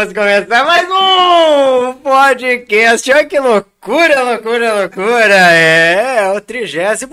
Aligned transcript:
Vamos 0.00 0.14
começar 0.14 0.64
mais 0.64 0.88
um 0.90 1.92
podcast. 1.96 3.12
Olha 3.12 3.26
que 3.26 3.38
loucura, 3.38 4.22
loucura, 4.22 4.80
loucura. 4.80 5.52
É, 5.52 6.20
é 6.20 6.32
o 6.32 6.40
37 6.40 7.06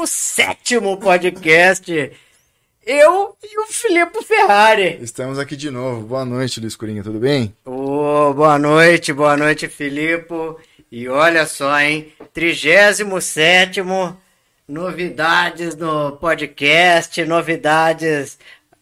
podcast. 1.02 2.12
Eu 2.86 3.36
e 3.44 3.60
o 3.60 3.66
Filipe 3.68 4.24
Ferrari. 4.24 5.00
Estamos 5.02 5.38
aqui 5.38 5.58
de 5.58 5.70
novo. 5.70 6.08
Boa 6.08 6.24
noite, 6.24 6.62
Luiz 6.62 6.78
Coringa, 6.78 7.04
tudo 7.04 7.20
bem? 7.20 7.54
Oh, 7.66 8.34
boa 8.34 8.58
noite, 8.58 9.12
boa 9.12 9.36
noite, 9.36 9.68
Filipe. 9.68 10.56
E 10.90 11.10
olha 11.10 11.46
só, 11.46 11.78
hein? 11.82 12.14
37 12.34 13.04
novidades 14.66 15.76
no 15.76 16.14
podcast, 16.14 17.24
novidades 17.26 18.38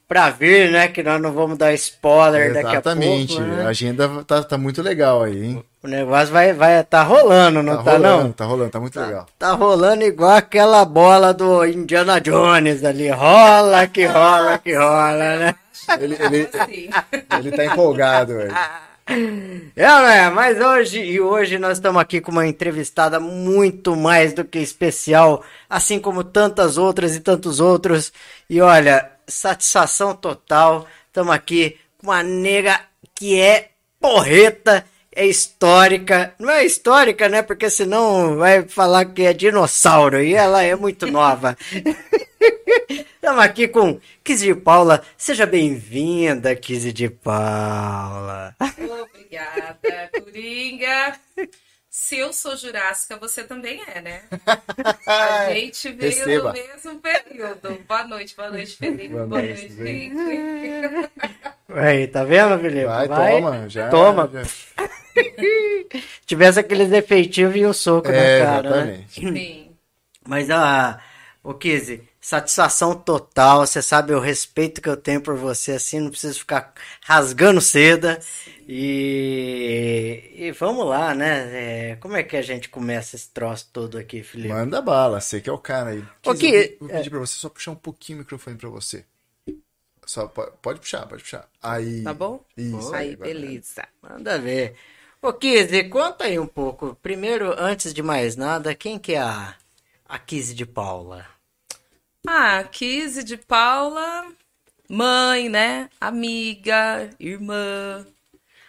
pra 0.08 0.30
vir, 0.30 0.72
né? 0.72 0.88
Que 0.88 1.04
nós 1.04 1.22
não 1.22 1.32
vamos 1.32 1.58
dar 1.58 1.74
spoiler 1.74 2.52
Exatamente. 2.52 2.64
daqui 2.64 2.76
a 2.76 2.82
pouco. 2.82 3.04
Exatamente. 3.04 3.40
Né? 3.40 3.66
A 3.66 3.70
agenda 3.70 4.24
tá, 4.26 4.44
tá 4.44 4.58
muito 4.58 4.82
legal 4.82 5.24
aí, 5.24 5.46
hein? 5.46 5.64
O 5.84 5.88
negócio 5.88 6.34
vai, 6.34 6.52
vai 6.52 6.84
tá 6.84 7.04
rolando, 7.04 7.62
não 7.62 7.78
tá, 7.78 7.84
tá 7.84 7.92
rolando, 7.92 8.24
não? 8.24 8.32
Tá 8.32 8.46
rolando, 8.46 8.72
tá 8.72 8.80
muito 8.80 8.94
tá, 8.94 9.06
legal. 9.06 9.26
Tá 9.38 9.52
rolando 9.52 10.04
igual 10.04 10.32
aquela 10.32 10.84
bola 10.84 11.34
do 11.34 11.64
Indiana 11.66 12.20
Jones 12.20 12.84
ali. 12.84 13.10
Rola 13.10 13.86
que 13.88 14.06
rola 14.06 14.58
que 14.58 14.74
rola, 14.74 15.38
né? 15.38 15.56
Ele, 16.00 16.18
ele, 16.20 16.50
ele 17.38 17.52
tá 17.52 17.66
empolgado, 17.66 18.36
velho. 18.36 18.52
É, 19.08 19.84
né? 19.86 20.30
Mas 20.32 20.60
hoje, 20.60 21.00
e 21.00 21.22
hoje 21.22 21.60
nós 21.60 21.78
estamos 21.78 22.02
aqui 22.02 22.20
com 22.20 22.32
uma 22.32 22.48
entrevistada 22.48 23.20
muito 23.20 23.96
mais 23.96 24.34
do 24.34 24.44
que 24.44 24.58
especial, 24.58 25.44
assim 25.70 26.00
como 26.00 26.24
tantas 26.24 26.80
outras 26.80 27.16
e 27.16 27.20
tantos 27.20 27.60
outros. 27.60 28.12
E 28.50 28.60
olha, 28.60 29.12
satisfação 29.28 30.16
total. 30.16 30.88
Estamos 31.08 31.34
aqui 31.34 31.78
com 31.98 32.08
uma 32.08 32.24
nega 32.24 32.80
que 33.14 33.40
é 33.40 33.70
porreta, 34.00 34.86
é 35.12 35.26
histórica. 35.26 36.36
Não 36.38 36.50
é 36.50 36.66
histórica, 36.66 37.30
né? 37.30 37.42
Porque 37.42 37.70
senão 37.70 38.38
vai 38.38 38.64
falar 38.64 39.06
que 39.06 39.24
é 39.24 39.34
dinossauro 39.34 40.22
e 40.22 40.34
ela 40.34 40.62
é 40.62 40.76
muito 40.76 41.08
nova. 41.08 41.58
Estamos 42.90 43.44
aqui 43.44 43.68
com 43.68 44.00
Kizzy 44.24 44.54
de 44.54 44.56
Paula. 44.56 45.04
Seja 45.18 45.48
bem-vinda, 45.48 46.56
Kizzy 46.56 46.94
de 46.94 47.10
Paula. 47.10 48.56
Obrigada, 49.02 50.12
Coringa. 50.14 51.20
Se 51.90 52.18
eu 52.18 52.34
sou 52.34 52.56
jurássica, 52.58 53.18
você 53.18 53.44
também 53.44 53.82
é, 53.88 54.02
né? 54.02 54.24
A 55.08 55.52
gente 55.54 55.92
veio 55.94 56.12
Receba. 56.12 56.50
no 56.50 56.54
mesmo 56.54 57.00
período. 57.00 57.25
Boa 57.88 58.04
noite, 58.08 58.36
boa 58.36 58.50
noite, 58.50 58.76
Felipe. 58.78 59.08
Boa 59.10 59.28
Boa, 59.28 59.42
noite, 59.42 59.74
noite, 59.74 59.76
gente. 59.76 60.16
Aí, 61.70 62.08
tá 62.08 62.24
vendo, 62.24 62.60
Felipe? 62.60 62.86
Vai, 62.86 63.08
toma, 63.08 63.70
já. 63.70 63.90
Toma. 63.90 64.30
já. 64.32 64.44
Tivesse 66.26 66.60
aqueles 66.60 66.92
efeitivos 66.92 67.56
e 67.56 67.66
o 67.66 67.74
soco 67.74 68.10
É, 68.10 68.40
na 68.40 68.46
cara, 68.46 68.70
né? 68.86 69.06
exatamente. 69.10 69.22
Sim. 69.40 69.72
Mas, 70.28 70.50
ah, 70.50 71.00
ô 71.44 71.54
Kizzy, 71.54 72.02
satisfação 72.28 72.96
total. 72.96 73.66
Você 73.66 73.82
sabe 73.82 74.14
o 74.14 74.20
respeito 74.20 74.82
que 74.82 74.90
eu 74.90 74.98
tenho 74.98 75.22
por 75.22 75.36
você, 75.38 75.74
assim, 75.74 76.00
não 76.00 76.10
preciso 76.12 76.40
ficar 76.40 76.74
rasgando 77.02 77.62
seda. 77.62 78.20
E, 78.68 80.32
e 80.34 80.52
vamos 80.52 80.86
lá, 80.88 81.14
né? 81.14 81.92
É, 81.92 81.96
como 81.98 82.16
é 82.16 82.24
que 82.24 82.36
a 82.36 82.42
gente 82.42 82.70
começa 82.70 83.16
esse 83.16 83.30
troço 83.30 83.70
todo 83.72 83.98
aqui, 83.98 84.24
Felipe? 84.24 84.54
Manda 84.54 84.82
bala, 84.82 85.22
você 85.22 85.40
que 85.42 85.50
é 85.50 85.54
o 85.54 85.58
cara 85.60 85.92
aí. 85.92 86.04
Ki- 86.22 86.30
eu 86.30 86.34
vou, 86.36 86.44
vou 86.80 86.90
pedir 86.90 87.10
pra 87.10 87.20
você 87.20 87.36
só 87.36 87.50
puxar 87.50 87.72
um 87.72 87.76
pouquinho 87.76 88.18
o 88.18 88.22
microfone 88.22 88.58
pra 88.58 88.70
você. 88.70 89.06
Só, 90.06 90.28
pode, 90.28 90.52
pode 90.62 90.80
puxar, 90.80 91.08
pode 91.08 91.24
puxar. 91.24 91.50
Aí. 91.62 92.04
Tá 92.04 92.14
bom? 92.14 92.44
Isso, 92.58 92.94
Aí, 92.96 93.14
agora. 93.14 93.30
beleza. 93.30 93.88
Manda 94.02 94.38
ver. 94.40 94.76
Ô, 95.22 95.34
Kizzy, 95.34 95.90
conta 95.90 96.26
aí 96.26 96.38
um 96.40 96.48
pouco. 96.48 96.96
Primeiro, 97.02 97.54
antes 97.58 97.94
de 97.94 98.04
mais 98.04 98.36
nada, 98.36 98.76
quem 98.76 99.00
que 99.00 99.14
é 99.14 99.20
a, 99.20 99.56
a 100.08 100.20
Kizzy 100.20 100.54
de 100.54 100.66
Paula? 100.66 101.26
Ah, 102.28 102.64
Kizzy 102.64 103.24
de 103.24 103.38
Paula, 103.38 104.32
mãe, 104.90 105.50
né? 105.50 105.90
Amiga, 106.00 107.10
irmã, 107.20 108.06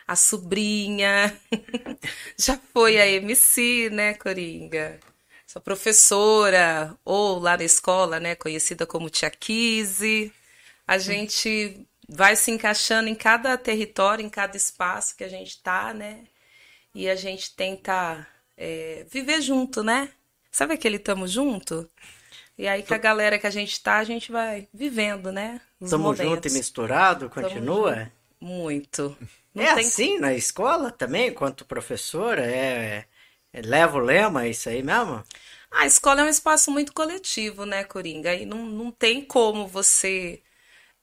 a 0.07 0.17
sobrinha. 0.17 1.39
Já 2.37 2.59
foi 2.73 2.99
a 2.99 3.07
MC, 3.07 3.91
né, 3.91 4.15
Coringa? 4.15 5.01
Sou 5.47 5.63
professora, 5.63 6.97
ou 7.05 7.39
lá 7.39 7.57
na 7.57 7.65
escola, 7.65 8.21
né, 8.21 8.35
conhecida 8.35 8.87
como 8.87 9.11
Tia 9.11 9.31
Kizzy. 9.31 10.33
A 10.87 10.99
gente 10.99 11.87
vai 12.09 12.37
se 12.37 12.51
encaixando 12.51 13.09
em 13.09 13.15
cada 13.15 13.57
território, 13.57 14.25
em 14.25 14.31
cada 14.31 14.57
espaço 14.57 15.17
que 15.17 15.25
a 15.25 15.29
gente 15.29 15.63
tá, 15.63 15.95
né? 15.95 16.25
E 16.95 17.09
a 17.09 17.17
gente 17.17 17.55
tenta 17.55 18.27
é, 18.57 19.07
viver 19.11 19.41
junto, 19.43 19.83
né? 19.83 20.11
Sabe 20.51 20.75
aquele 20.75 20.99
tamo 20.99 21.27
junto? 21.29 21.89
E 22.59 22.67
aí, 22.69 22.83
com 22.83 22.95
a 22.95 22.99
galera 22.99 23.39
que 23.39 23.47
a 23.47 23.51
gente 23.51 23.81
tá, 23.83 23.99
a 23.99 24.05
gente 24.05 24.33
vai 24.33 24.69
vivendo, 24.73 25.31
né? 25.33 25.61
Os 25.81 25.91
Tamo 25.91 26.15
junto 26.15 26.47
momentos. 26.47 26.47
e 26.49 26.51
misturado? 26.51 27.31
Continua? 27.31 27.95
junto. 27.95 28.13
Muito. 28.41 29.17
Não 29.55 29.65
é 29.65 29.73
tem- 29.73 29.87
assim 29.89 30.19
na 30.19 30.35
escola 30.35 30.91
também, 30.93 31.29
enquanto 31.29 31.65
professora? 31.65 32.43
É, 32.47 33.07
é- 33.53 33.63
leva 33.63 33.97
o 33.99 34.01
lema, 34.01 34.45
é 34.45 34.51
isso 34.51 34.69
aí 34.69 34.83
mesmo? 34.83 35.25
A 35.71 35.87
escola 35.87 36.21
é 36.23 36.25
um 36.25 36.29
espaço 36.29 36.71
muito 36.71 36.93
coletivo, 36.93 37.65
né, 37.67 37.85
Coringa? 37.85 38.35
E 38.35 38.47
não, 38.47 38.65
não 38.65 38.91
tem 38.91 39.25
como 39.25 39.67
você 39.67 40.43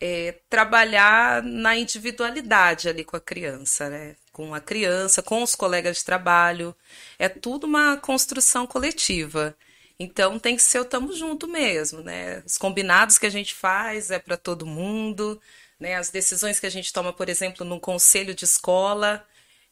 é, 0.01 0.33
trabalhar 0.49 1.43
na 1.43 1.77
individualidade 1.77 2.89
ali 2.89 3.03
com 3.05 3.17
a 3.17 3.21
criança, 3.21 3.89
né? 3.89 4.15
Com 4.31 4.53
a 4.55 4.61
criança, 4.61 5.23
com 5.23 5.43
os 5.43 5.55
colegas 5.55 5.97
de 5.97 6.05
trabalho. 6.05 6.75
É 7.19 7.29
tudo 7.29 7.65
uma 7.67 7.97
construção 7.97 8.67
coletiva. 8.67 9.55
Então 9.99 10.39
tem 10.39 10.55
que 10.55 10.61
ser 10.61 10.79
o 10.79 10.85
tamo 10.85 11.13
junto 11.13 11.47
mesmo, 11.47 12.01
né? 12.01 12.41
Os 12.45 12.57
combinados 12.57 13.17
que 13.17 13.25
a 13.25 13.29
gente 13.29 13.53
faz 13.53 14.11
é 14.11 14.19
para 14.19 14.37
todo 14.37 14.65
mundo, 14.65 15.39
né? 15.79 15.95
As 15.95 16.09
decisões 16.09 16.59
que 16.59 16.65
a 16.65 16.69
gente 16.69 16.91
toma, 16.91 17.13
por 17.13 17.29
exemplo, 17.29 17.65
num 17.65 17.79
conselho 17.79 18.33
de 18.33 18.45
escola, 18.45 19.25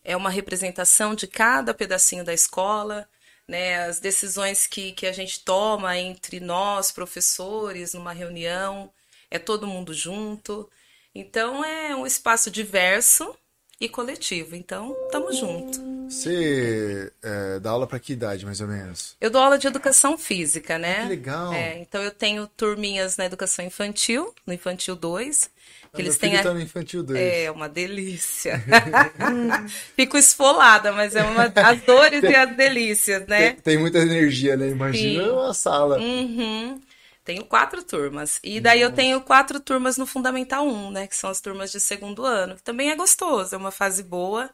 é 0.04 0.16
uma 0.16 0.30
representação 0.30 1.16
de 1.16 1.28
cada 1.28 1.74
pedacinho 1.74 2.24
da 2.24 2.34
escola, 2.34 3.08
né? 3.48 3.84
As 3.86 4.00
decisões 4.00 4.68
que, 4.68 4.92
que 4.94 5.08
a 5.08 5.12
gente 5.12 5.42
toma 5.44 5.98
entre 5.98 6.40
nós, 6.40 6.92
professores, 6.92 7.94
numa 7.94 8.14
reunião, 8.14 8.92
é 9.30 9.40
todo 9.40 9.68
mundo 9.68 9.94
junto. 9.94 10.70
Então 11.14 11.64
é 11.64 11.96
um 11.96 12.06
espaço 12.06 12.50
diverso 12.52 13.36
e 13.80 13.90
coletivo. 13.90 14.56
Então, 14.56 14.96
estamos 15.08 15.38
junto. 15.38 16.01
Você 16.12 17.12
é, 17.24 17.60
dá 17.60 17.72
aula 17.72 17.88
pra 17.88 18.00
que 18.00 18.14
idade, 18.14 18.46
mais 18.46 18.60
ou 18.62 18.68
menos? 18.68 19.16
Eu 19.20 19.30
dou 19.30 19.42
aula 19.42 19.58
de 19.58 19.66
educação 19.68 20.18
física, 20.18 20.78
né? 20.78 21.04
que 21.04 21.10
legal. 21.10 21.54
É, 21.54 21.78
então 21.80 22.02
eu 22.02 22.12
tenho 22.12 22.46
turminhas 22.48 23.18
na 23.18 23.26
educação 23.26 23.64
infantil, 23.66 24.34
no 24.46 24.54
infantil 24.54 24.96
2, 24.96 25.50
que 25.94 26.02
eles 26.02 26.14
Meu 26.14 26.20
filho 26.20 26.32
têm 26.32 26.40
a- 26.40 26.44
tá 26.44 26.54
no 26.54 26.62
infantil 26.62 27.02
2. 27.04 27.20
É 27.20 27.50
uma 27.50 27.70
delícia. 27.70 28.62
Fico 29.96 30.18
esfolada, 30.18 30.92
mas 30.92 31.16
é 31.16 31.24
uma 31.24 31.46
as 31.56 31.82
dores 31.82 32.24
e 32.24 32.36
as 32.36 32.56
delícias, 32.56 33.26
né? 33.28 33.52
Tem, 33.52 33.56
tem 33.62 33.78
muita 33.78 34.00
energia, 34.00 34.56
né? 34.58 34.70
Imagina 34.70 35.24
Sim. 35.24 35.30
uma 35.30 35.54
sala. 35.54 35.98
Uhum. 36.00 36.80
Tenho 37.24 37.46
quatro 37.46 37.84
turmas. 37.84 38.40
E 38.44 38.60
daí 38.60 38.82
eu 38.82 38.92
tenho 38.92 39.22
quatro 39.22 39.60
turmas 39.60 39.96
no 39.98 40.06
Fundamental 40.08 40.66
1, 40.68 40.92
né? 40.92 41.08
Que 41.08 41.16
são 41.16 41.30
as 41.30 41.40
turmas 41.40 41.72
de 41.72 41.80
segundo 41.80 42.26
ano. 42.26 42.56
Que 42.56 42.64
também 42.64 42.90
é 42.90 42.96
gostoso, 42.96 43.54
é 43.54 43.58
uma 43.58 43.72
fase 43.72 44.02
boa, 44.04 44.50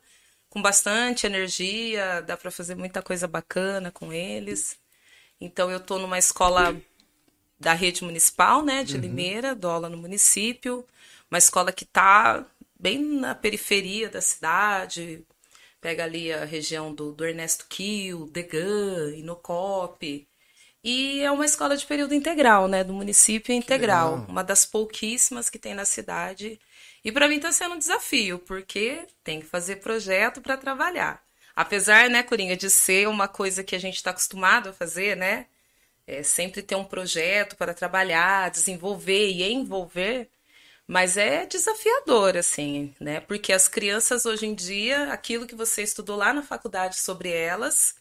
com 0.57 0.61
bastante 0.61 1.27
energia, 1.27 2.19
dá 2.21 2.35
para 2.35 2.49
fazer 2.49 2.73
muita 2.73 2.99
coisa 3.03 3.27
bacana 3.27 3.91
com 3.91 4.11
eles. 4.11 4.75
Então 5.39 5.69
eu 5.69 5.79
tô 5.79 5.99
numa 5.99 6.17
escola 6.17 6.75
da 7.59 7.73
rede 7.73 8.03
municipal, 8.03 8.65
né, 8.65 8.83
de 8.83 8.97
Limeira, 8.97 9.53
dou 9.53 9.69
aula 9.69 9.87
no 9.87 9.97
município, 9.97 10.83
uma 11.29 11.37
escola 11.37 11.71
que 11.71 11.85
tá 11.85 12.43
bem 12.79 12.97
na 13.03 13.35
periferia 13.35 14.09
da 14.09 14.19
cidade, 14.19 15.23
pega 15.79 16.03
ali 16.03 16.33
a 16.33 16.43
região 16.43 16.91
do, 16.91 17.11
do 17.13 17.23
Ernesto 17.23 17.67
Kiel, 17.69 18.25
Degan, 18.27 19.15
Inocop, 19.15 20.27
e 20.83 21.19
é 21.21 21.29
uma 21.29 21.45
escola 21.45 21.77
de 21.77 21.85
período 21.85 22.15
integral, 22.15 22.67
né, 22.67 22.83
do 22.83 22.93
município 22.93 23.53
integral, 23.53 24.25
uma 24.27 24.43
das 24.43 24.65
pouquíssimas 24.65 25.51
que 25.51 25.59
tem 25.59 25.75
na 25.75 25.85
cidade, 25.85 26.59
e 27.07 27.11
para 27.11 27.29
mim 27.29 27.39
tá 27.39 27.53
sendo 27.53 27.75
um 27.75 27.79
desafio, 27.79 28.37
porque 28.39 29.07
tem 29.23 29.39
que 29.39 29.45
fazer 29.45 29.77
projeto 29.77 30.41
para 30.41 30.57
trabalhar. 30.57 31.23
Apesar, 31.55 32.09
né, 32.09 32.21
Coringa, 32.21 32.57
de 32.57 32.69
ser 32.69 33.07
uma 33.07 33.29
coisa 33.29 33.63
que 33.63 33.77
a 33.77 33.79
gente 33.79 33.95
está 33.95 34.11
acostumado 34.11 34.67
a 34.67 34.73
fazer, 34.73 35.15
né, 35.15 35.45
é, 36.05 36.21
sempre 36.21 36.61
ter 36.61 36.75
um 36.75 36.83
projeto 36.83 37.55
para 37.55 37.73
trabalhar, 37.73 38.51
desenvolver 38.51 39.29
e 39.29 39.41
envolver, 39.41 40.29
mas 40.85 41.15
é 41.15 41.45
desafiador, 41.45 42.35
assim, 42.35 42.93
né? 42.99 43.21
Porque 43.21 43.53
as 43.53 43.69
crianças 43.69 44.25
hoje 44.25 44.45
em 44.45 44.53
dia, 44.53 45.13
aquilo 45.13 45.47
que 45.47 45.55
você 45.55 45.83
estudou 45.83 46.17
lá 46.17 46.33
na 46.33 46.43
faculdade 46.43 46.97
sobre 46.97 47.29
elas, 47.29 47.95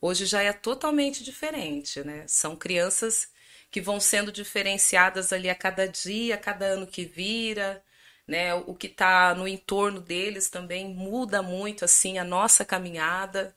hoje 0.00 0.26
já 0.26 0.42
é 0.42 0.52
totalmente 0.52 1.22
diferente, 1.22 2.02
né? 2.02 2.24
São 2.26 2.56
crianças 2.56 3.28
que 3.70 3.80
vão 3.80 4.00
sendo 4.00 4.32
diferenciadas 4.32 5.32
ali 5.32 5.48
a 5.48 5.54
cada 5.54 5.86
dia, 5.86 6.34
a 6.34 6.38
cada 6.38 6.66
ano 6.66 6.88
que 6.88 7.04
vira, 7.04 7.82
né? 8.28 8.54
O 8.54 8.74
que 8.74 8.86
está 8.88 9.34
no 9.34 9.48
entorno 9.48 10.00
deles 10.00 10.50
também 10.50 10.94
muda 10.94 11.42
muito 11.42 11.84
assim 11.84 12.18
a 12.18 12.24
nossa 12.24 12.64
caminhada, 12.64 13.54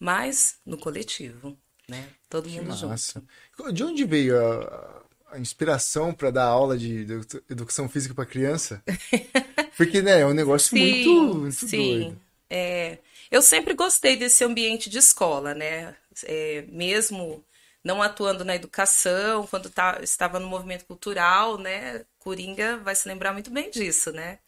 mas 0.00 0.60
no 0.66 0.78
coletivo, 0.78 1.58
né? 1.88 2.10
Todo 2.30 2.48
Que 2.48 2.60
mundo 2.60 2.72
junto. 2.72 3.02
massa. 3.02 3.24
De 3.72 3.84
onde 3.84 4.04
veio 4.04 4.36
a, 4.40 5.04
a 5.32 5.38
inspiração 5.38 6.12
para 6.12 6.30
dar 6.30 6.44
aula 6.46 6.76
de 6.76 7.02
edu- 7.02 7.44
educação 7.48 7.88
física 7.88 8.14
para 8.14 8.26
criança? 8.26 8.84
Porque, 9.76 10.02
né, 10.02 10.20
é 10.20 10.26
um 10.26 10.34
negócio 10.34 10.76
muito, 10.78 11.12
muito 11.36 11.68
sim. 11.68 11.68
doido. 11.68 12.20
É, 12.48 12.98
eu 13.30 13.42
sempre 13.42 13.74
gostei 13.74 14.16
desse 14.16 14.42
ambiente 14.44 14.90
de 14.90 14.98
escola, 14.98 15.54
né? 15.54 15.96
É, 16.24 16.62
mesmo 16.62 17.44
não 17.84 18.02
atuando 18.02 18.44
na 18.44 18.54
educação, 18.54 19.46
quando 19.46 19.70
tá- 19.70 19.98
estava 20.02 20.38
no 20.38 20.48
movimento 20.48 20.84
cultural, 20.86 21.58
né? 21.58 22.04
Coringa 22.18 22.78
vai 22.78 22.94
se 22.94 23.08
lembrar 23.08 23.32
muito 23.32 23.50
bem 23.50 23.70
disso, 23.70 24.12
né? 24.12 24.38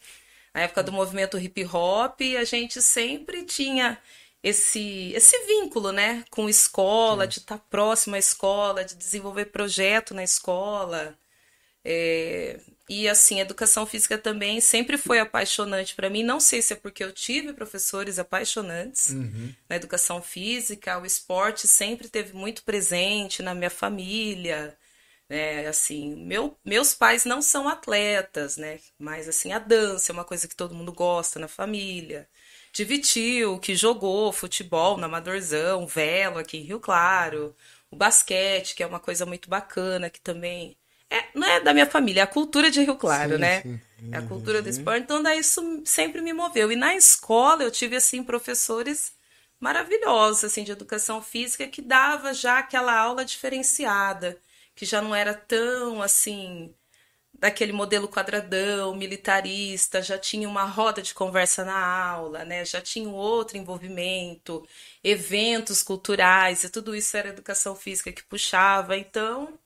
Na 0.53 0.61
época 0.61 0.83
do 0.83 0.91
movimento 0.91 1.37
hip 1.39 1.65
hop, 1.65 2.21
a 2.39 2.43
gente 2.43 2.81
sempre 2.81 3.43
tinha 3.45 3.99
esse, 4.43 5.11
esse 5.15 5.37
vínculo, 5.47 5.91
né? 5.91 6.23
Com 6.29 6.49
escola, 6.49 7.27
de 7.27 7.39
estar 7.39 7.57
próximo 7.69 8.15
à 8.15 8.19
escola, 8.19 8.83
de 8.85 8.95
desenvolver 8.95 9.45
projeto 9.47 10.13
na 10.13 10.23
escola. 10.23 11.17
É, 11.85 12.59
e 12.89 13.07
assim, 13.09 13.39
a 13.39 13.41
educação 13.41 13.85
física 13.85 14.17
também 14.17 14.61
sempre 14.61 14.97
foi 14.97 15.19
apaixonante 15.19 15.95
para 15.95 16.09
mim. 16.09 16.23
Não 16.23 16.39
sei 16.39 16.61
se 16.61 16.73
é 16.73 16.75
porque 16.75 17.03
eu 17.03 17.11
tive 17.11 17.53
professores 17.53 18.19
apaixonantes 18.19 19.09
na 19.69 19.75
educação 19.75 20.21
física, 20.21 20.99
o 20.99 21.05
esporte 21.05 21.67
sempre 21.67 22.09
teve 22.09 22.33
muito 22.33 22.63
presente 22.63 23.41
na 23.41 23.53
minha 23.55 23.69
família. 23.69 24.77
Né? 25.29 25.67
Assim, 25.67 26.15
meu, 26.15 26.57
meus 26.63 26.93
pais 26.93 27.25
não 27.25 27.41
são 27.41 27.67
atletas, 27.67 28.57
né? 28.57 28.79
Mas 28.99 29.27
assim, 29.27 29.51
a 29.53 29.59
dança 29.59 30.11
é 30.11 30.13
uma 30.13 30.25
coisa 30.25 30.47
que 30.47 30.55
todo 30.55 30.75
mundo 30.75 30.91
gosta 30.93 31.39
na 31.39 31.47
família. 31.47 32.29
Tive 32.71 32.99
tio 32.99 33.59
que 33.59 33.75
jogou 33.75 34.31
futebol 34.33 34.97
na 34.97 35.05
Amadorzão, 35.07 35.87
velo 35.87 36.39
aqui 36.39 36.57
em 36.57 36.61
Rio 36.63 36.79
Claro, 36.79 37.55
o 37.89 37.95
basquete, 37.95 38.75
que 38.75 38.83
é 38.83 38.87
uma 38.87 38.99
coisa 38.99 39.25
muito 39.25 39.49
bacana, 39.49 40.09
que 40.09 40.19
também 40.19 40.75
é, 41.15 41.29
não 41.33 41.47
é 41.47 41.59
da 41.59 41.73
minha 41.73 41.85
família, 41.85 42.21
é 42.21 42.23
a 42.23 42.27
cultura 42.27 42.71
de 42.71 42.81
Rio 42.81 42.95
Claro, 42.95 43.33
Sim, 43.35 43.39
né? 43.39 43.61
sim. 43.61 43.81
É 44.11 44.17
a 44.17 44.21
cultura 44.21 44.61
do 44.61 44.69
esporte, 44.69 45.03
então 45.03 45.23
daí 45.23 45.39
isso 45.39 45.61
sempre 45.85 46.21
me 46.21 46.33
moveu. 46.33 46.71
E 46.71 46.75
na 46.75 46.95
escola 46.95 47.63
eu 47.63 47.71
tive 47.71 47.95
assim 47.95 48.23
professores 48.23 49.13
maravilhosos 49.59 50.43
assim 50.43 50.63
de 50.63 50.71
educação 50.71 51.21
física 51.21 51.67
que 51.67 51.81
dava 51.81 52.33
já 52.33 52.59
aquela 52.59 52.93
aula 52.97 53.23
diferenciada, 53.25 54.37
que 54.75 54.85
já 54.85 55.01
não 55.01 55.15
era 55.15 55.33
tão 55.33 56.01
assim 56.01 56.73
daquele 57.33 57.73
modelo 57.73 58.07
quadradão, 58.07 58.95
militarista, 58.95 60.01
já 60.01 60.17
tinha 60.17 60.47
uma 60.47 60.63
roda 60.65 61.01
de 61.01 61.13
conversa 61.13 61.65
na 61.65 61.75
aula, 61.75 62.45
né? 62.45 62.63
Já 62.65 62.81
tinha 62.81 63.09
um 63.09 63.13
outro 63.15 63.57
envolvimento, 63.57 64.65
eventos 65.03 65.83
culturais, 65.83 66.63
e 66.63 66.69
tudo 66.69 66.95
isso 66.95 67.17
era 67.17 67.29
educação 67.29 67.75
física 67.75 68.11
que 68.11 68.23
puxava. 68.23 68.97
Então, 68.97 69.57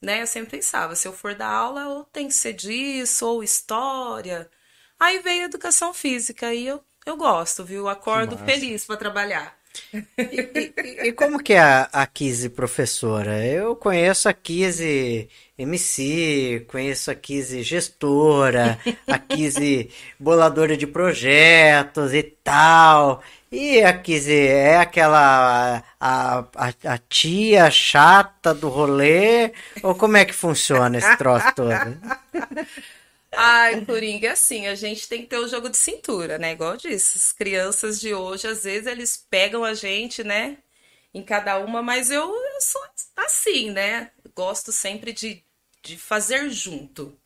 né, 0.00 0.22
eu 0.22 0.26
sempre 0.26 0.52
pensava, 0.52 0.96
se 0.96 1.06
eu 1.06 1.12
for 1.12 1.34
dar 1.34 1.48
aula, 1.48 1.88
ou 1.88 2.04
tem 2.06 2.28
que 2.28 2.34
ser 2.34 2.52
disso, 2.54 3.26
ou 3.26 3.42
história. 3.42 4.50
Aí 4.98 5.18
veio 5.20 5.42
a 5.42 5.46
educação 5.46 5.92
física, 5.94 6.54
e 6.54 6.66
eu, 6.66 6.84
eu 7.06 7.16
gosto, 7.16 7.64
viu? 7.64 7.88
Acordo 7.88 8.36
feliz 8.38 8.84
para 8.84 8.96
trabalhar. 8.96 9.59
E, 9.92 11.08
e 11.08 11.12
como 11.12 11.42
que 11.42 11.54
é 11.54 11.60
a, 11.60 11.88
a 11.92 12.06
Kizzy 12.06 12.48
professora? 12.48 13.44
Eu 13.44 13.74
conheço 13.74 14.28
a 14.28 14.32
Kizzy 14.32 15.28
MC, 15.58 16.64
conheço 16.68 17.10
a 17.10 17.14
Kizzy 17.14 17.62
gestora, 17.62 18.78
a 19.06 19.18
Kizzy 19.18 19.90
boladora 20.18 20.76
de 20.76 20.86
projetos 20.86 22.14
e 22.14 22.22
tal. 22.22 23.22
E 23.50 23.82
a 23.82 23.92
Kizzy 23.92 24.46
é 24.46 24.76
aquela 24.76 25.82
a, 26.00 26.44
a, 26.54 26.74
a 26.84 26.98
tia 27.08 27.70
chata 27.70 28.54
do 28.54 28.68
rolê? 28.68 29.52
Ou 29.82 29.94
como 29.94 30.16
é 30.16 30.24
que 30.24 30.34
funciona 30.34 30.98
esse 30.98 31.16
troço 31.16 31.52
todo? 31.54 31.98
Ai, 33.32 33.84
Coringa, 33.84 34.28
é 34.28 34.30
assim, 34.32 34.66
a 34.66 34.74
gente 34.74 35.08
tem 35.08 35.22
que 35.22 35.28
ter 35.28 35.38
o 35.38 35.48
jogo 35.48 35.68
de 35.70 35.76
cintura, 35.76 36.36
né? 36.38 36.52
Igual 36.52 36.76
disse, 36.76 37.16
as 37.16 37.32
crianças 37.32 38.00
de 38.00 38.12
hoje, 38.14 38.46
às 38.48 38.64
vezes, 38.64 38.86
eles 38.86 39.16
pegam 39.30 39.64
a 39.64 39.72
gente, 39.74 40.24
né? 40.24 40.58
Em 41.14 41.22
cada 41.22 41.58
uma, 41.58 41.82
mas 41.82 42.10
eu, 42.10 42.22
eu 42.22 42.60
sou 42.60 42.82
assim, 43.16 43.70
né? 43.70 44.10
Gosto 44.34 44.72
sempre 44.72 45.12
de, 45.12 45.44
de 45.82 45.96
fazer 45.96 46.50
junto. 46.50 47.16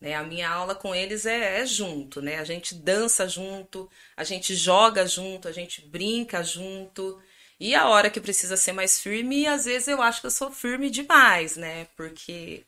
Né? 0.00 0.14
A 0.14 0.24
minha 0.24 0.48
aula 0.50 0.74
com 0.74 0.94
eles 0.94 1.26
é, 1.26 1.60
é 1.60 1.66
junto, 1.66 2.20
né? 2.22 2.38
A 2.40 2.44
gente 2.44 2.74
dança 2.74 3.28
junto, 3.28 3.88
a 4.16 4.24
gente 4.24 4.54
joga 4.56 5.06
junto, 5.06 5.48
a 5.48 5.52
gente 5.52 5.80
brinca 5.82 6.42
junto. 6.42 7.20
E 7.60 7.74
a 7.74 7.88
hora 7.88 8.10
que 8.10 8.20
precisa 8.20 8.56
ser 8.56 8.72
mais 8.72 9.00
firme, 9.00 9.46
às 9.46 9.64
vezes 9.66 9.88
eu 9.88 10.02
acho 10.02 10.20
que 10.20 10.26
eu 10.26 10.30
sou 10.30 10.50
firme 10.52 10.90
demais, 10.90 11.56
né? 11.56 11.86
Porque 11.96 12.64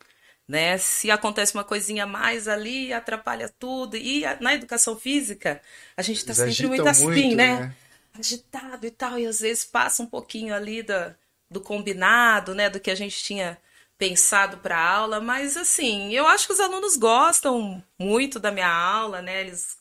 né? 0.48 0.78
Se 0.78 1.10
acontece 1.10 1.54
uma 1.54 1.64
coisinha 1.64 2.04
a 2.04 2.06
mais 2.06 2.48
ali, 2.48 2.92
atrapalha 2.92 3.48
tudo. 3.58 3.96
E 3.96 4.24
a- 4.26 4.38
na 4.40 4.54
educação 4.54 4.96
física, 4.98 5.60
a 5.96 6.02
gente 6.02 6.24
tá 6.24 6.34
Eles 6.36 6.58
sempre 6.58 6.66
muito 6.66 6.88
assim, 6.88 7.34
muito, 7.34 7.42
né? 7.42 7.44
né? 7.44 7.74
Agitado 8.12 8.86
e 8.86 8.90
tal, 8.90 9.18
e 9.18 9.26
às 9.26 9.40
vezes 9.40 9.64
passa 9.64 10.02
um 10.02 10.06
pouquinho 10.06 10.54
ali 10.54 10.82
da, 10.82 11.16
do 11.50 11.60
combinado, 11.60 12.54
né? 12.54 12.70
Do 12.70 12.78
que 12.80 12.90
a 12.90 12.94
gente 12.94 13.22
tinha 13.24 13.58
pensado 13.98 14.58
para 14.58 14.76
a 14.76 14.88
aula, 14.96 15.20
mas 15.20 15.56
assim, 15.56 16.12
eu 16.12 16.26
acho 16.26 16.46
que 16.46 16.52
os 16.52 16.60
alunos 16.60 16.96
gostam 16.96 17.82
muito 17.98 18.38
da 18.40 18.50
minha 18.52 18.68
aula, 18.68 19.22
né? 19.22 19.40
Eles 19.42 19.78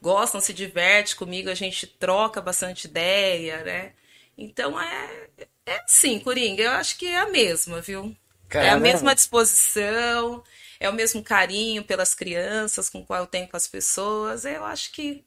gostam, 0.00 0.40
se 0.40 0.52
divertem 0.52 1.16
comigo, 1.16 1.48
a 1.50 1.54
gente 1.54 1.86
troca 1.86 2.40
bastante 2.40 2.86
ideia, 2.86 3.62
né? 3.64 3.92
Então 4.36 4.80
é, 4.80 5.28
é 5.66 5.76
assim, 5.84 6.18
Coringa, 6.20 6.62
eu 6.62 6.72
acho 6.72 6.96
que 6.98 7.06
é 7.06 7.18
a 7.20 7.28
mesma, 7.30 7.80
viu? 7.80 8.16
É 8.58 8.60
a 8.60 8.64
Caramba. 8.64 8.80
mesma 8.80 9.14
disposição, 9.14 10.42
é 10.78 10.88
o 10.88 10.92
mesmo 10.92 11.22
carinho 11.22 11.84
pelas 11.84 12.14
crianças 12.14 12.90
com 12.90 13.04
qual 13.04 13.20
eu 13.20 13.26
tenho 13.26 13.48
com 13.48 13.56
as 13.56 13.68
pessoas. 13.68 14.44
Eu 14.44 14.64
acho 14.64 14.92
que 14.92 15.24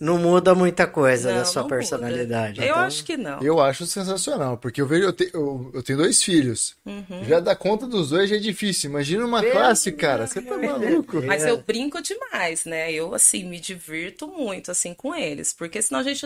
Não 0.00 0.16
muda 0.16 0.54
muita 0.54 0.86
coisa 0.86 1.30
da 1.32 1.38
não, 1.38 1.44
sua 1.44 1.62
não 1.62 1.68
muda. 1.68 1.76
personalidade. 1.76 2.60
Eu 2.60 2.66
então- 2.68 2.78
acho 2.78 3.04
que 3.04 3.16
não. 3.16 3.40
Eu 3.42 3.60
acho 3.60 3.84
sensacional, 3.84 4.56
porque 4.56 4.80
eu 4.80 4.86
vejo, 4.86 5.04
eu, 5.06 5.12
te- 5.12 5.30
eu- 5.34 5.72
eu 5.74 5.82
tenho 5.82 5.98
dois 5.98 6.22
filhos. 6.22 6.76
Uhum. 6.86 7.24
Já 7.26 7.40
dar 7.40 7.56
conta 7.56 7.84
dos 7.86 8.10
dois 8.10 8.30
já 8.30 8.36
é 8.36 8.38
difícil. 8.38 8.90
Imagina 8.90 9.24
uma 9.26 9.42
classe, 9.42 9.90
cara. 9.90 10.26
Você 10.28 10.40
tá 10.40 10.56
maluco? 10.56 11.20
Mas 11.22 11.44
eu 11.44 11.58
brinco 11.58 12.00
demais, 12.00 12.64
né? 12.64 12.92
Eu, 12.92 13.12
assim, 13.12 13.42
me 13.44 13.58
divirto 13.58 14.28
muito, 14.28 14.70
assim, 14.70 14.94
com 14.94 15.14
eles. 15.14 15.52
Porque 15.52 15.82
senão 15.82 16.00
a 16.00 16.04
gente 16.04 16.24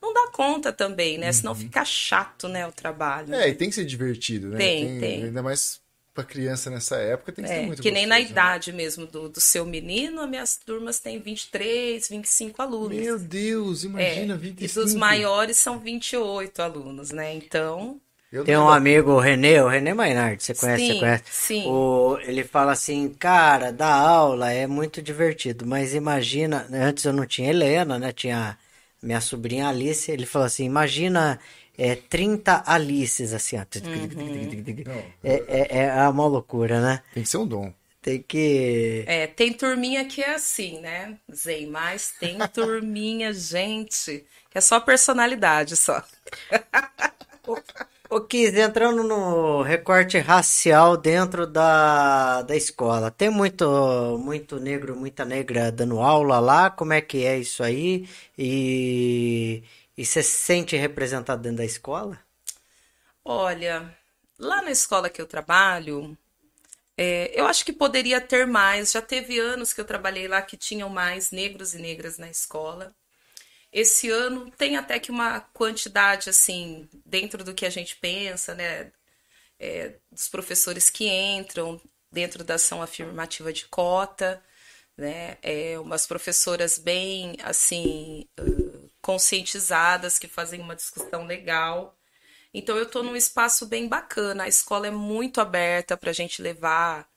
não 0.00 0.12
dá 0.12 0.28
conta 0.32 0.72
também, 0.72 1.16
né? 1.16 1.30
Senão 1.32 1.54
fica 1.54 1.84
chato, 1.84 2.48
né, 2.48 2.66
o 2.66 2.72
trabalho. 2.72 3.28
Uhum. 3.28 3.34
É, 3.34 3.48
e 3.48 3.54
tem 3.54 3.68
que 3.68 3.74
ser 3.76 3.84
divertido, 3.84 4.48
né? 4.48 4.56
Tem, 4.58 4.98
tem. 4.98 5.24
Ainda 5.24 5.42
mais 5.42 5.80
pra 6.14 6.24
criança 6.24 6.70
nessa 6.70 6.96
época, 6.96 7.32
tem 7.32 7.44
que 7.44 7.50
ser 7.50 7.60
É, 7.60 7.62
muito 7.62 7.82
que 7.82 7.90
nem 7.90 8.06
na 8.06 8.20
né? 8.20 8.20
idade 8.20 8.72
mesmo 8.72 9.06
do, 9.06 9.28
do 9.28 9.40
seu 9.40 9.64
menino, 9.66 10.20
as 10.22 10.28
minhas 10.30 10.56
turmas 10.56 11.00
têm 11.00 11.20
23, 11.20 12.08
25 12.08 12.62
alunos. 12.62 13.06
Meu 13.06 13.18
Deus, 13.18 13.82
É, 13.96 14.30
imagina, 14.30 14.36
e 14.60 14.68
25. 14.68 14.68
dos 14.68 14.94
maiores 14.94 15.58
são 15.58 15.78
28 15.80 16.62
alunos, 16.62 17.10
né? 17.12 17.34
Então, 17.34 18.00
Eu 18.30 18.44
Tem 18.44 18.56
um 18.58 18.68
lembro- 18.68 18.70
amigo, 18.70 19.12
o 19.12 19.20
Renê, 19.20 19.60
o 19.60 19.68
Renê 19.68 19.94
Mainardi, 19.94 20.42
você 20.42 20.54
conhece, 20.54 20.86
Sim, 20.86 20.86
você 20.86 20.94
conhece? 20.96 21.24
sim. 21.28 21.62
O, 21.62 22.18
ele 22.22 22.42
fala 22.42 22.72
assim, 22.72 23.08
cara, 23.14 23.70
dar 23.72 23.94
aula 23.94 24.50
é 24.50 24.66
muito 24.66 25.00
divertido, 25.02 25.64
mas 25.66 25.94
imagina, 25.94 26.66
antes 26.72 27.04
eu 27.04 27.12
não 27.12 27.24
tinha 27.26 27.50
Helena, 27.50 27.98
né, 27.98 28.12
tinha 28.12 28.58
minha 29.02 29.20
sobrinha 29.20 29.68
Alice, 29.68 30.10
ele 30.10 30.26
falou 30.26 30.46
assim, 30.46 30.64
imagina 30.64 31.38
é, 31.82 31.96
30 31.96 32.62
Alices, 32.64 33.32
assim, 33.32 33.56
ó. 33.56 33.62
Uhum. 33.84 35.04
É, 35.24 35.42
é, 35.48 35.86
é 35.86 36.08
uma 36.08 36.26
loucura, 36.26 36.80
né? 36.80 37.02
Tem 37.12 37.24
que 37.24 37.28
ser 37.28 37.38
um 37.38 37.46
dom. 37.46 37.74
Tem 38.00 38.22
que... 38.22 39.04
é, 39.06 39.26
tem 39.26 39.52
turminha 39.52 40.04
que 40.04 40.22
é 40.22 40.34
assim, 40.34 40.80
né, 40.80 41.18
Zey? 41.34 41.66
Mas 41.66 42.12
tem 42.20 42.38
turminha, 42.54 43.32
gente, 43.32 44.24
que 44.48 44.58
é 44.58 44.60
só 44.60 44.78
personalidade, 44.78 45.76
só. 45.76 46.00
Ô, 48.08 48.20
Kiz, 48.20 48.54
entrando 48.54 49.02
no 49.02 49.62
recorte 49.62 50.18
racial 50.18 50.96
dentro 50.98 51.46
da, 51.46 52.42
da 52.42 52.54
escola, 52.54 53.10
tem 53.10 53.30
muito, 53.30 54.18
muito 54.22 54.60
negro, 54.60 54.94
muita 54.94 55.24
negra 55.24 55.72
dando 55.72 55.98
aula 55.98 56.38
lá? 56.38 56.68
Como 56.70 56.92
é 56.92 57.00
que 57.00 57.24
é 57.24 57.38
isso 57.38 57.62
aí? 57.62 58.06
E, 58.36 59.62
e 59.96 60.04
você 60.04 60.22
se 60.22 60.38
sente 60.38 60.76
representado 60.76 61.42
dentro 61.42 61.58
da 61.58 61.64
escola? 61.64 62.18
Olha, 63.24 63.96
lá 64.38 64.62
na 64.62 64.70
escola 64.70 65.10
que 65.10 65.20
eu 65.20 65.26
trabalho, 65.26 66.16
é, 66.96 67.32
eu 67.38 67.46
acho 67.46 67.64
que 67.64 67.72
poderia 67.72 68.20
ter 68.20 68.46
mais. 68.46 68.92
Já 68.92 69.02
teve 69.02 69.38
anos 69.38 69.72
que 69.72 69.80
eu 69.80 69.84
trabalhei 69.84 70.28
lá 70.28 70.42
que 70.42 70.56
tinham 70.56 70.88
mais 70.88 71.30
negros 71.30 71.74
e 71.74 71.78
negras 71.78 72.18
na 72.18 72.28
escola. 72.30 72.94
Esse 73.72 74.10
ano 74.10 74.50
tem 74.50 74.76
até 74.76 74.98
que 74.98 75.10
uma 75.10 75.40
quantidade, 75.40 76.28
assim, 76.28 76.88
dentro 77.06 77.42
do 77.44 77.54
que 77.54 77.64
a 77.66 77.70
gente 77.70 77.96
pensa, 77.96 78.54
né? 78.54 78.92
é, 79.62 79.94
dos 80.10 80.28
professores 80.28 80.90
que 80.90 81.06
entram 81.08 81.80
dentro 82.10 82.42
da 82.42 82.56
ação 82.56 82.82
afirmativa 82.82 83.52
de 83.52 83.66
cota. 83.66 84.42
né? 84.96 85.38
É, 85.42 85.78
umas 85.78 86.06
professoras 86.06 86.78
bem, 86.78 87.36
assim, 87.42 88.28
uh, 88.40 88.61
conscientizadas, 89.02 90.18
que 90.18 90.28
fazem 90.28 90.60
uma 90.60 90.76
discussão 90.76 91.26
legal. 91.26 91.98
Então, 92.54 92.76
eu 92.76 92.84
estou 92.84 93.02
num 93.02 93.16
espaço 93.16 93.66
bem 93.66 93.88
bacana. 93.88 94.44
A 94.44 94.48
escola 94.48 94.86
é 94.86 94.90
muito 94.90 95.40
aberta 95.40 95.96
para 95.96 96.10
a 96.10 96.14
gente 96.14 96.40
levar 96.40 97.08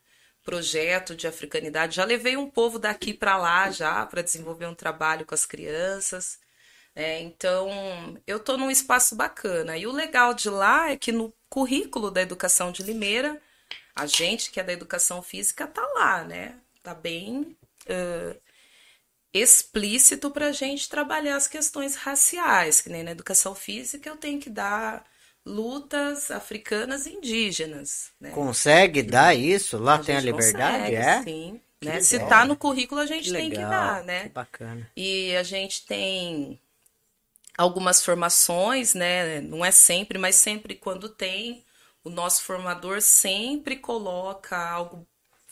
projeto 0.43 1.15
de 1.15 1.27
africanidade. 1.27 1.95
Já 1.95 2.05
levei 2.05 2.37
um 2.37 2.49
povo 2.49 2.79
daqui 2.79 3.13
para 3.13 3.37
lá 3.37 3.71
já 3.71 4.05
para 4.05 4.21
desenvolver 4.21 4.67
um 4.67 4.75
trabalho 4.75 5.25
com 5.25 5.35
as 5.35 5.45
crianças. 5.45 6.39
É, 6.95 7.19
então, 7.21 7.69
eu 8.25 8.37
estou 8.37 8.57
num 8.57 8.71
espaço 8.71 9.15
bacana. 9.15 9.77
E 9.77 9.85
o 9.85 9.91
legal 9.91 10.33
de 10.33 10.49
lá 10.49 10.91
é 10.91 10.97
que 10.97 11.11
no 11.11 11.33
currículo 11.49 12.09
da 12.11 12.21
educação 12.21 12.71
de 12.71 12.83
Limeira, 12.83 13.41
a 13.95 14.05
gente 14.05 14.51
que 14.51 14.59
é 14.59 14.63
da 14.63 14.73
educação 14.73 15.21
física 15.21 15.67
tá 15.67 15.85
lá, 15.95 16.23
né? 16.23 16.59
Tá 16.83 16.93
bem 16.93 17.57
uh, 17.87 18.41
explícito 19.35 20.31
para 20.31 20.47
a 20.47 20.51
gente 20.53 20.87
trabalhar 20.87 21.35
as 21.35 21.45
questões 21.45 21.95
raciais, 21.95 22.79
que 22.79 22.89
nem 22.89 23.03
na 23.03 23.11
educação 23.11 23.53
física 23.53 24.09
eu 24.09 24.15
tenho 24.15 24.39
que 24.39 24.49
dar 24.49 25.05
lutas 25.45 26.31
africanas 26.31 27.05
e 27.05 27.11
indígenas. 27.11 28.11
Né? 28.19 28.31
Consegue 28.31 29.03
dar 29.03 29.35
isso? 29.35 29.77
Lá 29.77 29.95
a 29.95 29.99
tem 29.99 30.15
a 30.15 30.21
liberdade? 30.21 30.77
Consegue, 30.77 30.95
é? 30.95 31.23
Sim. 31.23 31.61
Né? 31.83 32.01
Se 32.01 32.17
tá 32.19 32.45
no 32.45 32.55
currículo, 32.55 33.01
a 33.01 33.05
gente 33.05 33.25
que 33.25 33.35
tem 33.35 33.49
legal, 33.49 33.63
que 33.65 33.69
dar, 33.69 34.03
né? 34.05 34.23
Que 34.23 34.29
bacana. 34.29 34.91
E 34.95 35.35
a 35.35 35.43
gente 35.43 35.85
tem 35.85 36.59
algumas 37.57 38.03
formações, 38.03 38.93
né? 38.93 39.41
Não 39.41 39.63
é 39.63 39.69
sempre, 39.69 40.17
mas 40.17 40.35
sempre 40.35 40.75
quando 40.75 41.09
tem, 41.09 41.63
o 42.03 42.09
nosso 42.09 42.41
formador 42.41 43.01
sempre 43.01 43.75
coloca 43.75 44.57
algo 44.57 45.05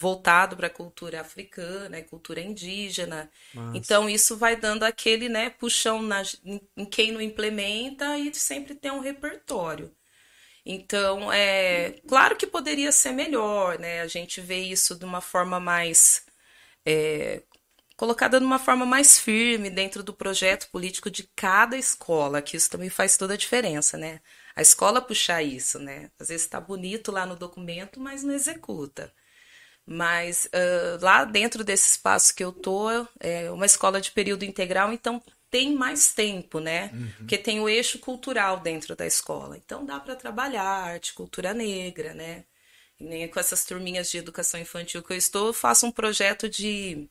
voltado 0.03 0.57
para 0.57 0.67
a 0.67 0.69
cultura 0.69 1.21
africana, 1.21 2.03
cultura 2.03 2.41
indígena. 2.41 3.31
Nossa. 3.53 3.77
Então 3.77 4.09
isso 4.09 4.35
vai 4.35 4.57
dando 4.57 4.83
aquele, 4.83 5.29
né, 5.29 5.49
puxão 5.49 6.01
na, 6.01 6.21
em 6.75 6.85
quem 6.85 7.13
não 7.13 7.21
implementa 7.21 8.17
e 8.17 8.33
sempre 8.35 8.75
tem 8.75 8.91
um 8.91 8.99
repertório. 8.99 9.95
Então, 10.65 11.31
é 11.31 11.91
claro 12.07 12.35
que 12.37 12.47
poderia 12.47 12.91
ser 12.91 13.11
melhor, 13.11 13.77
né? 13.79 14.01
A 14.01 14.07
gente 14.07 14.39
vê 14.41 14.59
isso 14.59 14.95
de 14.95 15.03
uma 15.05 15.19
forma 15.21 15.59
mais 15.59 16.25
é, 16.85 17.43
colocada 17.97 18.39
de 18.39 18.45
uma 18.45 18.59
forma 18.59 18.85
mais 18.85 19.19
firme 19.19 19.69
dentro 19.69 20.03
do 20.03 20.13
projeto 20.13 20.69
político 20.71 21.09
de 21.11 21.23
cada 21.35 21.77
escola, 21.77 22.41
que 22.41 22.57
isso 22.57 22.69
também 22.69 22.89
faz 22.89 23.17
toda 23.17 23.33
a 23.35 23.37
diferença, 23.37 23.97
né? 23.97 24.21
A 24.55 24.61
escola 24.61 25.01
puxar 25.01 25.41
isso, 25.43 25.79
né? 25.79 26.11
Às 26.19 26.29
vezes 26.29 26.43
está 26.45 26.59
bonito 26.61 27.11
lá 27.11 27.25
no 27.25 27.35
documento, 27.35 27.99
mas 27.99 28.23
não 28.23 28.33
executa. 28.33 29.13
Mas 29.85 30.45
uh, 30.45 31.03
lá 31.03 31.25
dentro 31.25 31.63
desse 31.63 31.91
espaço 31.91 32.33
que 32.35 32.43
eu 32.43 32.51
tô, 32.51 32.89
é 33.19 33.51
uma 33.51 33.65
escola 33.65 33.99
de 33.99 34.11
período 34.11 34.43
integral, 34.43 34.93
então 34.93 35.21
tem 35.49 35.75
mais 35.75 36.13
tempo, 36.13 36.59
né? 36.59 36.89
Uhum. 36.93 37.11
Porque 37.17 37.37
tem 37.37 37.59
o 37.59 37.69
eixo 37.69 37.99
cultural 37.99 38.59
dentro 38.59 38.95
da 38.95 39.05
escola. 39.05 39.57
Então 39.57 39.85
dá 39.85 39.99
para 39.99 40.15
trabalhar 40.15 40.63
arte, 40.63 41.13
cultura 41.13 41.53
negra, 41.53 42.13
né? 42.13 42.45
E 42.99 43.03
nem 43.03 43.27
com 43.27 43.39
essas 43.39 43.65
turminhas 43.65 44.09
de 44.09 44.17
educação 44.17 44.59
infantil 44.59 45.03
que 45.03 45.13
eu 45.13 45.17
estou, 45.17 45.47
eu 45.47 45.53
faço 45.53 45.85
um 45.85 45.91
projeto 45.91 46.49
de 46.49 47.07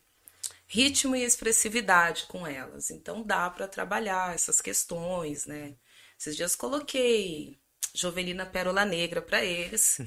ritmo 0.67 1.15
e 1.15 1.23
expressividade 1.23 2.25
com 2.27 2.45
elas. 2.45 2.89
Então 2.89 3.23
dá 3.23 3.49
para 3.49 3.67
trabalhar 3.67 4.33
essas 4.33 4.59
questões, 4.59 5.45
né? 5.45 5.75
Esses 6.19 6.35
dias 6.35 6.55
coloquei 6.55 7.57
Jovelina 7.93 8.45
Pérola 8.45 8.85
Negra 8.85 9.21
para 9.21 9.43
eles. 9.43 9.99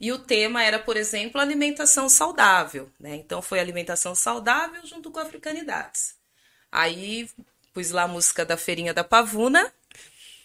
e 0.00 0.12
o 0.12 0.18
tema 0.18 0.62
era, 0.62 0.78
por 0.78 0.96
exemplo, 0.96 1.40
alimentação 1.40 2.08
saudável. 2.08 2.90
Né? 2.98 3.16
Então 3.16 3.42
foi 3.42 3.60
alimentação 3.60 4.14
saudável 4.14 4.84
junto 4.86 5.10
com 5.10 5.20
africanidades. 5.20 6.14
Aí 6.70 7.28
pus 7.72 7.90
lá 7.90 8.04
a 8.04 8.08
música 8.08 8.44
da 8.44 8.56
Feirinha 8.56 8.94
da 8.94 9.04
Pavuna, 9.04 9.72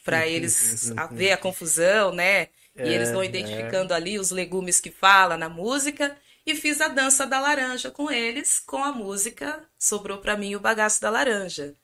para 0.03 0.27
eles 0.27 0.93
ver 1.11 1.31
a 1.31 1.37
confusão, 1.37 2.13
né? 2.13 2.49
E 2.75 2.93
eles 2.93 3.11
vão 3.11 3.23
identificando 3.23 3.93
ali 3.93 4.19
os 4.19 4.31
legumes 4.31 4.79
que 4.79 4.91
fala 4.91 5.37
na 5.37 5.47
música. 5.47 6.15
E 6.45 6.53
fiz 6.53 6.79
a 6.79 6.87
dança 6.87 7.25
da 7.25 7.39
laranja 7.39 7.89
com 7.89 8.11
eles, 8.11 8.59
com 8.59 8.83
a 8.83 8.91
música 8.91 9.63
Sobrou 9.85 10.17
para 10.17 10.35
mim 10.35 10.55
o 10.55 10.59
bagaço 10.59 10.99
da 10.99 11.11
laranja. 11.11 11.75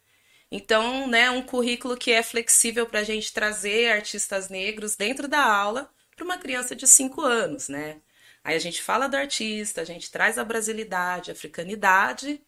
Então, 0.52 1.08
né, 1.08 1.32
um 1.32 1.42
currículo 1.42 1.96
que 1.98 2.12
é 2.12 2.22
flexível 2.24 2.86
para 2.86 3.00
a 3.00 3.04
gente 3.04 3.32
trazer 3.34 3.92
artistas 3.92 4.50
negros 4.50 4.96
dentro 4.96 5.28
da 5.28 5.44
aula 5.44 5.90
para 6.16 6.26
uma 6.26 6.38
criança 6.38 6.76
de 6.76 6.86
5 6.88 7.22
anos, 7.22 7.70
né? 7.70 8.02
Aí 8.44 8.56
a 8.56 8.60
gente 8.60 8.82
fala 8.82 9.08
do 9.08 9.16
artista, 9.16 9.82
a 9.82 9.86
gente 9.86 10.12
traz 10.12 10.38
a 10.38 10.44
brasilidade, 10.44 11.32
a 11.32 11.34
africanidade 11.34 12.42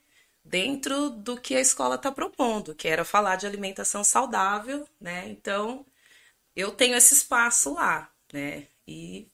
dentro 0.44 1.10
do 1.10 1.40
que 1.40 1.56
a 1.56 1.62
escola 1.62 1.96
está 1.96 2.12
propondo, 2.12 2.76
que 2.76 2.88
era 2.88 3.06
falar 3.06 3.38
de 3.38 3.48
alimentação 3.48 4.04
saudável, 4.04 4.88
né? 5.00 5.28
Então, 5.30 5.86
eu 6.56 6.72
tenho 6.72 6.96
esse 6.96 7.14
espaço 7.14 7.74
lá, 7.74 8.12
né? 8.32 8.68
E 8.88 9.28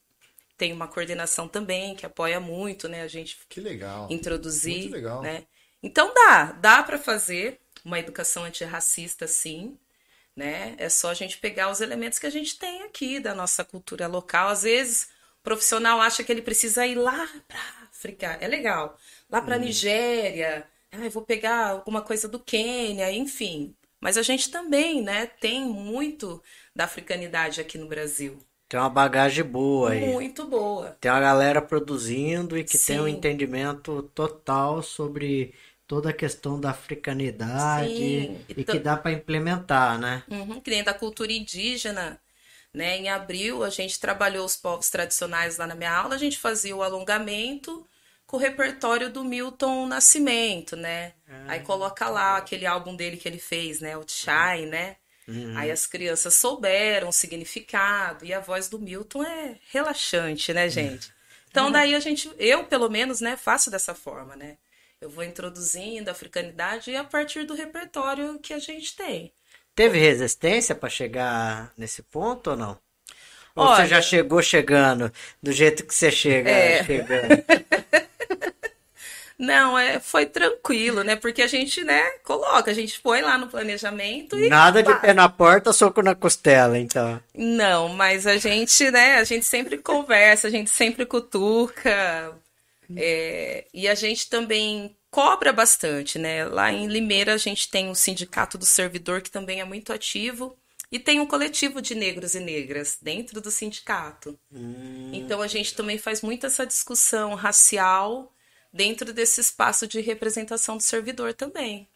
tem 0.56 0.72
uma 0.72 0.88
coordenação 0.88 1.48
também 1.48 1.94
que 1.94 2.06
apoia 2.06 2.40
muito, 2.40 2.88
né? 2.88 3.02
A 3.02 3.08
gente 3.08 3.38
que 3.48 3.60
legal. 3.60 4.06
introduzir, 4.10 4.82
Muito 4.82 4.92
legal. 4.92 5.22
né? 5.22 5.44
Então 5.82 6.12
dá, 6.14 6.52
dá 6.52 6.82
para 6.82 6.98
fazer 6.98 7.58
uma 7.84 7.98
educação 7.98 8.44
antirracista, 8.44 9.26
sim. 9.26 9.78
Né? 10.36 10.74
É 10.78 10.88
só 10.88 11.10
a 11.10 11.14
gente 11.14 11.38
pegar 11.38 11.70
os 11.70 11.80
elementos 11.80 12.18
que 12.18 12.26
a 12.26 12.30
gente 12.30 12.58
tem 12.58 12.82
aqui 12.82 13.20
da 13.20 13.34
nossa 13.34 13.64
cultura 13.64 14.06
local. 14.06 14.48
Às 14.48 14.62
vezes, 14.62 15.04
o 15.40 15.42
profissional 15.42 16.00
acha 16.00 16.24
que 16.24 16.32
ele 16.32 16.42
precisa 16.42 16.86
ir 16.86 16.94
lá 16.96 17.28
para 17.48 17.60
África, 17.90 18.38
é 18.40 18.48
legal, 18.48 18.98
lá 19.28 19.42
para 19.42 19.56
Uhum. 19.56 19.62
Nigéria, 19.62 20.66
ah, 20.92 21.08
vou 21.10 21.22
pegar 21.22 21.68
alguma 21.68 22.02
coisa 22.02 22.28
do 22.28 22.38
Quênia, 22.38 23.12
enfim. 23.12 23.74
Mas 24.00 24.16
a 24.16 24.22
gente 24.22 24.50
também, 24.50 25.02
né, 25.02 25.26
tem 25.26 25.64
muito 25.64 26.42
da 26.74 26.84
africanidade 26.84 27.60
aqui 27.60 27.76
no 27.78 27.86
Brasil. 27.88 28.38
Tem 28.68 28.78
uma 28.80 28.88
bagagem 28.88 29.44
boa 29.44 29.90
aí. 29.92 30.06
Muito 30.06 30.46
boa. 30.46 30.96
Tem 31.00 31.10
uma 31.10 31.20
galera 31.20 31.60
produzindo 31.62 32.56
e 32.58 32.64
que 32.64 32.78
tem 32.78 33.00
um 33.00 33.06
Sim. 33.06 33.12
entendimento 33.14 34.02
total 34.14 34.82
sobre 34.82 35.54
toda 35.90 36.10
a 36.10 36.12
questão 36.12 36.60
da 36.60 36.70
africanidade 36.70 37.96
Sim. 37.96 38.44
e 38.48 38.62
que 38.62 38.78
dá 38.78 38.96
para 38.96 39.10
implementar, 39.10 39.98
né? 39.98 40.22
Uhum, 40.30 40.60
que 40.60 40.70
nem 40.70 40.84
da 40.84 40.94
cultura 40.94 41.32
indígena, 41.32 42.16
né? 42.72 42.96
Em 42.96 43.08
abril 43.08 43.64
a 43.64 43.70
gente 43.70 43.98
trabalhou 43.98 44.46
os 44.46 44.54
povos 44.54 44.88
tradicionais 44.88 45.58
lá 45.58 45.66
na 45.66 45.74
minha 45.74 45.92
aula, 45.92 46.14
a 46.14 46.18
gente 46.18 46.38
fazia 46.38 46.76
o 46.76 46.84
alongamento 46.84 47.84
com 48.24 48.36
o 48.36 48.40
repertório 48.40 49.10
do 49.10 49.24
Milton 49.24 49.88
Nascimento, 49.88 50.76
né? 50.76 51.14
Aí 51.48 51.58
coloca 51.58 52.08
lá 52.08 52.36
aquele 52.36 52.66
álbum 52.66 52.94
dele 52.94 53.16
que 53.16 53.26
ele 53.26 53.40
fez, 53.40 53.80
né? 53.80 53.96
O 53.96 54.04
Chai, 54.06 54.66
né? 54.66 54.94
Aí 55.56 55.72
as 55.72 55.86
crianças 55.86 56.36
souberam 56.36 57.08
o 57.08 57.12
significado 57.12 58.24
e 58.24 58.32
a 58.32 58.38
voz 58.38 58.68
do 58.68 58.78
Milton 58.78 59.24
é 59.24 59.56
relaxante, 59.72 60.52
né, 60.52 60.68
gente? 60.68 61.12
Então 61.50 61.68
daí 61.68 61.96
a 61.96 61.98
gente, 61.98 62.30
eu 62.38 62.62
pelo 62.62 62.88
menos, 62.88 63.20
né, 63.20 63.36
faço 63.36 63.72
dessa 63.72 63.92
forma, 63.92 64.36
né? 64.36 64.56
Eu 65.00 65.08
vou 65.08 65.24
introduzindo 65.24 66.08
a 66.08 66.12
africanidade 66.12 66.94
a 66.94 67.02
partir 67.02 67.44
do 67.44 67.54
repertório 67.54 68.38
que 68.38 68.52
a 68.52 68.58
gente 68.58 68.94
tem. 68.94 69.32
Teve 69.74 69.98
resistência 69.98 70.74
para 70.74 70.90
chegar 70.90 71.72
nesse 71.76 72.02
ponto 72.02 72.50
ou 72.50 72.56
não? 72.56 72.78
Ou 73.56 73.64
Olha- 73.66 73.76
você 73.84 73.86
já 73.88 74.02
chegou 74.02 74.42
chegando 74.42 75.10
do 75.42 75.52
jeito 75.52 75.84
que 75.86 75.94
você 75.94 76.10
chega 76.10 76.50
É. 76.50 76.84
chegando? 76.84 77.28
Não, 79.38 79.78
é, 79.78 79.98
foi 79.98 80.26
tranquilo, 80.26 81.02
né? 81.02 81.16
Porque 81.16 81.40
a 81.40 81.46
gente, 81.46 81.82
né, 81.82 82.02
coloca, 82.22 82.70
a 82.70 82.74
gente 82.74 83.00
põe 83.00 83.22
lá 83.22 83.38
no 83.38 83.48
planejamento 83.48 84.38
e. 84.38 84.50
Nada 84.50 84.82
de 84.82 84.94
pé 85.00 85.14
na 85.14 85.30
porta, 85.30 85.72
soco 85.72 86.02
na 86.02 86.14
costela, 86.14 86.78
então. 86.78 87.18
Não, 87.34 87.88
mas 87.88 88.26
a 88.26 88.36
gente, 88.36 88.90
né, 88.90 89.14
a 89.16 89.24
gente 89.24 89.46
sempre 89.46 89.78
conversa, 89.78 90.46
a 90.48 90.50
gente 90.50 90.68
sempre 90.68 91.06
cutuca. 91.06 92.34
É, 92.96 93.66
e 93.72 93.88
a 93.88 93.94
gente 93.94 94.28
também 94.28 94.96
cobra 95.10 95.52
bastante, 95.52 96.18
né? 96.18 96.44
Lá 96.44 96.72
em 96.72 96.86
Limeira 96.86 97.34
a 97.34 97.38
gente 97.38 97.68
tem 97.68 97.90
o 97.90 97.94
Sindicato 97.94 98.56
do 98.58 98.66
Servidor, 98.66 99.22
que 99.22 99.30
também 99.30 99.60
é 99.60 99.64
muito 99.64 99.92
ativo. 99.92 100.56
E 100.92 100.98
tem 100.98 101.20
um 101.20 101.26
coletivo 101.26 101.80
de 101.80 101.94
negros 101.94 102.34
e 102.34 102.40
negras 102.40 102.98
dentro 103.00 103.40
do 103.40 103.48
sindicato. 103.50 104.36
Então 105.12 105.40
a 105.40 105.46
gente 105.46 105.74
também 105.74 105.98
faz 105.98 106.20
muito 106.20 106.46
essa 106.46 106.66
discussão 106.66 107.34
racial 107.34 108.32
dentro 108.72 109.12
desse 109.12 109.40
espaço 109.40 109.86
de 109.86 110.00
representação 110.00 110.76
do 110.76 110.82
servidor 110.82 111.32
também. 111.32 111.88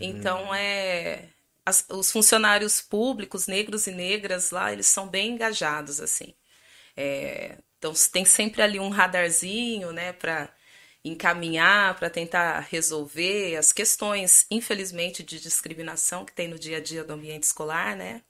Então 0.00 0.52
é 0.54 1.28
as- 1.64 1.84
os 1.90 2.10
funcionários 2.10 2.80
públicos 2.80 3.46
negros 3.46 3.86
e 3.86 3.92
negras 3.92 4.50
lá 4.50 4.72
eles 4.72 4.86
são 4.86 5.06
bem 5.08 5.32
engajados 5.32 6.00
assim. 6.00 6.34
É, 6.96 7.58
então 7.78 7.92
tem 8.12 8.24
sempre 8.24 8.60
ali 8.62 8.78
um 8.80 8.88
radarzinho, 8.88 9.92
né, 9.92 10.12
para 10.12 10.52
encaminhar, 11.04 11.94
para 11.96 12.10
tentar 12.10 12.66
resolver 12.70 13.56
as 13.56 13.72
questões, 13.72 14.46
infelizmente, 14.50 15.22
de 15.22 15.40
discriminação 15.40 16.24
que 16.24 16.32
tem 16.32 16.48
no 16.48 16.58
dia 16.58 16.78
a 16.78 16.80
dia 16.80 17.04
do 17.04 17.12
ambiente 17.12 17.44
escolar, 17.44 17.96
né? 17.96 18.22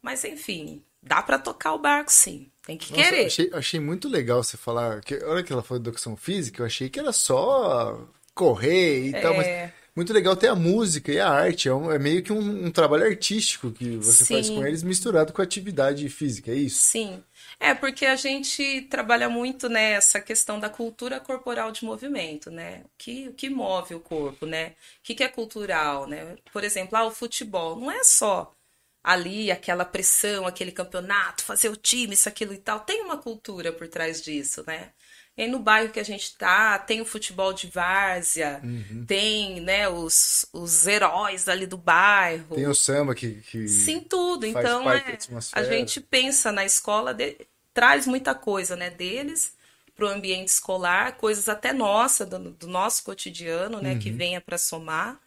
Mas 0.00 0.24
enfim, 0.24 0.82
dá 1.02 1.20
para 1.20 1.38
tocar 1.38 1.74
o 1.74 1.78
barco, 1.78 2.10
sim. 2.10 2.50
Tem 2.64 2.76
que 2.76 2.92
Nossa, 2.92 3.10
querer. 3.10 3.26
achei, 3.26 3.50
achei 3.52 3.80
muito 3.80 4.08
legal 4.08 4.42
você 4.42 4.56
falar. 4.56 5.00
Que, 5.00 5.14
a 5.16 5.28
hora 5.28 5.42
que 5.42 5.52
ela 5.52 5.62
falou 5.62 5.82
de 5.82 5.88
educação 5.88 6.16
física, 6.16 6.62
eu 6.62 6.66
achei 6.66 6.88
que 6.88 7.00
era 7.00 7.12
só 7.12 8.08
correr 8.34 9.06
e 9.06 9.14
é. 9.14 9.20
tal, 9.20 9.34
mas 9.34 9.72
muito 9.96 10.12
legal 10.12 10.36
ter 10.36 10.46
a 10.46 10.54
música 10.54 11.10
e 11.10 11.18
a 11.18 11.28
arte. 11.28 11.68
É, 11.68 11.74
um, 11.74 11.90
é 11.90 11.98
meio 11.98 12.22
que 12.22 12.32
um, 12.32 12.66
um, 12.66 12.70
trabalho 12.70 13.04
artístico 13.04 13.72
que 13.72 13.96
você 13.96 14.24
Sim. 14.24 14.34
faz 14.34 14.50
com 14.50 14.64
eles 14.64 14.82
misturado 14.84 15.32
com 15.32 15.42
a 15.42 15.44
atividade 15.44 16.08
física, 16.08 16.52
é 16.52 16.54
isso? 16.54 16.80
Sim. 16.80 17.22
É, 17.60 17.74
porque 17.74 18.06
a 18.06 18.14
gente 18.14 18.82
trabalha 18.82 19.28
muito 19.28 19.68
nessa 19.68 20.20
questão 20.20 20.60
da 20.60 20.70
cultura 20.70 21.18
corporal 21.20 21.72
de 21.72 21.84
movimento, 21.84 22.50
né? 22.50 22.82
O 22.84 22.90
que, 22.96 23.28
o 23.28 23.34
que 23.34 23.50
move 23.50 23.94
o 23.94 24.00
corpo, 24.00 24.46
né? 24.46 24.70
O 25.00 25.02
que, 25.02 25.14
que 25.14 25.24
é 25.24 25.28
cultural, 25.28 26.06
né? 26.06 26.36
Por 26.52 26.62
exemplo, 26.62 26.96
ah, 26.96 27.04
o 27.04 27.10
futebol 27.10 27.76
não 27.76 27.90
é 27.90 28.04
só 28.04 28.54
ali 29.02 29.50
aquela 29.50 29.84
pressão, 29.84 30.46
aquele 30.46 30.72
campeonato, 30.72 31.44
fazer 31.44 31.68
o 31.68 31.76
time, 31.76 32.14
isso, 32.14 32.28
aquilo 32.28 32.52
e 32.54 32.58
tal. 32.58 32.80
Tem 32.80 33.02
uma 33.02 33.18
cultura 33.18 33.72
por 33.72 33.88
trás 33.88 34.22
disso, 34.22 34.64
né? 34.66 34.92
E 35.38 35.46
no 35.46 35.60
bairro 35.60 35.92
que 35.92 36.00
a 36.00 36.04
gente 36.04 36.36
tá, 36.36 36.76
tem 36.80 37.00
o 37.00 37.04
futebol 37.04 37.52
de 37.52 37.68
várzea, 37.68 38.60
uhum. 38.64 39.04
tem, 39.06 39.60
né, 39.60 39.88
os, 39.88 40.44
os 40.52 40.84
heróis 40.84 41.46
ali 41.46 41.64
do 41.64 41.76
bairro. 41.78 42.56
Tem 42.56 42.66
o 42.66 42.74
samba 42.74 43.14
que. 43.14 43.34
que 43.48 43.68
Sim, 43.68 44.00
tudo. 44.00 44.44
Então, 44.44 44.90
é, 44.90 45.16
a 45.52 45.62
gente 45.62 46.00
pensa 46.00 46.50
na 46.50 46.64
escola, 46.64 47.14
de, 47.14 47.36
traz 47.72 48.04
muita 48.04 48.34
coisa, 48.34 48.74
né, 48.74 48.90
deles 48.90 49.56
para 49.94 50.06
o 50.06 50.08
ambiente 50.08 50.48
escolar, 50.48 51.16
coisas 51.16 51.48
até 51.48 51.72
nossa, 51.72 52.26
do, 52.26 52.50
do 52.50 52.66
nosso 52.66 53.04
cotidiano, 53.04 53.80
né, 53.80 53.92
uhum. 53.92 53.98
que 54.00 54.10
venha 54.10 54.40
para 54.40 54.58
somar. 54.58 55.20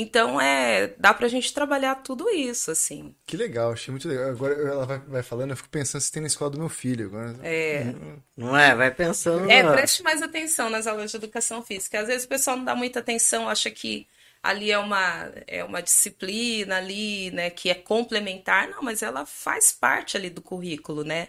Então, 0.00 0.40
é, 0.40 0.94
dá 0.96 1.12
pra 1.12 1.26
gente 1.26 1.52
trabalhar 1.52 1.96
tudo 1.96 2.30
isso, 2.30 2.70
assim. 2.70 3.12
Que 3.26 3.36
legal, 3.36 3.72
achei 3.72 3.90
muito 3.90 4.06
legal. 4.06 4.28
Agora 4.28 4.54
ela 4.54 4.86
vai, 4.86 4.98
vai 5.00 5.22
falando, 5.24 5.50
eu 5.50 5.56
fico 5.56 5.68
pensando 5.68 6.00
se 6.00 6.12
tem 6.12 6.22
na 6.22 6.28
escola 6.28 6.52
do 6.52 6.58
meu 6.58 6.68
filho. 6.68 7.06
Agora... 7.06 7.34
É. 7.42 7.92
Não 8.36 8.56
é? 8.56 8.76
Vai 8.76 8.92
pensando. 8.92 9.50
É, 9.50 9.68
preste 9.72 10.04
mais 10.04 10.22
atenção 10.22 10.70
nas 10.70 10.86
aulas 10.86 11.10
de 11.10 11.16
educação 11.16 11.64
física. 11.64 11.98
Às 11.98 12.06
vezes 12.06 12.26
o 12.26 12.28
pessoal 12.28 12.56
não 12.56 12.64
dá 12.64 12.76
muita 12.76 13.00
atenção, 13.00 13.48
acha 13.48 13.72
que 13.72 14.06
ali 14.40 14.70
é 14.70 14.78
uma, 14.78 15.32
é 15.48 15.64
uma 15.64 15.82
disciplina 15.82 16.76
ali, 16.76 17.32
né, 17.32 17.50
que 17.50 17.68
é 17.68 17.74
complementar. 17.74 18.68
Não, 18.68 18.80
mas 18.80 19.02
ela 19.02 19.26
faz 19.26 19.72
parte 19.72 20.16
ali 20.16 20.30
do 20.30 20.40
currículo, 20.40 21.02
né? 21.02 21.26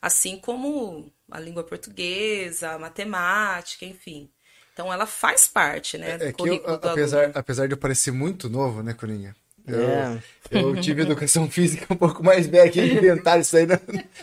Assim 0.00 0.38
como 0.38 1.12
a 1.28 1.40
língua 1.40 1.64
portuguesa, 1.64 2.70
a 2.70 2.78
matemática, 2.78 3.84
enfim. 3.84 4.30
Então 4.72 4.92
ela 4.92 5.06
faz 5.06 5.46
parte, 5.46 5.98
né? 5.98 6.18
É, 6.20 6.28
é 6.28 6.32
que 6.32 6.48
eu, 6.48 6.62
apesar, 6.66 7.30
apesar 7.34 7.66
de 7.66 7.74
eu 7.74 7.78
parecer 7.78 8.10
muito 8.10 8.48
novo, 8.48 8.82
né, 8.82 8.94
Corinha? 8.94 9.34
Eu, 9.66 9.80
é. 9.80 10.22
eu 10.50 10.80
tive 10.80 11.02
educação 11.02 11.48
física 11.48 11.86
um 11.92 11.96
pouco 11.96 12.24
mais 12.24 12.46
velha 12.46 12.70
que 12.70 12.80
inventaram 12.80 13.40
isso 13.40 13.56
aí 13.56 13.66
no, 13.66 13.78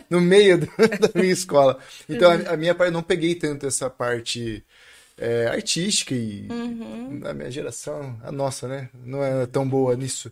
no 0.10 0.22
meio 0.22 0.58
do, 0.58 0.66
da 0.68 1.10
minha 1.16 1.32
escola. 1.32 1.80
Então, 2.10 2.30
a, 2.32 2.54
a, 2.54 2.58
minha 2.58 2.76
parte, 2.76 2.92
não 2.92 3.02
peguei 3.02 3.36
tanto 3.36 3.66
essa 3.66 3.90
parte 3.90 4.64
é, 5.18 5.48
artística 5.48 6.14
e 6.14 6.48
uhum. 6.50 7.22
a 7.24 7.34
minha 7.34 7.50
geração, 7.50 8.20
a 8.24 8.32
nossa, 8.32 8.68
né? 8.68 8.90
Não 9.06 9.24
é 9.24 9.46
tão 9.46 9.68
boa 9.68 9.96
nisso. 9.96 10.32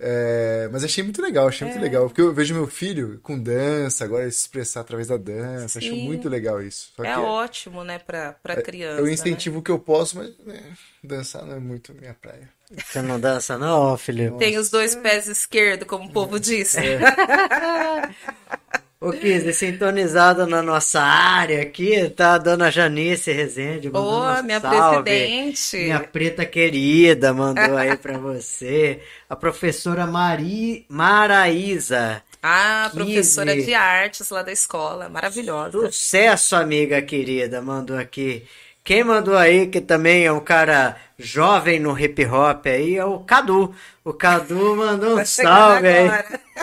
É, 0.00 0.68
mas 0.72 0.84
achei 0.84 1.02
muito 1.02 1.20
legal, 1.20 1.48
achei 1.48 1.66
é. 1.66 1.70
muito 1.70 1.82
legal. 1.82 2.06
Porque 2.06 2.20
eu 2.20 2.32
vejo 2.32 2.54
meu 2.54 2.66
filho 2.66 3.18
com 3.22 3.38
dança, 3.38 4.04
agora 4.04 4.30
se 4.30 4.38
expressar 4.38 4.80
através 4.80 5.08
da 5.08 5.16
dança. 5.16 5.80
Sim. 5.80 5.86
Acho 5.86 5.96
muito 5.96 6.28
legal 6.28 6.62
isso. 6.62 6.92
Só 6.94 7.04
é 7.04 7.18
ótimo, 7.18 7.82
né, 7.82 7.98
pra, 7.98 8.34
pra 8.34 8.54
é, 8.54 8.62
criança. 8.62 9.00
Eu 9.00 9.06
né? 9.06 9.12
incentivo 9.12 9.56
né? 9.56 9.60
o 9.60 9.62
que 9.62 9.70
eu 9.70 9.78
posso, 9.78 10.16
mas 10.16 10.36
né, 10.46 10.62
dançar 11.02 11.44
não 11.44 11.56
é 11.56 11.60
muito 11.60 11.92
minha 11.94 12.14
praia. 12.14 12.48
Você 12.70 13.00
não 13.00 13.18
dança, 13.18 13.56
não, 13.56 13.96
filho? 13.96 14.36
Tem 14.36 14.58
os 14.58 14.70
dois 14.70 14.94
pés 14.94 15.26
esquerdos, 15.26 15.88
como 15.88 16.08
o 16.08 16.12
povo 16.12 16.38
diz. 16.38 16.76
É. 16.76 16.98
Ô, 19.00 19.12
Kizzy, 19.12 19.52
sintonizada 19.52 20.44
na 20.44 20.60
nossa 20.60 21.00
área 21.00 21.62
aqui, 21.62 22.10
tá 22.10 22.34
a 22.34 22.38
dona 22.38 22.68
Janice 22.68 23.30
Rezende. 23.30 23.88
Ô, 23.88 23.92
oh, 23.92 24.42
minha 24.42 24.60
salve. 24.60 25.04
presidente. 25.04 25.76
Minha 25.76 26.00
preta 26.00 26.44
querida 26.44 27.32
mandou 27.32 27.76
aí 27.76 27.96
pra 27.96 28.18
você. 28.18 29.00
A 29.30 29.36
professora 29.36 30.04
Mari... 30.04 30.84
Maraísa. 30.88 32.24
Ah, 32.42 32.90
professora 32.92 33.54
de 33.54 33.72
artes 33.72 34.30
lá 34.30 34.42
da 34.42 34.50
escola, 34.50 35.08
maravilhosa. 35.08 35.78
Sucesso, 35.86 36.56
amiga 36.56 37.00
querida, 37.00 37.62
mandou 37.62 37.96
aqui. 37.96 38.44
Quem 38.88 39.04
mandou 39.04 39.36
aí, 39.36 39.66
que 39.66 39.82
também 39.82 40.24
é 40.24 40.32
um 40.32 40.40
cara 40.40 40.96
jovem 41.18 41.78
no 41.78 41.98
hip 42.00 42.24
hop 42.24 42.64
aí, 42.64 42.96
é 42.96 43.04
o 43.04 43.18
Cadu. 43.18 43.74
O 44.02 44.14
Cadu 44.14 44.76
mandou 44.76 45.20
um 45.20 45.24
salve 45.26 45.88
aí. 45.88 46.08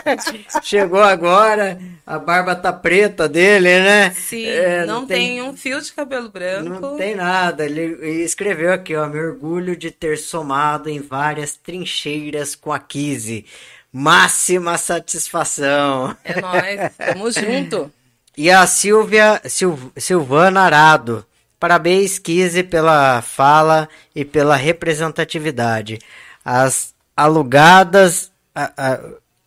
Chegou 0.60 1.00
agora, 1.00 1.78
a 2.04 2.18
barba 2.18 2.56
tá 2.56 2.72
preta 2.72 3.28
dele, 3.28 3.78
né? 3.78 4.10
Sim, 4.10 4.44
é, 4.44 4.84
não, 4.84 5.02
não 5.02 5.06
tem, 5.06 5.36
tem, 5.36 5.42
um 5.42 5.56
fio 5.56 5.80
de 5.80 5.92
cabelo 5.92 6.28
branco. 6.28 6.68
Não 6.68 6.96
tem 6.96 7.14
nada. 7.14 7.64
Ele 7.64 8.24
escreveu 8.24 8.72
aqui, 8.72 8.96
ó, 8.96 9.06
me 9.06 9.20
orgulho 9.20 9.76
de 9.76 9.92
ter 9.92 10.18
somado 10.18 10.90
em 10.90 11.00
várias 11.00 11.54
trincheiras 11.54 12.56
com 12.56 12.72
a 12.72 12.80
Kizzy. 12.80 13.46
Máxima 13.92 14.76
satisfação. 14.78 16.16
É 16.24 16.40
nóis, 16.40 16.90
tamo 16.98 17.30
junto. 17.30 17.88
E 18.38 18.50
a 18.50 18.66
Silvia 18.66 19.40
Sil, 19.48 19.72
Silvana 19.96 20.60
Arado. 20.60 21.24
Parabéns, 21.58 22.18
Kise, 22.18 22.62
pela 22.62 23.22
fala 23.22 23.88
e 24.14 24.24
pela 24.24 24.56
representatividade. 24.56 25.98
As 26.44 26.94
alugadas, 27.16 28.30
a, 28.54 28.72
a, 28.76 29.00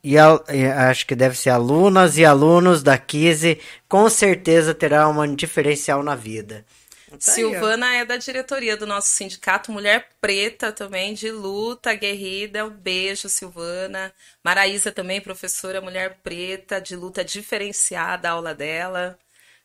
e, 0.04 0.18
a, 0.18 0.42
e 0.50 0.66
acho 0.66 1.06
que 1.06 1.16
deve 1.16 1.38
ser 1.38 1.52
alunas 1.52 2.18
e 2.18 2.26
alunos 2.26 2.82
da 2.82 2.98
Kise, 2.98 3.60
com 3.88 4.10
certeza 4.10 4.74
terá 4.74 5.08
um 5.08 5.36
diferencial 5.36 6.02
na 6.02 6.16
vida. 6.16 6.66
Tá 7.10 7.18
Silvana 7.20 7.88
aí, 7.88 7.98
é 8.00 8.06
da 8.06 8.18
diretoria 8.18 8.78
do 8.78 8.86
nosso 8.86 9.08
sindicato, 9.08 9.72
mulher 9.72 10.10
preta 10.22 10.72
também, 10.72 11.16
de 11.16 11.32
luta 11.32 11.94
guerrida. 11.96 12.66
Um 12.66 12.70
beijo, 12.70 13.28
Silvana. 13.28 14.14
Maraísa 14.44 14.92
também, 14.92 15.20
professora, 15.20 15.82
mulher 15.82 16.20
preta, 16.24 16.80
de 16.80 16.96
luta 16.96 17.26
diferenciada, 17.26 18.30
a 18.30 18.34
aula 18.34 18.54
dela. 18.54 19.18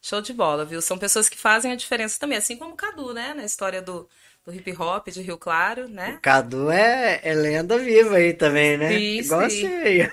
Show 0.05 0.21
de 0.21 0.35
bola, 0.35 0.67
viu? 0.67 0.83
São 0.83 0.99
pessoas 0.99 1.31
que 1.31 1.39
fazem 1.39 1.73
a 1.73 1.77
diferença 1.77 2.21
também, 2.21 2.37
assim 2.37 2.57
como 2.57 2.75
o 2.75 2.77
Cadu, 2.77 3.15
né? 3.15 3.33
Na 3.35 3.43
história 3.43 3.81
do, 3.81 4.07
do 4.45 4.55
hip 4.55 4.71
hop 4.79 5.09
de 5.09 5.23
Rio 5.23 5.39
Claro, 5.39 5.89
né? 5.89 6.17
O 6.19 6.21
Cadu 6.21 6.71
é, 6.71 7.21
é 7.25 7.33
lenda 7.33 7.79
viva 7.79 8.17
aí 8.17 8.35
também, 8.35 8.77
né? 8.77 8.91
Sim, 8.91 9.19
Igual 9.21 9.49
sim. 9.49 9.63
você 9.63 10.13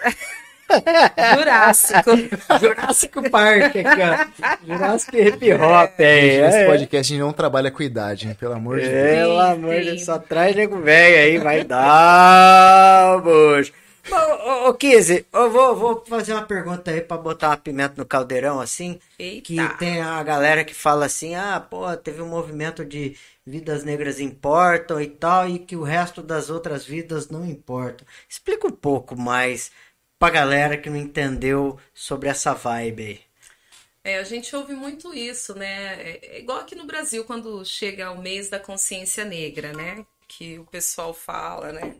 Jurássico. 1.35 2.09
Jurássico 2.57 3.29
Park 3.29 3.75
aqui, 3.75 3.83
ó. 3.85 4.65
Jurássico 4.65 5.17
Hip 5.17 5.53
Hop 5.55 5.99
aí. 5.99 6.41
Nesse 6.41 6.57
é. 6.59 6.65
podcast 6.67 7.11
a 7.11 7.15
gente 7.15 7.19
não 7.19 7.33
trabalha 7.33 7.69
com 7.69 7.83
idade, 7.83 8.29
hein? 8.29 8.37
pelo 8.39 8.53
amor 8.53 8.79
de 8.79 8.87
Deus. 8.87 9.17
Pelo 9.17 9.39
amor 9.41 9.75
de 9.75 9.85
Deus, 9.87 10.05
só 10.05 10.17
traz 10.17 10.55
nego 10.55 10.79
velho 10.79 11.17
aí, 11.17 11.37
vai 11.37 11.65
dar, 11.65 13.19
bucho. 13.21 13.73
Ô, 14.13 14.69
ô, 14.69 14.73
Kizzy, 14.73 15.25
eu 15.31 15.49
vou, 15.49 15.75
vou 15.75 16.05
fazer 16.05 16.33
uma 16.33 16.45
pergunta 16.45 16.91
aí 16.91 17.01
pra 17.01 17.17
botar 17.17 17.49
uma 17.49 17.57
pimenta 17.57 17.95
no 17.97 18.05
caldeirão, 18.05 18.59
assim. 18.59 18.99
Eita. 19.17 19.45
Que 19.45 19.77
tem 19.77 20.01
a 20.01 20.21
galera 20.21 20.65
que 20.65 20.73
fala 20.73 21.05
assim, 21.05 21.35
ah, 21.35 21.59
pô, 21.59 21.95
teve 21.95 22.21
um 22.21 22.27
movimento 22.27 22.83
de 22.83 23.15
vidas 23.45 23.83
negras 23.83 24.19
importam 24.19 25.01
e 25.01 25.07
tal, 25.07 25.47
e 25.47 25.59
que 25.59 25.75
o 25.75 25.83
resto 25.83 26.21
das 26.21 26.49
outras 26.49 26.85
vidas 26.85 27.29
não 27.29 27.45
importam. 27.45 28.05
Explica 28.27 28.67
um 28.67 28.71
pouco 28.71 29.15
mais 29.15 29.71
pra 30.19 30.29
galera 30.29 30.77
que 30.77 30.89
não 30.89 30.97
entendeu 30.97 31.79
sobre 31.93 32.29
essa 32.29 32.53
vibe 32.53 33.03
aí. 33.03 33.21
É, 34.03 34.17
a 34.17 34.23
gente 34.23 34.55
ouve 34.55 34.73
muito 34.73 35.13
isso, 35.13 35.55
né? 35.55 35.93
É, 36.01 36.37
é 36.37 36.39
igual 36.39 36.59
aqui 36.59 36.75
no 36.75 36.85
Brasil, 36.85 37.23
quando 37.23 37.63
chega 37.63 38.11
o 38.11 38.21
mês 38.21 38.49
da 38.49 38.59
consciência 38.59 39.23
negra, 39.23 39.73
né? 39.73 40.05
Que 40.27 40.59
o 40.59 40.65
pessoal 40.65 41.13
fala, 41.13 41.71
né? 41.71 41.95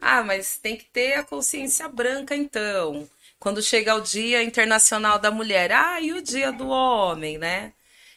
Ah, 0.00 0.22
mas 0.22 0.58
tem 0.58 0.76
que 0.76 0.84
ter 0.84 1.14
a 1.14 1.24
consciência 1.24 1.88
branca 1.88 2.34
então. 2.34 3.08
Quando 3.38 3.62
chega 3.62 3.94
o 3.94 4.00
Dia 4.00 4.42
Internacional 4.42 5.18
da 5.18 5.30
Mulher, 5.30 5.72
ah, 5.72 6.00
e 6.00 6.12
o 6.12 6.22
Dia 6.22 6.52
do 6.52 6.68
Homem, 6.68 7.38
né? 7.38 7.72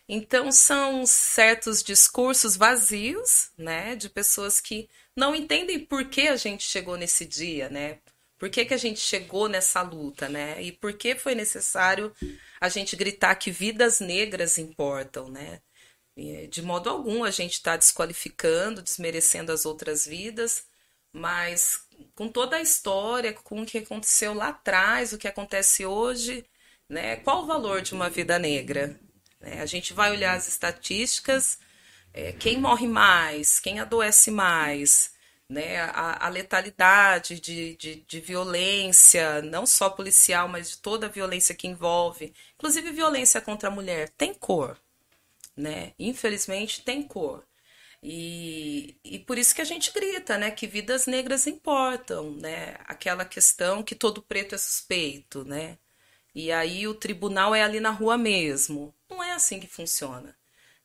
Então 0.08 0.52
são 0.52 1.06
certos 1.06 1.84
discursos 1.84 2.56
vazios, 2.56 3.52
né, 3.58 3.96
de 3.96 4.10
pessoas 4.10 4.60
que 4.60 4.89
não 5.15 5.36
entendem 5.36 5.80
por 5.80 6.06
que 6.06 6.28
a 6.28 6.36
gente 6.36 6.63
chegou 6.63 6.98
nesse 6.98 7.26
dia, 7.26 7.70
né? 7.70 8.00
Por 8.39 8.50
que, 8.50 8.65
que 8.65 8.74
a 8.74 8.78
gente 8.78 9.00
chegou 9.00 9.50
nessa 9.50 9.82
luta, 9.82 10.30
né? 10.30 10.62
E 10.63 10.72
por 10.72 10.94
que 10.94 11.13
foi 11.15 11.36
necessário 11.36 12.13
a 12.60 12.70
gente 12.70 12.96
gritar 12.96 13.36
que 13.36 13.52
vidas 13.52 14.00
negras 14.00 14.58
importam, 14.58 15.30
né? 15.30 15.62
De 16.50 16.62
modo 16.62 16.89
algum 16.89 17.24
a 17.24 17.32
gente 17.32 17.54
está 17.54 17.78
desqualificando, 17.78 18.82
desmerecendo 18.82 19.52
as 19.52 19.65
outras 19.65 20.06
vidas, 20.06 20.65
mas 21.13 21.86
com 22.15 22.28
toda 22.28 22.58
a 22.58 22.62
história, 22.62 23.34
com 23.34 23.62
o 23.62 23.65
que 23.65 23.80
aconteceu 23.80 24.34
lá 24.34 24.50
atrás, 24.50 25.13
o 25.13 25.17
que 25.17 25.28
acontece 25.28 25.86
hoje, 25.86 26.45
né? 26.88 27.17
Qual 27.17 27.43
o 27.43 27.45
valor 27.48 27.82
de 27.82 27.93
uma 27.93 28.10
vida 28.10 28.39
negra? 28.39 29.00
Né? 29.39 29.62
A 29.62 29.65
gente 29.65 29.93
vai 29.93 30.12
olhar 30.12 30.36
as 30.36 30.48
estatísticas, 30.48 31.60
é, 32.13 32.32
quem 32.34 32.60
morre 32.60 32.88
mais, 32.88 33.60
quem 33.60 33.80
adoece 33.80 34.32
mais, 34.32 35.13
né? 35.48 35.80
A, 35.82 36.28
a 36.28 36.30
letalidade 36.30 37.39
de, 37.39 37.76
de, 37.76 37.95
de, 38.08 38.19
violência, 38.19 39.41
não 39.41 39.65
só 39.65 39.89
policial, 39.89 40.48
mas 40.48 40.72
de 40.72 40.78
toda 40.78 41.08
a 41.08 41.10
violência 41.10 41.56
que 41.56 41.67
envolve, 41.67 42.34
inclusive 42.56 42.91
violência 42.91 43.41
contra 43.41 43.69
a 43.69 43.72
mulher, 43.72 44.10
tem 44.17 44.34
cor, 44.34 44.80
né? 45.58 45.93
Infelizmente 46.00 46.84
tem 46.84 47.04
cor. 47.04 47.43
E, 48.02 48.96
e 49.04 49.20
por 49.20 49.38
isso 49.38 49.54
que 49.54 49.62
a 49.62 49.66
gente 49.66 49.92
grita, 49.92 50.38
né? 50.38 50.52
Que 50.52 50.68
vidas 50.68 51.06
negras 51.06 51.48
importam, 51.48 52.32
né? 52.32 52.78
Aquela 52.86 53.26
questão 53.26 53.84
que 53.84 53.96
todo 53.96 54.22
preto 54.22 54.56
é 54.56 54.58
suspeito, 54.58 55.44
né? 55.44 55.78
E 56.34 56.52
aí 56.52 56.88
o 56.88 56.94
tribunal 56.94 57.54
é 57.54 57.64
ali 57.64 57.80
na 57.80 57.92
rua 57.92 58.18
mesmo. 58.18 58.94
Não 59.10 59.24
é 59.24 59.32
assim 59.34 59.60
que 59.60 59.68
funciona. 59.68 60.36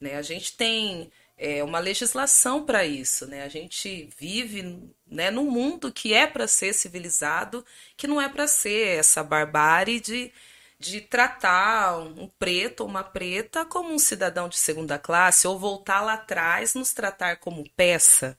Né? 0.00 0.16
A 0.16 0.22
gente 0.22 0.56
tem 0.56 1.12
é, 1.36 1.62
uma 1.62 1.78
legislação 1.78 2.64
para 2.64 2.84
isso. 2.84 3.26
Né? 3.26 3.42
A 3.42 3.48
gente 3.48 4.08
vive 4.18 4.82
né, 5.06 5.30
num 5.30 5.50
mundo 5.50 5.92
que 5.92 6.12
é 6.14 6.26
para 6.26 6.48
ser 6.48 6.72
civilizado, 6.72 7.64
que 7.96 8.06
não 8.06 8.20
é 8.20 8.28
para 8.28 8.46
ser 8.48 8.98
essa 8.98 9.22
barbárie 9.22 10.00
de, 10.00 10.32
de 10.78 11.00
tratar 11.00 11.98
um 11.98 12.28
preto 12.38 12.80
ou 12.82 12.88
uma 12.88 13.04
preta 13.04 13.64
como 13.64 13.92
um 13.92 13.98
cidadão 13.98 14.48
de 14.48 14.58
segunda 14.58 14.98
classe, 14.98 15.46
ou 15.46 15.58
voltar 15.58 16.00
lá 16.02 16.14
atrás, 16.14 16.74
nos 16.74 16.92
tratar 16.92 17.36
como 17.36 17.68
peça. 17.70 18.38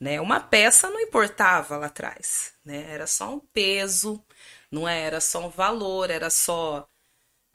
Né? 0.00 0.20
Uma 0.20 0.40
peça 0.40 0.90
não 0.90 1.00
importava 1.00 1.76
lá 1.76 1.86
atrás, 1.86 2.54
né? 2.64 2.86
era 2.90 3.06
só 3.06 3.34
um 3.34 3.40
peso, 3.40 4.24
não 4.70 4.88
era 4.88 5.20
só 5.20 5.46
um 5.46 5.50
valor, 5.50 6.10
era 6.10 6.30
só. 6.30 6.88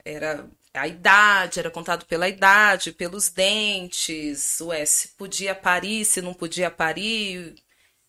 Era 0.04 0.48
a 0.74 0.86
idade, 0.88 1.58
era 1.60 1.70
contado 1.70 2.06
pela 2.06 2.28
idade, 2.28 2.92
pelos 2.92 3.28
dentes, 3.30 4.60
ué, 4.60 4.84
se 4.86 5.08
podia 5.08 5.54
parir, 5.54 6.04
se 6.04 6.22
não 6.22 6.34
podia 6.34 6.70
parir. 6.70 7.54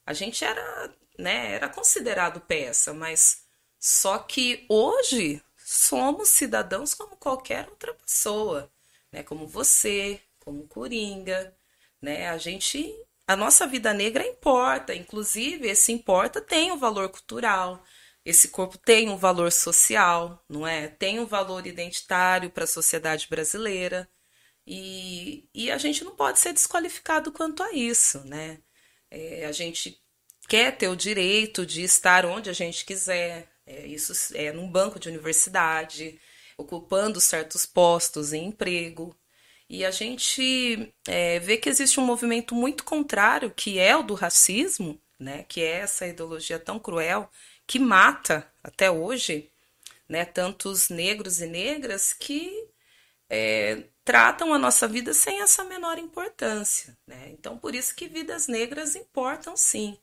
A 0.05 0.13
gente 0.13 0.43
era, 0.45 0.93
né, 1.17 1.53
era 1.53 1.69
considerado 1.69 2.41
peça, 2.41 2.93
mas 2.93 3.43
só 3.79 4.19
que 4.19 4.65
hoje 4.69 5.41
somos 5.71 6.29
cidadãos 6.29 6.95
como 6.95 7.15
qualquer 7.15 7.69
outra 7.69 7.93
pessoa, 7.93 8.71
né, 9.11 9.21
como 9.21 9.47
você, 9.47 10.19
como 10.39 10.67
Coringa, 10.67 11.55
né? 12.01 12.29
A 12.29 12.37
gente 12.39 12.95
a 13.27 13.35
nossa 13.35 13.67
vida 13.67 13.93
negra 13.93 14.25
importa, 14.25 14.95
inclusive 14.95 15.67
esse 15.67 15.91
importa 15.91 16.41
tem 16.41 16.71
um 16.71 16.77
valor 16.77 17.09
cultural, 17.09 17.83
esse 18.25 18.49
corpo 18.49 18.79
tem 18.79 19.09
um 19.09 19.17
valor 19.17 19.51
social, 19.51 20.43
não 20.49 20.65
é? 20.65 20.87
Tem 20.87 21.19
um 21.19 21.25
valor 21.27 21.67
identitário 21.67 22.49
para 22.49 22.63
a 22.63 22.67
sociedade 22.67 23.27
brasileira. 23.29 24.09
E, 24.65 25.47
e 25.53 25.71
a 25.71 25.77
gente 25.77 26.03
não 26.03 26.15
pode 26.15 26.39
ser 26.39 26.53
desqualificado 26.53 27.31
quanto 27.31 27.61
a 27.63 27.73
isso, 27.73 28.23
né? 28.25 28.59
É, 29.11 29.45
a 29.45 29.51
gente 29.51 30.01
quer 30.47 30.75
ter 30.77 30.87
o 30.87 30.95
direito 30.95 31.65
de 31.65 31.83
estar 31.83 32.25
onde 32.25 32.49
a 32.49 32.53
gente 32.53 32.85
quiser, 32.85 33.47
é, 33.69 33.85
isso 33.85 34.13
é 34.35 34.51
num 34.51 34.69
banco 34.69 34.99
de 34.99 35.07
universidade, 35.07 36.19
ocupando 36.57 37.21
certos 37.21 37.65
postos 37.65 38.33
em 38.33 38.47
emprego. 38.47 39.15
E 39.69 39.85
a 39.85 39.91
gente 39.91 40.91
é, 41.07 41.39
vê 41.39 41.55
que 41.57 41.69
existe 41.69 41.99
um 41.99 42.05
movimento 42.05 42.55
muito 42.55 42.83
contrário, 42.83 43.51
que 43.51 43.77
é 43.77 43.95
o 43.95 44.01
do 44.01 44.15
racismo, 44.15 44.99
né? 45.19 45.45
que 45.47 45.61
é 45.61 45.81
essa 45.81 46.07
ideologia 46.07 46.57
tão 46.57 46.79
cruel 46.79 47.29
que 47.67 47.77
mata 47.77 48.51
até 48.63 48.89
hoje, 48.89 49.51
né, 50.07 50.25
tantos 50.25 50.89
negros 50.89 51.39
e 51.39 51.45
negras 51.45 52.13
que 52.13 52.67
é, 53.29 53.83
tratam 54.03 54.51
a 54.51 54.57
nossa 54.57 54.87
vida 54.87 55.13
sem 55.13 55.41
essa 55.41 55.63
menor 55.63 55.99
importância. 55.99 56.97
Né? 57.05 57.29
Então, 57.29 57.59
por 57.59 57.75
isso 57.75 57.95
que 57.95 58.07
vidas 58.07 58.47
negras 58.47 58.95
importam 58.95 59.55
sim. 59.55 59.99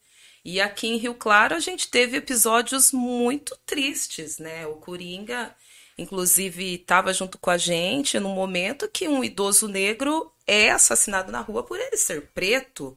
E 0.49 0.61
aqui 0.61 0.87
em 0.87 0.97
Rio 0.97 1.13
Claro 1.13 1.57
a 1.57 1.59
gente 1.59 1.89
teve 1.89 2.19
episódios 2.19 2.93
muito 2.93 3.59
tristes, 3.67 4.39
né? 4.39 4.65
O 4.65 4.77
Coringa, 4.77 5.53
inclusive, 5.99 6.77
estava 6.77 7.13
junto 7.13 7.37
com 7.37 7.51
a 7.51 7.59
gente 7.59 8.21
no 8.21 8.29
momento 8.29 8.89
que 8.89 9.09
um 9.09 9.25
idoso 9.25 9.67
negro 9.67 10.33
é 10.47 10.71
assassinado 10.71 11.33
na 11.33 11.41
rua 11.41 11.65
por 11.65 11.81
ele 11.81 11.97
ser 11.97 12.29
preto, 12.29 12.97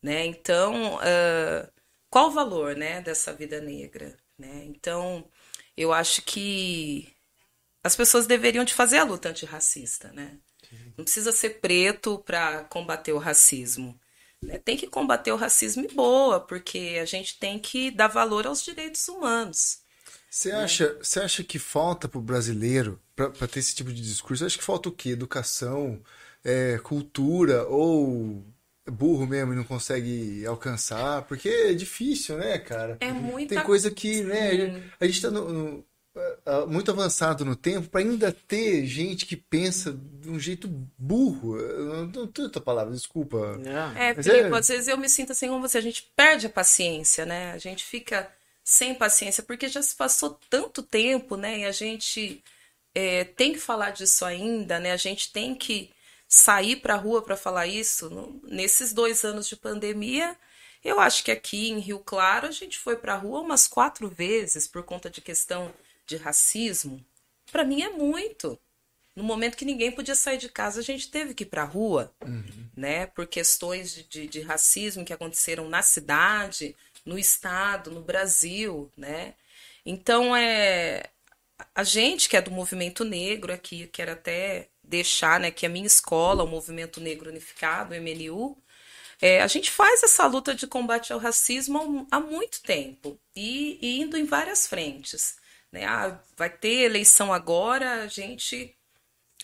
né? 0.00 0.24
Então, 0.26 0.94
uh, 0.98 1.68
qual 2.08 2.28
o 2.28 2.30
valor 2.30 2.76
né, 2.76 3.00
dessa 3.00 3.32
vida 3.32 3.60
negra. 3.60 4.16
Né? 4.38 4.66
Então, 4.66 5.28
eu 5.76 5.92
acho 5.92 6.22
que 6.22 7.12
as 7.82 7.96
pessoas 7.96 8.28
deveriam 8.28 8.62
de 8.64 8.74
fazer 8.74 8.98
a 8.98 9.04
luta 9.04 9.28
antirracista. 9.28 10.12
Né? 10.12 10.38
Não 10.96 11.02
precisa 11.02 11.32
ser 11.32 11.60
preto 11.60 12.20
para 12.20 12.62
combater 12.62 13.12
o 13.12 13.18
racismo. 13.18 13.98
Né? 14.42 14.58
Tem 14.58 14.76
que 14.76 14.86
combater 14.86 15.32
o 15.32 15.36
racismo 15.36 15.84
e 15.84 15.94
boa, 15.94 16.40
porque 16.40 16.98
a 17.00 17.04
gente 17.04 17.38
tem 17.38 17.58
que 17.58 17.90
dar 17.90 18.08
valor 18.08 18.46
aos 18.46 18.62
direitos 18.62 19.06
humanos. 19.08 19.80
Você 20.30 20.52
acha, 20.52 20.96
você 21.02 21.20
acha 21.20 21.42
que 21.42 21.58
falta 21.58 22.08
para 22.08 22.18
o 22.18 22.22
brasileiro, 22.22 23.00
para 23.16 23.48
ter 23.48 23.58
esse 23.58 23.74
tipo 23.74 23.92
de 23.92 24.00
discurso, 24.00 24.46
acho 24.46 24.58
que 24.58 24.64
falta 24.64 24.88
o 24.88 24.92
quê? 24.92 25.10
Educação, 25.10 26.00
é, 26.44 26.78
cultura 26.78 27.66
ou 27.66 28.44
burro 28.90 29.26
mesmo 29.26 29.52
e 29.52 29.56
não 29.56 29.64
consegue 29.64 30.46
alcançar, 30.46 31.22
porque 31.22 31.48
é 31.48 31.74
difícil, 31.74 32.38
né, 32.38 32.58
cara? 32.58 32.96
É 33.00 33.12
muita 33.12 33.56
Tem 33.56 33.64
coisa 33.64 33.90
que, 33.90 34.22
né, 34.22 34.82
a 34.98 35.06
gente 35.06 35.20
tá 35.20 35.30
no, 35.30 35.52
no, 35.52 35.84
muito 36.68 36.90
avançado 36.90 37.44
no 37.44 37.56
tempo 37.56 37.88
para 37.88 38.00
ainda 38.00 38.32
ter 38.32 38.84
gente 38.86 39.26
que 39.26 39.36
pensa 39.36 39.92
de 39.92 40.30
um 40.30 40.38
jeito 40.38 40.68
burro. 40.98 41.56
Não 42.12 42.26
tenho 42.26 42.46
outra 42.46 42.60
palavra, 42.60 42.92
desculpa. 42.92 43.60
É, 43.96 44.14
Felipe, 44.14 44.54
é... 44.54 44.58
às 44.58 44.68
vezes 44.68 44.88
eu 44.88 44.96
me 44.96 45.08
sinto 45.08 45.32
assim 45.32 45.48
como 45.48 45.60
você, 45.60 45.78
a 45.78 45.82
gente 45.82 46.10
perde 46.16 46.46
a 46.46 46.50
paciência, 46.50 47.26
né? 47.26 47.52
A 47.52 47.58
gente 47.58 47.84
fica 47.84 48.30
sem 48.62 48.94
paciência, 48.94 49.42
porque 49.42 49.68
já 49.68 49.82
se 49.82 49.94
passou 49.94 50.38
tanto 50.48 50.82
tempo, 50.82 51.36
né? 51.36 51.60
E 51.60 51.64
a 51.64 51.72
gente 51.72 52.42
é, 52.94 53.24
tem 53.24 53.52
que 53.52 53.58
falar 53.58 53.90
disso 53.90 54.24
ainda, 54.24 54.78
né? 54.78 54.92
A 54.92 54.96
gente 54.96 55.32
tem 55.32 55.54
que 55.54 55.90
sair 56.28 56.76
para 56.76 56.94
a 56.94 56.96
rua 56.96 57.22
para 57.22 57.36
falar 57.36 57.66
isso, 57.66 58.40
nesses 58.44 58.92
dois 58.92 59.24
anos 59.24 59.48
de 59.48 59.56
pandemia, 59.56 60.36
eu 60.82 60.98
acho 60.98 61.22
que 61.24 61.30
aqui 61.30 61.70
em 61.70 61.78
Rio 61.78 61.98
Claro 61.98 62.46
a 62.46 62.50
gente 62.50 62.78
foi 62.78 62.96
para 62.96 63.14
a 63.14 63.16
rua 63.16 63.40
umas 63.40 63.66
quatro 63.66 64.08
vezes 64.08 64.66
por 64.66 64.82
conta 64.82 65.10
de 65.10 65.20
questão 65.20 65.72
de 66.10 66.16
racismo. 66.16 67.04
Para 67.50 67.64
mim 67.64 67.82
é 67.82 67.90
muito. 67.90 68.58
No 69.14 69.24
momento 69.24 69.56
que 69.56 69.64
ninguém 69.64 69.90
podia 69.92 70.14
sair 70.14 70.38
de 70.38 70.48
casa, 70.48 70.80
a 70.80 70.82
gente 70.82 71.10
teve 71.10 71.34
que 71.34 71.42
ir 71.42 71.46
para 71.46 71.62
a 71.62 71.66
rua, 71.66 72.12
uhum. 72.22 72.44
né? 72.76 73.06
Por 73.06 73.26
questões 73.26 73.94
de, 73.94 74.02
de, 74.04 74.26
de 74.26 74.40
racismo 74.40 75.04
que 75.04 75.12
aconteceram 75.12 75.68
na 75.68 75.82
cidade, 75.82 76.76
no 77.04 77.18
estado, 77.18 77.90
no 77.90 78.02
Brasil, 78.02 78.90
né? 78.96 79.34
Então 79.84 80.36
é 80.36 81.04
a 81.74 81.84
gente 81.84 82.28
que 82.28 82.36
é 82.36 82.42
do 82.42 82.50
movimento 82.50 83.04
negro 83.04 83.52
aqui, 83.52 83.86
quero 83.88 84.12
até 84.12 84.68
deixar 84.82 85.38
né, 85.38 85.50
que 85.50 85.66
a 85.66 85.68
minha 85.68 85.86
escola, 85.86 86.42
o 86.42 86.48
Movimento 86.48 87.00
Negro 87.00 87.28
Unificado, 87.28 87.94
o 87.94 87.96
MNU, 88.00 88.56
é, 89.20 89.42
a 89.42 89.46
gente 89.46 89.70
faz 89.70 90.02
essa 90.02 90.26
luta 90.26 90.54
de 90.54 90.66
combate 90.66 91.12
ao 91.12 91.18
racismo 91.18 92.06
há, 92.10 92.18
muito 92.18 92.62
tempo 92.62 93.18
e, 93.36 93.78
e, 93.82 94.00
indo 94.00 94.16
em 94.16 94.24
várias 94.24 94.66
frentes. 94.66 95.36
Né? 95.72 95.84
Ah, 95.84 96.18
vai 96.36 96.50
ter 96.50 96.82
eleição 96.82 97.32
agora, 97.32 98.02
a 98.02 98.06
gente 98.06 98.76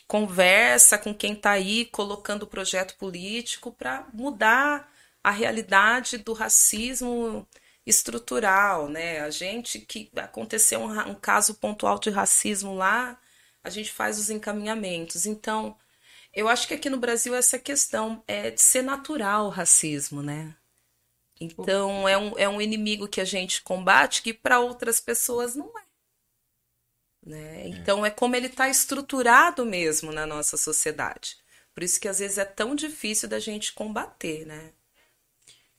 conversa 0.07 0.99
com 0.99 1.15
quem 1.15 1.33
está 1.33 1.53
aí 1.53 1.85
colocando 1.87 2.47
projeto 2.47 2.97
político 2.97 3.73
para 3.73 4.07
mudar 4.13 4.93
a 5.23 5.31
realidade 5.31 6.19
do 6.19 6.33
racismo 6.33 7.47
estrutural, 7.85 8.89
né? 8.89 9.21
A 9.21 9.31
gente 9.31 9.81
que 9.81 10.11
aconteceu 10.17 10.81
um, 10.81 11.11
um 11.11 11.15
caso 11.15 11.55
pontual 11.55 11.99
de 11.99 12.11
racismo 12.11 12.75
lá, 12.75 13.19
a 13.63 13.71
gente 13.71 13.93
faz 13.93 14.19
os 14.19 14.31
encaminhamentos. 14.31 15.27
Então, 15.27 15.77
eu 16.33 16.49
acho 16.49 16.69
que 16.69 16.75
aqui 16.75 16.91
no 16.91 16.99
Brasil 16.99 17.35
essa 17.35 17.59
questão 17.59 18.23
é 18.27 18.51
de 18.51 18.61
ser 18.61 18.83
natural 18.83 19.47
o 19.47 19.51
racismo, 19.51 20.23
né? 20.23 20.55
Então, 21.41 22.09
é 22.09 22.17
um, 22.17 22.39
é 22.39 22.49
um 22.49 22.61
inimigo 22.61 23.09
que 23.09 23.21
a 23.21 23.25
gente 23.25 23.63
combate 23.63 24.23
que 24.23 24.33
para 24.33 24.59
outras 24.59 25.01
pessoas 25.01 25.55
não 25.55 25.67
é. 25.79 25.86
Né? 27.27 27.65
É. 27.65 27.69
Então, 27.69 28.07
é 28.07 28.11
como 28.11 28.37
ele 28.37 28.47
está 28.47 28.69
estruturado 28.69 29.67
mesmo 29.67 30.13
na 30.13 30.25
nossa 30.27 30.57
sociedade. 30.57 31.37
Por 31.75 31.83
isso 31.83 32.01
que 32.01 32.09
às 32.09 32.21
vezes 32.21 32.39
é 32.39 32.45
tão 32.45 32.75
difícil 32.75 33.29
da 33.29 33.39
gente 33.41 33.73
combater, 33.75 34.47
né? 34.47 34.73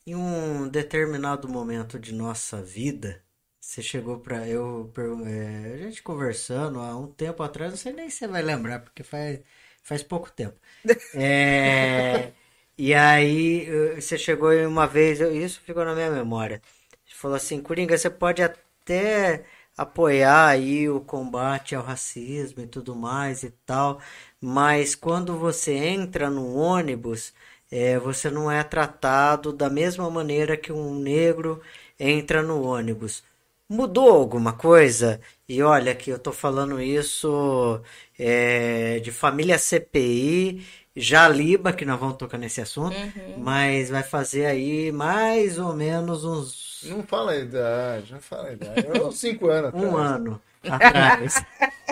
Em 0.05 0.15
um 0.15 0.67
determinado 0.69 1.49
momento 1.49 1.99
de 1.99 2.13
nossa 2.13 2.62
vida, 2.62 3.23
você 3.60 3.81
chegou 3.81 4.19
pra. 4.19 4.47
Eu, 4.47 4.91
é, 5.25 5.73
a 5.73 5.77
gente 5.77 6.01
conversando 6.03 6.79
há 6.79 6.95
um 6.97 7.07
tempo 7.12 7.43
atrás, 7.43 7.71
não 7.71 7.77
sei 7.77 7.93
nem 7.93 8.10
se 8.10 8.19
você 8.19 8.27
vai 8.27 8.41
lembrar, 8.41 8.79
porque 8.79 9.03
faz, 9.03 9.41
faz 9.83 10.03
pouco 10.03 10.31
tempo. 10.31 10.60
É, 11.13 12.33
e 12.77 12.93
aí 12.93 13.65
você 13.95 14.17
chegou 14.17 14.51
uma 14.67 14.86
vez, 14.88 15.19
isso 15.19 15.62
ficou 15.62 15.83
na 15.86 15.95
minha 15.95 16.12
memória. 16.12 16.62
Você 17.05 17.15
falou 17.15 17.38
assim, 17.38 17.62
Coringa, 17.62 17.97
você 17.97 18.10
pode 18.10 18.41
até 18.43 19.45
apoiar 19.78 20.48
aí 20.48 20.90
o 20.90 21.00
combate 21.02 21.76
ao 21.76 21.84
racismo 21.84 22.63
e 22.63 22.68
tudo 22.68 22.96
mais 22.96 23.44
e 23.44 23.52
tal, 23.66 24.00
mas 24.42 24.96
quando 24.96 25.38
você 25.38 25.74
entra 25.74 26.30
no 26.30 26.56
ônibus, 26.56 27.34
é, 27.72 28.00
você 28.00 28.30
não 28.30 28.50
é 28.52 28.63
tratado 28.63 29.54
da 29.54 29.70
mesma 29.70 30.10
maneira 30.10 30.58
que 30.58 30.72
um 30.72 30.96
negro 31.00 31.62
entra 32.00 32.42
no 32.42 32.63
ônibus 32.63 33.24
mudou 33.70 34.10
alguma 34.10 34.54
coisa? 34.54 35.20
E 35.48 35.62
olha 35.62 35.94
que 35.96 36.10
eu 36.10 36.20
tô 36.20 36.32
falando 36.32 36.82
isso 36.82 37.82
é, 38.18 39.00
de 39.00 39.12
família 39.12 39.58
CPI, 39.58 40.66
Jaliba, 40.96 41.74
que 41.74 41.86
nós 41.86 42.00
vamos 42.00 42.18
tocar 42.18 42.38
nesse 42.38 42.62
assunto, 42.62 42.96
uhum. 42.96 43.38
mas 43.38 43.90
vai 43.90 44.04
fazer 44.04 44.46
aí 44.46 44.92
mais 44.92 45.60
ou 45.60 45.74
menos 45.74 46.24
uns. 46.24 46.66
Não 46.84 47.04
fala 47.04 47.32
a 47.32 47.38
idade, 47.38 48.13
não 48.13 48.22
fala 48.22 48.50
a 48.50 48.54
idade. 48.54 48.88
Uns 49.02 49.20
cinco 49.20 49.48
anos 49.48 49.70
atrás. 49.70 49.86
Um 49.86 49.98
ano 49.98 50.42
atrás. 50.63 51.36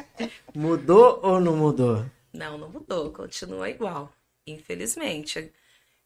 mudou 0.54 1.20
ou 1.24 1.40
não 1.40 1.56
mudou? 1.56 2.06
Não, 2.34 2.58
não 2.58 2.70
mudou, 2.70 3.12
continua 3.12 3.70
igual, 3.70 4.12
infelizmente. 4.46 5.52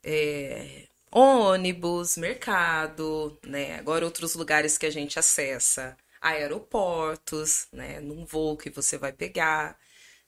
É, 0.03 0.87
ônibus, 1.11 2.17
mercado, 2.17 3.37
né? 3.45 3.75
Agora 3.79 4.05
outros 4.05 4.35
lugares 4.35 4.77
que 4.77 4.85
a 4.85 4.91
gente 4.91 5.19
acessa, 5.19 5.97
aeroportos, 6.21 7.67
né? 7.71 7.99
Num 7.99 8.25
voo 8.25 8.57
que 8.57 8.69
você 8.69 8.97
vai 8.97 9.11
pegar, 9.11 9.77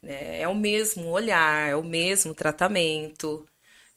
né? 0.02 0.42
É 0.42 0.48
o 0.48 0.56
mesmo 0.56 1.10
olhar, 1.10 1.70
é 1.70 1.76
o 1.76 1.84
mesmo 1.84 2.34
tratamento. 2.34 3.48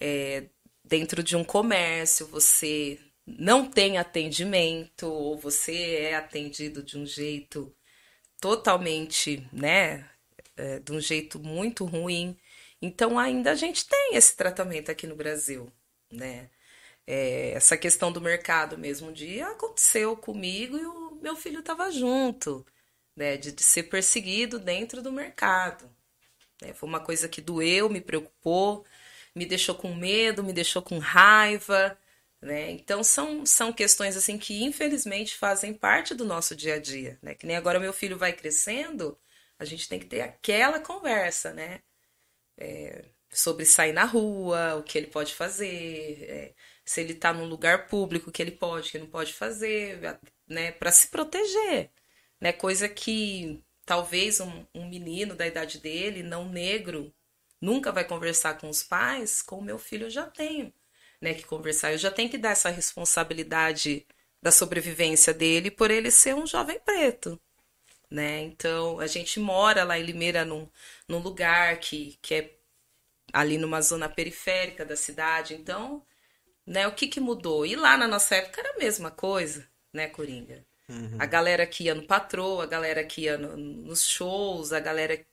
É, 0.00 0.44
dentro 0.84 1.22
de 1.22 1.36
um 1.36 1.44
comércio, 1.44 2.26
você 2.26 2.98
não 3.26 3.68
tem 3.68 3.98
atendimento 3.98 5.06
ou 5.06 5.38
você 5.38 5.96
é 5.96 6.14
atendido 6.14 6.82
de 6.82 6.98
um 6.98 7.06
jeito 7.06 7.74
totalmente, 8.40 9.48
né? 9.52 10.08
É, 10.56 10.78
de 10.78 10.92
um 10.92 11.00
jeito 11.00 11.38
muito 11.38 11.84
ruim. 11.84 12.36
Então 12.80 13.18
ainda 13.18 13.52
a 13.52 13.54
gente 13.54 13.86
tem 13.88 14.14
esse 14.14 14.36
tratamento 14.36 14.90
aqui 14.90 15.06
no 15.06 15.16
Brasil, 15.16 15.72
né? 16.10 16.50
É, 17.06 17.52
essa 17.52 17.76
questão 17.76 18.10
do 18.12 18.20
mercado 18.20 18.78
mesmo 18.78 19.10
um 19.10 19.12
dia 19.12 19.48
aconteceu 19.48 20.16
comigo 20.16 20.78
e 20.78 20.86
o 20.86 21.18
meu 21.22 21.36
filho 21.36 21.60
estava 21.60 21.90
junto, 21.90 22.64
né, 23.16 23.36
de, 23.36 23.52
de, 23.52 23.62
ser 23.62 23.84
perseguido 23.84 24.58
dentro 24.58 25.02
do 25.02 25.12
mercado. 25.12 25.90
É, 26.62 26.72
foi 26.72 26.88
uma 26.88 27.00
coisa 27.00 27.28
que 27.28 27.40
doeu, 27.42 27.90
me 27.90 28.00
preocupou, 28.00 28.84
me 29.34 29.44
deixou 29.46 29.74
com 29.74 29.94
medo, 29.94 30.42
me 30.44 30.52
deixou 30.52 30.82
com 30.82 30.98
raiva, 30.98 31.98
né? 32.44 32.70
Então 32.72 33.02
são, 33.02 33.46
são 33.46 33.72
questões 33.72 34.16
assim 34.16 34.38
que 34.38 34.62
infelizmente 34.62 35.36
fazem 35.36 35.72
parte 35.74 36.14
do 36.14 36.24
nosso 36.24 36.54
dia 36.54 36.74
a 36.74 36.78
dia, 36.78 37.18
né? 37.22 37.34
Que 37.34 37.46
nem 37.46 37.56
agora 37.56 37.80
meu 37.80 37.92
filho 37.92 38.18
vai 38.18 38.32
crescendo, 38.32 39.18
a 39.58 39.64
gente 39.64 39.88
tem 39.88 39.98
que 39.98 40.06
ter 40.06 40.20
aquela 40.20 40.78
conversa, 40.80 41.52
né? 41.54 41.80
É, 42.58 43.06
sobre 43.32 43.64
sair 43.66 43.92
na 43.92 44.04
rua, 44.04 44.76
o 44.76 44.82
que 44.82 44.98
ele 44.98 45.08
pode 45.08 45.34
fazer, 45.34 46.24
é, 46.30 46.54
se 46.84 47.00
ele 47.00 47.14
está 47.14 47.32
num 47.32 47.46
lugar 47.46 47.88
público, 47.88 48.30
o 48.30 48.32
que 48.32 48.42
ele 48.42 48.52
pode, 48.52 48.88
o 48.88 48.92
que 48.92 48.98
não 48.98 49.06
pode 49.08 49.32
fazer, 49.34 50.00
né, 50.48 50.72
para 50.72 50.92
se 50.92 51.08
proteger, 51.08 51.90
né, 52.40 52.52
coisa 52.52 52.88
que 52.88 53.62
talvez 53.84 54.40
um, 54.40 54.66
um, 54.74 54.88
menino 54.88 55.34
da 55.34 55.46
idade 55.46 55.80
dele, 55.80 56.22
não 56.22 56.48
negro, 56.48 57.12
nunca 57.60 57.92
vai 57.92 58.04
conversar 58.06 58.58
com 58.58 58.68
os 58.68 58.82
pais, 58.82 59.42
com 59.42 59.58
o 59.58 59.64
meu 59.64 59.78
filho 59.78 60.06
eu 60.06 60.10
já 60.10 60.26
tenho, 60.26 60.72
né, 61.24 61.34
que 61.34 61.44
conversar, 61.44 61.92
eu 61.92 61.98
já 61.98 62.10
tenho 62.10 62.30
que 62.30 62.38
dar 62.38 62.50
essa 62.50 62.70
responsabilidade 62.70 64.06
da 64.42 64.50
sobrevivência 64.50 65.32
dele 65.34 65.70
por 65.70 65.90
ele 65.90 66.10
ser 66.10 66.34
um 66.34 66.46
jovem 66.46 66.78
preto, 66.80 67.40
né, 68.10 68.42
então 68.42 69.00
a 69.00 69.06
gente 69.06 69.40
mora 69.40 69.84
lá 69.84 69.98
em 69.98 70.02
Limeira 70.04 70.44
num, 70.44 70.68
num 71.08 71.18
lugar 71.18 71.78
que, 71.78 72.18
que 72.22 72.34
é 72.34 72.54
ali 73.32 73.58
numa 73.58 73.80
zona 73.80 74.08
periférica 74.08 74.84
da 74.84 74.96
cidade, 74.96 75.54
então 75.54 76.02
né? 76.66 76.86
O 76.86 76.92
que, 76.92 77.06
que 77.06 77.20
mudou? 77.20 77.66
E 77.66 77.76
lá 77.76 77.96
na 77.96 78.08
nossa 78.08 78.36
época 78.36 78.60
era 78.60 78.74
a 78.74 78.78
mesma 78.78 79.10
coisa, 79.10 79.66
né, 79.92 80.08
Coringa? 80.08 80.64
Uhum. 80.88 81.16
A 81.18 81.26
galera 81.26 81.66
que 81.66 81.84
ia 81.84 81.94
no 81.94 82.06
patrô, 82.06 82.60
a 82.60 82.66
galera 82.66 83.04
que 83.04 83.22
ia 83.22 83.38
no, 83.38 83.56
nos 83.56 84.04
shows, 84.04 84.72
a 84.72 84.80
galera, 84.80 85.24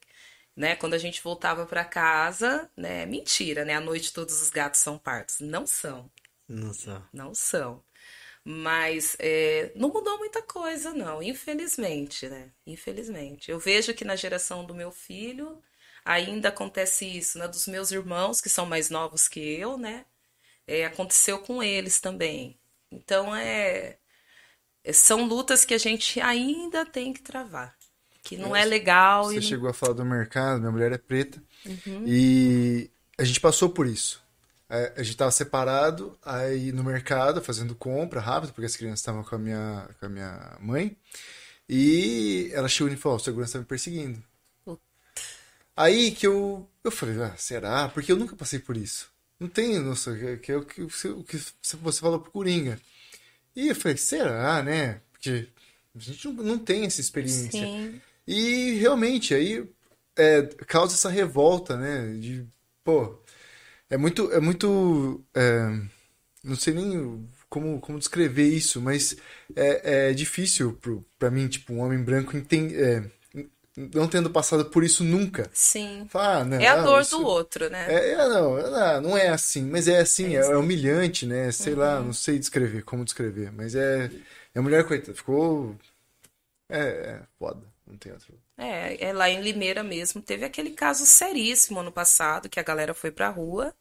né, 0.61 0.75
quando 0.75 0.93
a 0.93 0.97
gente 0.97 1.21
voltava 1.23 1.65
para 1.65 1.83
casa, 1.85 2.69
né, 2.77 3.05
mentira, 3.05 3.65
né, 3.65 3.75
à 3.75 3.81
noite 3.81 4.13
todos 4.13 4.41
os 4.41 4.49
gatos 4.49 4.79
são 4.81 4.97
partos. 4.97 5.39
Não 5.39 5.65
são. 5.67 6.09
Não 6.47 6.73
são. 6.73 7.03
Não 7.13 7.35
são. 7.35 7.83
Mas 8.43 9.15
é, 9.19 9.71
não 9.75 9.89
mudou 9.89 10.17
muita 10.17 10.41
coisa, 10.41 10.93
não, 10.93 11.21
infelizmente, 11.23 12.27
né? 12.29 12.51
Infelizmente. 12.65 13.51
Eu 13.51 13.59
vejo 13.59 13.93
que 13.93 14.05
na 14.05 14.15
geração 14.15 14.65
do 14.65 14.73
meu 14.73 14.91
filho 14.91 15.61
ainda 16.05 16.49
acontece 16.49 17.05
isso, 17.05 17.37
né? 17.37 17.47
Dos 17.47 17.67
meus 17.67 17.91
irmãos, 17.91 18.41
que 18.41 18.49
são 18.49 18.65
mais 18.65 18.89
novos 18.89 19.27
que 19.27 19.39
eu, 19.39 19.77
né? 19.77 20.05
é, 20.67 20.85
aconteceu 20.85 21.39
com 21.39 21.61
eles 21.61 21.99
também. 21.99 22.59
Então 22.91 23.35
é 23.35 23.97
são 24.93 25.25
lutas 25.25 25.65
que 25.65 25.73
a 25.75 25.77
gente 25.77 26.19
ainda 26.21 26.85
tem 26.85 27.13
que 27.13 27.21
travar, 27.21 27.77
que 28.23 28.37
não 28.37 28.55
é, 28.55 28.61
é 28.61 28.65
legal. 28.65 29.25
Você 29.25 29.35
não... 29.35 29.41
chegou 29.41 29.69
a 29.69 29.73
falar 29.73 29.93
do 29.93 30.05
mercado, 30.05 30.59
minha 30.59 30.71
mulher 30.71 30.91
é 30.91 30.97
preta 30.97 31.41
uhum. 31.65 32.03
e 32.05 32.89
a 33.17 33.23
gente 33.23 33.39
passou 33.39 33.69
por 33.69 33.87
isso. 33.87 34.21
É, 34.69 34.93
a 34.95 35.03
gente 35.03 35.13
estava 35.13 35.31
separado 35.31 36.17
aí 36.23 36.71
no 36.71 36.83
mercado 36.83 37.41
fazendo 37.41 37.75
compra 37.75 38.21
rápido 38.21 38.53
porque 38.53 38.65
as 38.65 38.75
crianças 38.75 38.99
estavam 38.99 39.23
com 39.23 39.35
a 39.35 39.37
minha 39.37 39.89
com 39.99 40.05
a 40.05 40.09
minha 40.09 40.57
mãe 40.61 40.95
e 41.67 42.49
ela 42.53 42.69
chegou 42.69 42.91
e 42.91 42.95
falou: 42.95 43.17
"O 43.17 43.19
segurança 43.19 43.49
está 43.49 43.59
me 43.59 43.65
perseguindo". 43.65 44.23
Aí 45.75 46.11
que 46.11 46.25
eu 46.25 46.67
eu 46.83 46.91
falei: 46.91 47.21
ah, 47.21 47.35
será? 47.37 47.89
Porque 47.89 48.11
eu 48.11 48.17
nunca 48.17 48.35
passei 48.35 48.59
por 48.59 48.77
isso. 48.77 49.09
Não 49.41 49.47
tem 49.47 49.79
noção, 49.79 50.15
que 50.39 50.51
é 50.51 50.55
o 50.55 50.63
que, 50.63 50.83
o 50.83 51.23
que 51.23 51.37
você 51.59 51.99
falou 51.99 52.19
pro 52.19 52.31
Coringa. 52.31 52.79
E 53.55 53.69
eu 53.69 53.75
falei, 53.75 53.97
será, 53.97 54.61
né? 54.61 55.01
Porque 55.11 55.47
a 55.95 55.99
gente 55.99 56.27
não, 56.27 56.33
não 56.43 56.59
tem 56.59 56.85
essa 56.85 57.01
experiência. 57.01 57.51
Sim. 57.51 57.99
E 58.27 58.75
realmente, 58.75 59.33
aí 59.33 59.67
é, 60.17 60.43
causa 60.67 60.95
essa 60.95 61.09
revolta, 61.09 61.77
né? 61.77 62.13
De, 62.19 62.45
pô, 62.83 63.19
é 63.89 63.97
muito. 63.97 64.31
É 64.31 64.39
muito. 64.39 65.23
É, 65.35 65.79
não 66.43 66.55
sei 66.55 66.73
nem 66.73 67.27
como, 67.49 67.79
como 67.81 67.99
descrever 67.99 68.47
isso, 68.47 68.81
mas 68.81 69.15
é, 69.55 70.09
é 70.09 70.13
difícil 70.13 70.73
pro, 70.73 71.05
pra 71.19 71.29
mim, 71.31 71.47
tipo, 71.47 71.73
um 71.73 71.79
homem 71.79 72.01
branco 72.03 72.35
entender. 72.37 72.81
É, 72.81 73.21
não 73.95 74.07
tendo 74.07 74.29
passado 74.29 74.65
por 74.65 74.83
isso 74.83 75.03
nunca. 75.03 75.49
Sim. 75.53 76.05
Fala, 76.09 76.41
ah, 76.41 76.45
não, 76.45 76.59
é 76.59 76.67
a 76.67 76.81
dor 76.81 77.01
isso... 77.01 77.17
do 77.17 77.25
outro, 77.25 77.69
né? 77.69 77.85
É, 77.89 78.11
é 78.11 78.27
não, 78.27 78.57
é, 78.57 79.01
não 79.01 79.17
é 79.17 79.29
assim, 79.29 79.63
mas 79.63 79.87
é 79.87 79.99
assim, 79.99 80.35
é, 80.35 80.55
humilhante, 80.55 81.25
né? 81.25 81.51
Sei 81.51 81.73
uhum. 81.73 81.79
lá, 81.79 81.99
não 82.01 82.13
sei 82.13 82.37
descrever, 82.37 82.83
como 82.83 83.05
descrever, 83.05 83.51
mas 83.51 83.75
é. 83.75 84.11
É 84.53 84.59
a 84.59 84.61
mulher, 84.61 84.85
coitada, 84.85 85.13
ficou. 85.13 85.77
É, 86.69 86.79
é 86.79 87.21
foda, 87.39 87.61
É, 88.57 89.05
é, 89.05 89.13
lá 89.13 89.29
em 89.29 89.41
Limeira 89.41 89.83
mesmo, 89.83 90.21
teve 90.21 90.45
aquele 90.45 90.71
caso 90.71 91.05
seríssimo 91.05 91.79
ano 91.79 91.91
passado, 91.91 92.49
que 92.49 92.59
a 92.59 92.63
galera 92.63 92.93
foi 92.93 93.11
pra 93.11 93.29
rua, 93.29 93.73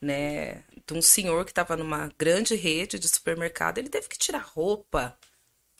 né? 0.00 0.64
De 0.86 0.94
um 0.94 1.02
senhor 1.02 1.44
que 1.44 1.54
tava 1.54 1.76
numa 1.76 2.10
grande 2.18 2.54
rede 2.54 2.98
de 2.98 3.08
supermercado, 3.08 3.78
ele 3.78 3.88
teve 3.88 4.08
que 4.08 4.18
tirar 4.18 4.38
roupa. 4.40 5.16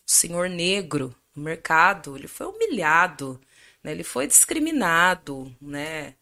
O 0.07 0.11
senhor 0.11 0.49
negro 0.49 1.15
no 1.35 1.43
mercado, 1.45 2.17
ele 2.17 2.29
foi 2.29 2.47
humilhado 2.47 3.41
né? 3.83 3.93
Ele 3.93 4.05
foi 4.05 4.27
discriminado, 4.27 5.55
né? 5.61 6.15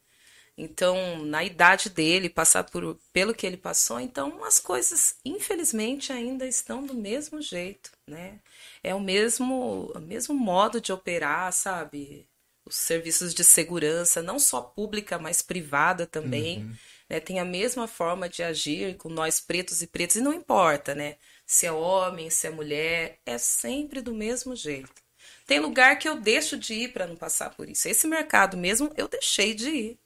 Então, 0.57 1.23
na 1.25 1.43
idade 1.43 1.89
dele, 1.89 2.29
passar 2.29 2.63
por, 2.63 2.97
pelo 3.13 3.33
que 3.33 3.45
ele 3.45 3.57
passou, 3.57 3.99
então 3.99 4.43
as 4.43 4.59
coisas, 4.59 5.15
infelizmente, 5.23 6.11
ainda 6.11 6.47
estão 6.47 6.83
do 6.85 6.95
mesmo 6.95 7.41
jeito, 7.41 7.91
né? 8.07 8.39
É 8.83 8.93
o 8.93 8.99
mesmo, 8.99 9.91
o 9.95 9.99
mesmo 9.99 10.35
modo 10.35 10.79
de 10.79 10.91
operar, 10.91 11.51
sabe? 11.53 12.27
Os 12.65 12.75
serviços 12.75 13.33
de 13.33 13.43
segurança, 13.43 14.21
não 14.21 14.39
só 14.39 14.61
pública, 14.61 15.17
mas 15.17 15.41
privada 15.41 16.05
também, 16.05 16.59
uhum. 16.59 16.75
né? 17.09 17.19
Tem 17.19 17.39
a 17.39 17.45
mesma 17.45 17.87
forma 17.87 18.27
de 18.27 18.43
agir 18.43 18.97
com 18.97 19.09
nós 19.09 19.39
pretos 19.39 19.81
e 19.81 19.87
pretas, 19.87 20.17
e 20.17 20.21
não 20.21 20.33
importa, 20.33 20.93
né? 20.93 21.17
Se 21.45 21.65
é 21.65 21.71
homem, 21.71 22.29
se 22.29 22.47
é 22.47 22.49
mulher, 22.49 23.19
é 23.25 23.37
sempre 23.37 24.01
do 24.01 24.13
mesmo 24.13 24.55
jeito. 24.55 25.01
Tem 25.45 25.59
lugar 25.59 25.97
que 25.97 26.09
eu 26.09 26.19
deixo 26.19 26.57
de 26.57 26.73
ir 26.73 26.93
para 26.93 27.07
não 27.07 27.15
passar 27.15 27.51
por 27.51 27.69
isso. 27.69 27.87
Esse 27.87 28.05
mercado 28.05 28.57
mesmo, 28.57 28.91
eu 28.97 29.07
deixei 29.07 29.53
de 29.53 29.69
ir. 29.69 29.99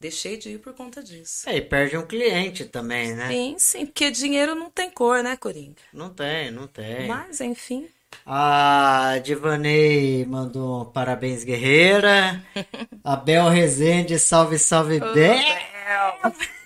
Deixei 0.00 0.36
de 0.36 0.50
ir 0.50 0.58
por 0.58 0.74
conta 0.74 1.02
disso. 1.02 1.48
É, 1.48 1.56
e 1.56 1.60
perde 1.60 1.96
um 1.96 2.06
cliente 2.06 2.64
também, 2.64 3.14
né? 3.14 3.28
Sim, 3.28 3.56
sim, 3.58 3.86
porque 3.86 4.10
dinheiro 4.12 4.54
não 4.54 4.70
tem 4.70 4.88
cor, 4.90 5.24
né, 5.24 5.36
Coringa? 5.36 5.82
Não 5.92 6.08
tem, 6.10 6.52
não 6.52 6.68
tem. 6.68 7.08
Mas, 7.08 7.40
enfim. 7.40 7.88
A 8.24 9.18
Divanei 9.24 10.24
mandou 10.24 10.82
um 10.82 10.84
parabéns, 10.84 11.42
guerreira. 11.42 12.44
A 13.02 13.16
Bel 13.16 13.48
Rezende, 13.48 14.18
salve, 14.20 14.56
salve, 14.56 15.00
Bel. 15.00 15.36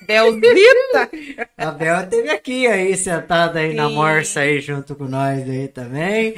Belzita! 0.07 1.11
A 1.57 1.71
Bel 1.71 2.01
esteve 2.03 2.31
aqui 2.31 2.67
aí, 2.67 2.97
sentada 2.97 3.61
aí 3.61 3.71
Sim. 3.71 3.77
na 3.77 3.89
morsa 3.89 4.41
aí 4.41 4.61
junto 4.61 4.95
com 4.95 5.05
nós 5.05 5.49
aí 5.49 5.69
também. 5.69 6.35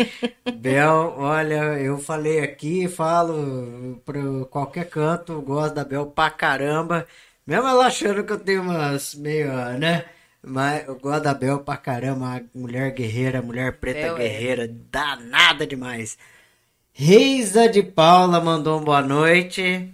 Bel, 0.56 1.14
olha, 1.18 1.78
eu 1.78 1.98
falei 1.98 2.40
aqui, 2.40 2.88
falo 2.88 4.00
para 4.04 4.20
qualquer 4.50 4.88
canto, 4.88 5.40
gosto 5.40 5.74
da 5.74 5.84
Bel 5.84 6.06
pra 6.06 6.30
caramba. 6.30 7.06
Mesmo 7.46 7.68
ela 7.68 7.86
achando 7.86 8.24
que 8.24 8.32
eu 8.32 8.38
tenho 8.38 8.62
umas 8.62 9.14
meio, 9.14 9.52
né? 9.78 10.04
Mas 10.42 10.86
eu 10.86 10.96
gosto 10.96 11.22
da 11.22 11.34
Bel 11.34 11.60
pra 11.60 11.76
caramba, 11.76 12.42
mulher 12.54 12.90
guerreira, 12.92 13.40
mulher 13.40 13.78
preta 13.78 14.00
Bel 14.00 14.16
é. 14.16 14.18
guerreira, 14.18 14.64
é. 14.64 14.68
danada 14.68 15.66
demais. 15.66 16.18
Reisa 16.92 17.68
de 17.68 17.82
Paula 17.82 18.40
mandou 18.40 18.80
um 18.80 18.84
boa 18.84 19.02
noite. 19.02 19.93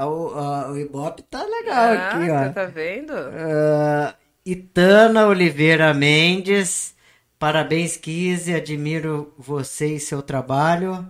O, 0.00 0.72
o 0.72 0.78
Ibope 0.78 1.22
tá 1.22 1.44
legal 1.44 1.92
ah, 1.92 2.08
aqui, 2.08 2.30
ó. 2.30 2.52
Tá 2.52 2.64
vendo? 2.66 3.12
Uh, 3.12 4.14
Itana 4.44 5.26
Oliveira 5.26 5.94
Mendes. 5.94 6.94
Parabéns, 7.38 7.96
Kise. 7.96 8.54
Admiro 8.54 9.32
você 9.38 9.94
e 9.94 10.00
seu 10.00 10.22
trabalho. 10.22 11.06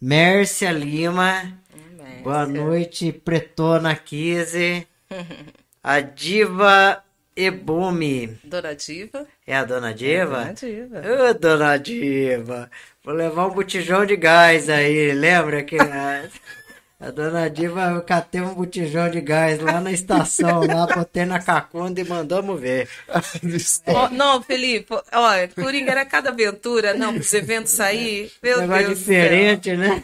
Mércia 0.00 0.72
Lima. 0.72 1.58
Mércia. 1.96 2.22
Boa 2.22 2.46
noite, 2.46 3.12
Pretona 3.12 3.94
Kise. 3.94 4.86
A 5.82 6.00
Diva 6.00 7.00
Ebumi. 7.36 8.38
Dona 8.42 8.74
Diva? 8.74 9.26
É 9.46 9.54
a 9.54 9.64
Dona 9.64 9.94
Diva? 9.94 10.42
É 10.42 10.48
a 10.48 10.52
Dona 10.52 10.52
Diva. 10.52 11.30
Ô, 11.30 11.34
Dona 11.34 11.76
Diva. 11.76 12.70
Vou 13.04 13.14
levar 13.14 13.46
um 13.46 13.50
botijão 13.50 14.04
de 14.04 14.16
gás 14.16 14.68
aí, 14.68 15.12
lembra 15.12 15.62
que... 15.62 15.76
A 16.98 17.10
dona 17.10 17.50
Diva, 17.50 17.90
eu 17.90 18.00
catei 18.00 18.40
um 18.40 18.54
botijão 18.54 19.10
de 19.10 19.20
gás 19.20 19.60
lá 19.60 19.82
na 19.82 19.92
estação, 19.92 20.66
lá 20.66 20.86
botei 20.86 21.26
na 21.26 21.38
cacunda 21.38 22.00
e 22.00 22.04
mandamos 22.04 22.58
ver. 22.58 22.88
oh, 23.86 24.08
não, 24.14 24.42
Felipe, 24.42 24.94
olha, 25.12 25.46
Coringa 25.48 25.90
era 25.90 26.06
cada 26.06 26.30
aventura, 26.30 26.94
não, 26.94 27.12
para 27.12 27.20
os 27.20 27.34
eventos 27.34 27.72
sair, 27.72 28.32
meu 28.42 28.60
Negócio 28.62 28.86
Deus 28.86 28.98
diferente, 28.98 29.76
né? 29.76 30.02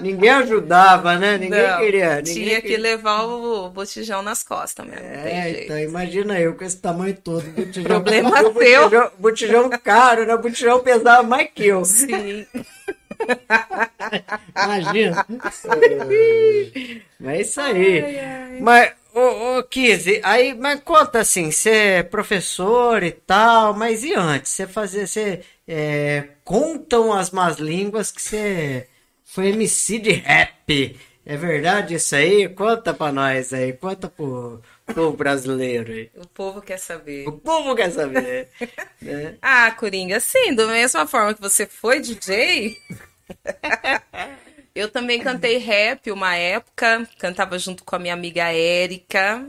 ninguém 0.00 0.30
ajudava, 0.30 1.16
né? 1.18 1.36
Ninguém 1.36 1.66
não, 1.66 1.78
queria. 1.78 2.16
Ninguém 2.16 2.34
tinha 2.44 2.62
que 2.62 2.76
levar 2.76 3.24
o 3.24 3.68
botijão 3.70 4.22
nas 4.22 4.42
costas 4.42 4.86
mesmo. 4.86 5.04
É, 5.04 5.64
então 5.64 5.78
imagina 5.78 6.40
eu 6.40 6.54
com 6.54 6.64
esse 6.64 6.78
tamanho 6.78 7.14
todo. 7.16 7.42
Botijão, 7.50 7.84
Problema 7.84 8.30
seu. 8.54 8.82
Botijão, 8.84 9.10
botijão 9.18 9.70
caro, 9.82 10.24
né? 10.24 10.34
O 10.34 10.40
botijão 10.40 10.80
pesava 10.80 11.22
mais 11.22 11.50
que 11.54 11.66
eu. 11.66 11.84
Sim. 11.84 12.46
Imagina. 14.64 15.26
mas 17.18 17.34
é 17.34 17.40
isso 17.40 17.60
aí. 17.60 18.04
Ai, 18.04 18.18
ai. 18.18 18.60
Mas, 18.60 18.92
ô, 19.14 19.58
ô 19.58 19.62
Kizzy, 19.64 20.20
aí, 20.22 20.54
mas 20.54 20.80
conta 20.80 21.20
assim, 21.20 21.50
você 21.50 21.70
é 21.70 22.02
professor 22.02 23.02
e 23.02 23.12
tal, 23.12 23.74
mas 23.74 24.04
e 24.04 24.14
antes? 24.14 24.52
Você 24.52 24.66
fazia, 24.66 25.06
você 25.06 25.42
é, 25.66 26.28
contam 26.44 27.12
as 27.12 27.30
más 27.30 27.58
línguas 27.58 28.10
que 28.10 28.22
você 28.22 28.88
foi 29.24 29.48
MC 29.48 29.98
de 29.98 30.12
rap. 30.12 30.98
É 31.24 31.36
verdade 31.36 31.94
isso 31.94 32.14
aí? 32.14 32.48
Conta 32.48 32.94
pra 32.94 33.10
nós 33.12 33.52
aí, 33.52 33.72
conta 33.72 34.08
pro 34.08 34.62
povo 34.94 35.16
brasileiro 35.16 35.92
aí. 35.92 36.10
O 36.16 36.26
povo 36.26 36.62
quer 36.62 36.78
saber. 36.78 37.26
O 37.28 37.32
povo 37.32 37.74
quer 37.74 37.90
saber. 37.90 38.48
né? 39.00 39.36
Ah, 39.42 39.70
Coringa, 39.72 40.18
sim, 40.20 40.54
da 40.54 40.66
mesma 40.66 41.06
forma 41.06 41.34
que 41.34 41.40
você 41.40 41.66
foi 41.66 42.00
DJ, 42.00 42.76
eu 44.74 44.90
também 44.90 45.20
cantei 45.20 45.58
rap 45.58 46.10
uma 46.10 46.36
época, 46.36 47.06
cantava 47.18 47.58
junto 47.58 47.84
com 47.84 47.96
a 47.96 47.98
minha 47.98 48.14
amiga 48.14 48.52
Érica, 48.52 49.46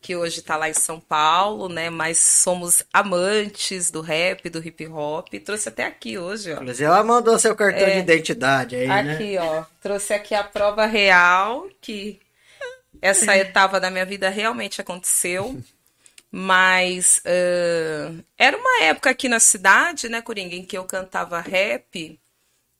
que 0.00 0.14
hoje 0.14 0.38
está 0.38 0.56
lá 0.56 0.68
em 0.68 0.74
São 0.74 1.00
Paulo, 1.00 1.68
né? 1.68 1.90
Mas 1.90 2.18
somos 2.18 2.84
amantes 2.92 3.90
do 3.90 4.00
rap, 4.00 4.48
do 4.48 4.64
hip 4.64 4.86
hop. 4.86 5.28
Trouxe 5.44 5.68
até 5.68 5.84
aqui 5.84 6.16
hoje, 6.16 6.52
ó. 6.52 6.56
Inclusive, 6.56 6.84
ela 6.84 7.02
mandou 7.02 7.36
seu 7.38 7.56
cartão 7.56 7.82
é, 7.86 7.94
de 7.94 7.98
identidade 7.98 8.76
aí, 8.76 8.88
aqui, 8.88 9.02
né? 9.04 9.14
Aqui, 9.14 9.38
ó. 9.38 9.64
Trouxe 9.82 10.14
aqui 10.14 10.34
a 10.34 10.44
prova 10.44 10.86
real 10.86 11.66
que 11.80 12.20
essa 13.06 13.36
etapa 13.36 13.80
da 13.80 13.90
minha 13.90 14.04
vida 14.04 14.28
realmente 14.28 14.80
aconteceu. 14.80 15.60
Mas 16.30 17.22
uh, 17.24 18.24
era 18.36 18.56
uma 18.58 18.82
época 18.82 19.10
aqui 19.10 19.28
na 19.28 19.40
cidade, 19.40 20.08
né, 20.08 20.20
Coringa, 20.20 20.54
em 20.54 20.64
que 20.64 20.76
eu 20.76 20.84
cantava 20.84 21.40
rap 21.40 22.20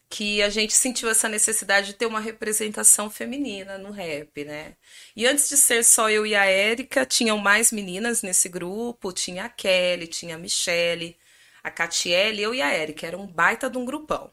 que 0.09 0.43
a 0.43 0.49
gente 0.49 0.73
sentiu 0.75 1.09
essa 1.09 1.29
necessidade 1.29 1.89
de 1.89 1.95
ter 1.95 2.07
uma 2.07 2.21
representação 2.21 3.11
feminina 3.11 3.77
no 3.77 3.91
rap, 3.91 4.45
né? 4.45 4.75
E 5.17 5.27
antes 5.27 5.49
de 5.49 5.57
ser 5.57 5.85
só 5.85 6.09
eu 6.09 6.25
e 6.25 6.35
a 6.35 6.45
Érica, 6.47 7.05
tinham 7.05 7.39
mais 7.39 7.73
meninas 7.73 8.23
nesse 8.23 8.49
grupo, 8.49 9.13
tinha 9.13 9.45
a 9.45 9.49
Kelly, 9.49 10.07
tinha 10.07 10.37
a 10.37 10.39
Michelle, 10.39 11.17
a 11.63 11.71
Catiele, 11.71 12.43
eu 12.43 12.55
e 12.55 12.63
a 12.63 12.73
Érica, 12.73 13.07
era 13.07 13.19
um 13.19 13.27
baita 13.27 13.69
de 13.69 13.79
um 13.79 13.85
grupão. 13.85 14.31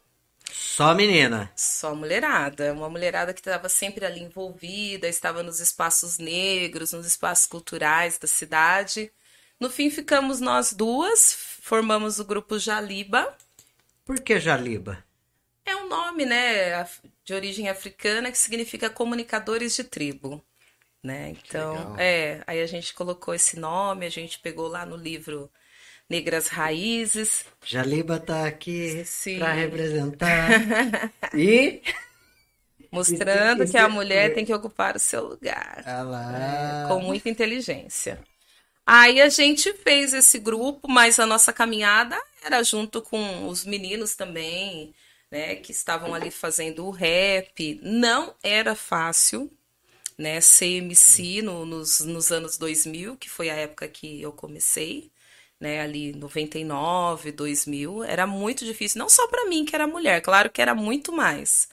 Só 0.53 0.93
menina? 0.93 1.51
Só 1.55 1.95
mulherada, 1.95 2.71
uma 2.73 2.87
mulherada 2.87 3.33
que 3.33 3.39
estava 3.39 3.67
sempre 3.67 4.05
ali 4.05 4.21
envolvida, 4.21 5.07
estava 5.07 5.41
nos 5.41 5.59
espaços 5.59 6.19
negros, 6.19 6.93
nos 6.93 7.07
espaços 7.07 7.47
culturais 7.47 8.19
da 8.19 8.27
cidade. 8.27 9.11
No 9.59 9.67
fim 9.67 9.89
ficamos 9.89 10.39
nós 10.39 10.71
duas, 10.71 11.33
formamos 11.59 12.19
o 12.19 12.25
grupo 12.25 12.59
Jaliba. 12.59 13.35
Por 14.05 14.19
que 14.19 14.39
Jaliba? 14.39 15.03
É 15.65 15.75
um 15.75 15.89
nome, 15.89 16.23
né, 16.23 16.87
de 17.25 17.33
origem 17.33 17.67
africana 17.67 18.31
que 18.31 18.37
significa 18.37 18.89
comunicadores 18.91 19.75
de 19.75 19.83
tribo, 19.83 20.43
né? 21.01 21.29
Então, 21.29 21.95
é, 21.97 22.43
aí 22.45 22.61
a 22.61 22.67
gente 22.67 22.93
colocou 22.93 23.33
esse 23.33 23.57
nome, 23.57 24.05
a 24.05 24.09
gente 24.09 24.39
pegou 24.39 24.67
lá 24.67 24.85
no 24.85 24.97
livro 24.97 25.49
Negras 26.13 26.47
Raízes. 26.47 27.43
Jaliba 27.65 28.19
tá 28.19 28.45
aqui 28.45 29.03
para 29.39 29.51
representar. 29.51 31.11
e 31.33 31.81
mostrando 32.91 33.67
que 33.67 33.75
a 33.75 33.89
mulher 33.89 34.31
tem 34.35 34.45
que 34.45 34.53
ocupar 34.53 34.95
o 34.95 34.99
seu 34.99 35.25
lugar. 35.25 35.81
Ah 35.83 36.03
lá. 36.03 36.31
Né, 36.31 36.85
com 36.87 37.01
muita 37.01 37.29
inteligência. 37.29 38.19
Aí 38.85 39.19
a 39.19 39.27
gente 39.27 39.73
fez 39.73 40.13
esse 40.13 40.37
grupo, 40.37 40.87
mas 40.87 41.17
a 41.17 41.25
nossa 41.25 41.51
caminhada 41.51 42.21
era 42.43 42.61
junto 42.61 43.01
com 43.01 43.47
os 43.47 43.65
meninos 43.65 44.15
também 44.15 44.93
né, 45.31 45.55
que 45.55 45.71
estavam 45.71 46.13
ali 46.13 46.29
fazendo 46.29 46.85
o 46.85 46.91
rap. 46.91 47.79
Não 47.81 48.35
era 48.43 48.75
fácil, 48.75 49.51
né, 50.15 50.39
ser 50.39 50.77
MC 50.77 51.41
no, 51.41 51.65
nos, 51.65 52.01
nos 52.01 52.31
anos 52.31 52.55
2000, 52.55 53.17
que 53.17 53.31
foi 53.31 53.49
a 53.49 53.55
época 53.55 53.87
que 53.87 54.21
eu 54.21 54.31
comecei, 54.31 55.11
né, 55.63 55.81
ali 55.81 56.13
99, 56.13 57.31
2000. 57.31 58.03
Era 58.03 58.27
muito 58.27 58.65
difícil, 58.65 58.99
não 58.99 59.09
só 59.09 59.27
para 59.27 59.47
mim, 59.47 59.65
que 59.65 59.75
era 59.75 59.87
mulher, 59.87 60.21
claro 60.21 60.49
que 60.51 60.61
era 60.61 60.75
muito 60.75 61.11
mais. 61.13 61.69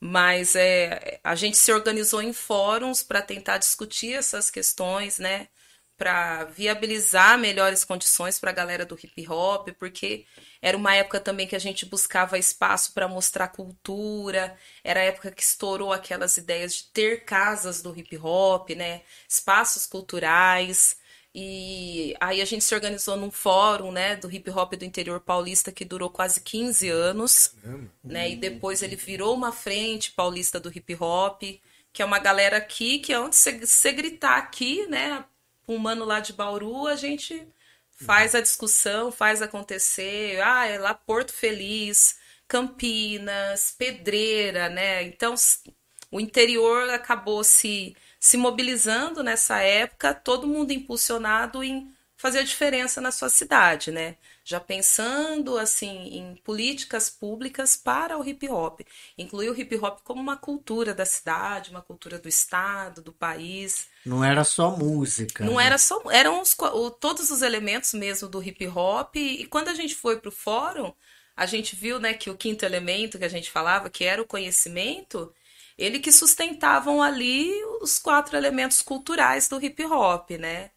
Mas 0.00 0.56
é, 0.56 1.20
a 1.24 1.34
gente 1.36 1.56
se 1.58 1.72
organizou 1.72 2.22
em 2.22 2.32
fóruns 2.32 3.02
para 3.02 3.22
tentar 3.22 3.58
discutir 3.58 4.14
essas 4.14 4.50
questões, 4.50 5.18
né? 5.18 5.48
para 6.00 6.44
viabilizar 6.44 7.38
melhores 7.38 7.84
condições 7.84 8.38
para 8.40 8.50
a 8.50 8.54
galera 8.54 8.86
do 8.86 8.94
hip 8.94 9.28
hop, 9.28 9.68
porque 9.78 10.24
era 10.62 10.74
uma 10.74 10.94
época 10.94 11.20
também 11.20 11.46
que 11.46 11.54
a 11.54 11.58
gente 11.58 11.84
buscava 11.84 12.38
espaço 12.38 12.94
para 12.94 13.06
mostrar 13.06 13.48
cultura, 13.48 14.56
era 14.82 15.00
a 15.00 15.02
época 15.04 15.30
que 15.30 15.42
estourou 15.42 15.92
aquelas 15.92 16.38
ideias 16.38 16.74
de 16.76 16.84
ter 16.84 17.26
casas 17.26 17.82
do 17.82 17.94
hip 17.94 18.16
hop, 18.16 18.70
né, 18.70 19.02
espaços 19.28 19.84
culturais. 19.86 20.96
E 21.34 22.14
aí 22.20 22.40
a 22.42 22.44
gente 22.44 22.64
se 22.64 22.74
organizou 22.74 23.16
num 23.16 23.30
fórum, 23.30 23.92
né, 23.92 24.16
do 24.16 24.30
hip 24.30 24.50
hop 24.50 24.74
do 24.74 24.84
interior 24.84 25.20
paulista 25.20 25.70
que 25.70 25.84
durou 25.84 26.10
quase 26.10 26.40
15 26.40 26.88
anos, 26.88 27.54
né? 28.02 28.30
E 28.30 28.36
depois 28.36 28.82
ele 28.82 28.96
virou 28.96 29.34
uma 29.34 29.52
frente 29.52 30.10
paulista 30.12 30.58
do 30.58 30.76
hip 30.76 30.96
hop, 31.00 31.42
que 31.92 32.02
é 32.02 32.04
uma 32.04 32.18
galera 32.18 32.56
aqui 32.56 32.98
que 32.98 33.12
é 33.12 33.20
onde 33.20 33.36
você 33.36 33.92
gritar 33.92 34.38
aqui, 34.38 34.86
né, 34.88 35.24
um 35.68 35.78
mano 35.78 36.04
lá 36.04 36.20
de 36.20 36.32
Bauru, 36.32 36.86
a 36.86 36.96
gente 36.96 37.46
faz 37.90 38.34
a 38.34 38.40
discussão, 38.40 39.12
faz 39.12 39.42
acontecer. 39.42 40.40
Ah, 40.42 40.66
é 40.66 40.78
lá 40.78 40.94
Porto 40.94 41.32
Feliz, 41.32 42.18
Campinas, 42.48 43.74
Pedreira, 43.76 44.68
né? 44.68 45.02
Então, 45.04 45.34
o 46.10 46.20
interior 46.20 46.90
acabou 46.90 47.44
se, 47.44 47.94
se 48.20 48.36
mobilizando 48.36 49.22
nessa 49.22 49.60
época, 49.62 50.12
todo 50.12 50.46
mundo 50.46 50.72
impulsionado 50.72 51.64
em 51.64 51.90
fazer 52.18 52.40
a 52.40 52.44
diferença 52.44 53.00
na 53.00 53.10
sua 53.10 53.30
cidade, 53.30 53.90
né? 53.90 54.16
Já 54.44 54.60
pensando 54.60 55.56
assim 55.56 56.18
em 56.18 56.36
políticas 56.44 57.08
públicas 57.08 57.76
para 57.76 58.18
o 58.18 58.28
hip 58.28 58.46
hop, 58.46 58.80
incluir 59.16 59.48
o 59.48 59.58
hip 59.58 59.74
hop 59.76 60.00
como 60.04 60.20
uma 60.20 60.36
cultura 60.36 60.92
da 60.92 61.06
cidade, 61.06 61.70
uma 61.70 61.80
cultura 61.80 62.18
do 62.18 62.28
estado, 62.28 63.00
do 63.00 63.10
país. 63.10 63.88
Não 64.04 64.22
era 64.22 64.44
só 64.44 64.70
música. 64.76 65.46
Não 65.46 65.54
né? 65.54 65.64
era 65.64 65.78
só, 65.78 66.02
eram 66.10 66.42
os, 66.42 66.54
todos 67.00 67.30
os 67.30 67.40
elementos 67.40 67.94
mesmo 67.94 68.28
do 68.28 68.42
hip 68.42 68.66
hop. 68.68 69.16
E 69.16 69.46
quando 69.46 69.68
a 69.68 69.74
gente 69.74 69.94
foi 69.94 70.20
para 70.20 70.28
o 70.28 70.32
fórum, 70.32 70.92
a 71.34 71.46
gente 71.46 71.74
viu, 71.74 71.98
né, 71.98 72.12
que 72.12 72.28
o 72.28 72.36
quinto 72.36 72.66
elemento 72.66 73.18
que 73.18 73.24
a 73.24 73.30
gente 73.30 73.50
falava, 73.50 73.88
que 73.88 74.04
era 74.04 74.20
o 74.20 74.26
conhecimento, 74.26 75.32
ele 75.80 75.98
que 75.98 76.12
sustentavam 76.12 77.02
ali 77.02 77.50
os 77.80 77.98
quatro 77.98 78.36
elementos 78.36 78.82
culturais 78.82 79.48
do 79.48 79.62
hip 79.64 79.82
hop, 79.86 80.30
né? 80.32 80.70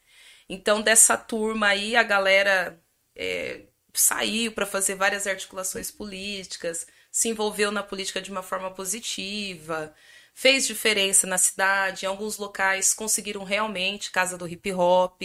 Então, 0.48 0.82
dessa 0.82 1.18
turma 1.18 1.68
aí, 1.68 1.96
a 1.96 2.04
galera 2.04 2.82
é, 3.16 3.64
saiu 3.94 4.52
para 4.54 4.66
fazer 4.66 4.96
várias 4.96 5.28
articulações 5.28 5.92
políticas, 5.92 6.88
se 7.12 7.30
envolveu 7.30 7.72
na 7.72 7.84
política 7.84 8.22
de 8.22 8.32
uma 8.32 8.42
forma 8.44 8.72
positiva, 8.72 9.94
fez 10.34 10.66
diferença 10.66 11.28
na 11.28 11.38
cidade. 11.38 12.06
Em 12.06 12.08
alguns 12.10 12.38
locais 12.38 12.94
conseguiram 12.94 13.44
realmente 13.44 14.12
casa 14.12 14.38
do 14.38 14.48
hip 14.48 14.72
hop. 14.74 15.22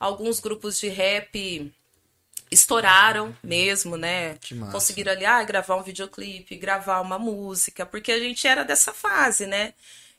Alguns 0.00 0.40
grupos 0.40 0.80
de 0.80 0.88
rap 0.88 1.72
estouraram 2.52 3.36
mesmo, 3.42 3.96
né? 3.96 4.38
Conseguiram 4.70 5.12
ali 5.12 5.24
ah, 5.24 5.42
gravar 5.42 5.76
um 5.76 5.82
videoclipe, 5.82 6.56
gravar 6.56 7.00
uma 7.00 7.18
música, 7.18 7.86
porque 7.86 8.12
a 8.12 8.18
gente 8.18 8.46
era 8.46 8.62
dessa 8.64 8.92
fase, 8.92 9.46
né? 9.46 9.72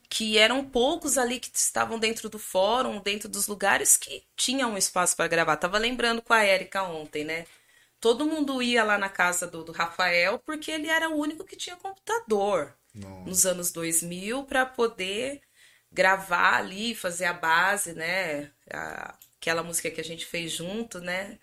Que 0.10 0.38
eram 0.38 0.64
poucos 0.66 1.18
ali 1.18 1.40
que 1.40 1.50
estavam 1.54 2.00
dentro 2.00 2.30
do 2.30 2.40
fórum, 2.40 3.00
dentro 3.00 3.30
dos 3.30 3.48
lugares 3.48 3.98
que 3.98 4.24
tinham 4.36 4.74
um 4.74 4.78
espaço 4.78 5.16
para 5.16 5.28
gravar. 5.28 5.58
Tava 5.58 5.78
lembrando 5.78 6.22
com 6.22 6.34
a 6.34 6.44
Érica 6.44 6.84
ontem, 6.84 7.24
né? 7.24 7.46
Todo 8.00 8.26
mundo 8.26 8.62
ia 8.62 8.84
lá 8.84 8.98
na 8.98 9.10
casa 9.10 9.48
do, 9.48 9.64
do 9.64 9.72
Rafael 9.72 10.40
porque 10.40 10.72
ele 10.72 10.88
era 10.88 11.10
o 11.10 11.16
único 11.16 11.46
que 11.46 11.56
tinha 11.56 11.76
computador 11.78 12.76
Nossa. 12.94 13.30
nos 13.30 13.46
anos 13.46 13.72
2000 13.72 14.44
para 14.44 14.66
poder 14.66 15.42
gravar 15.92 16.56
ali, 16.56 16.96
fazer 16.96 17.26
a 17.26 17.34
base, 17.34 17.94
né? 17.94 18.52
A, 18.70 19.16
aquela 19.40 19.64
música 19.64 19.90
que 19.92 20.02
a 20.02 20.04
gente 20.04 20.26
fez 20.26 20.52
junto, 20.52 21.00
né? 21.00 21.38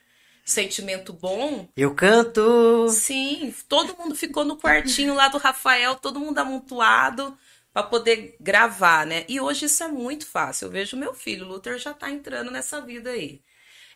Sentimento 0.50 1.12
bom. 1.12 1.68
Eu 1.76 1.94
canto. 1.94 2.88
Sim, 2.88 3.54
todo 3.68 3.96
mundo 3.96 4.14
ficou 4.14 4.44
no 4.44 4.56
quartinho 4.56 5.14
lá 5.14 5.28
do 5.28 5.38
Rafael, 5.38 5.96
todo 5.96 6.20
mundo 6.20 6.38
amontoado 6.38 7.36
para 7.72 7.84
poder 7.84 8.36
gravar, 8.40 9.06
né? 9.06 9.24
E 9.28 9.40
hoje 9.40 9.66
isso 9.66 9.82
é 9.82 9.88
muito 9.88 10.26
fácil. 10.26 10.66
Eu 10.66 10.70
vejo 10.70 10.96
meu 10.96 11.14
filho, 11.14 11.46
o 11.46 11.48
Luther 11.48 11.78
já 11.78 11.94
tá 11.94 12.10
entrando 12.10 12.50
nessa 12.50 12.80
vida 12.80 13.10
aí. 13.10 13.42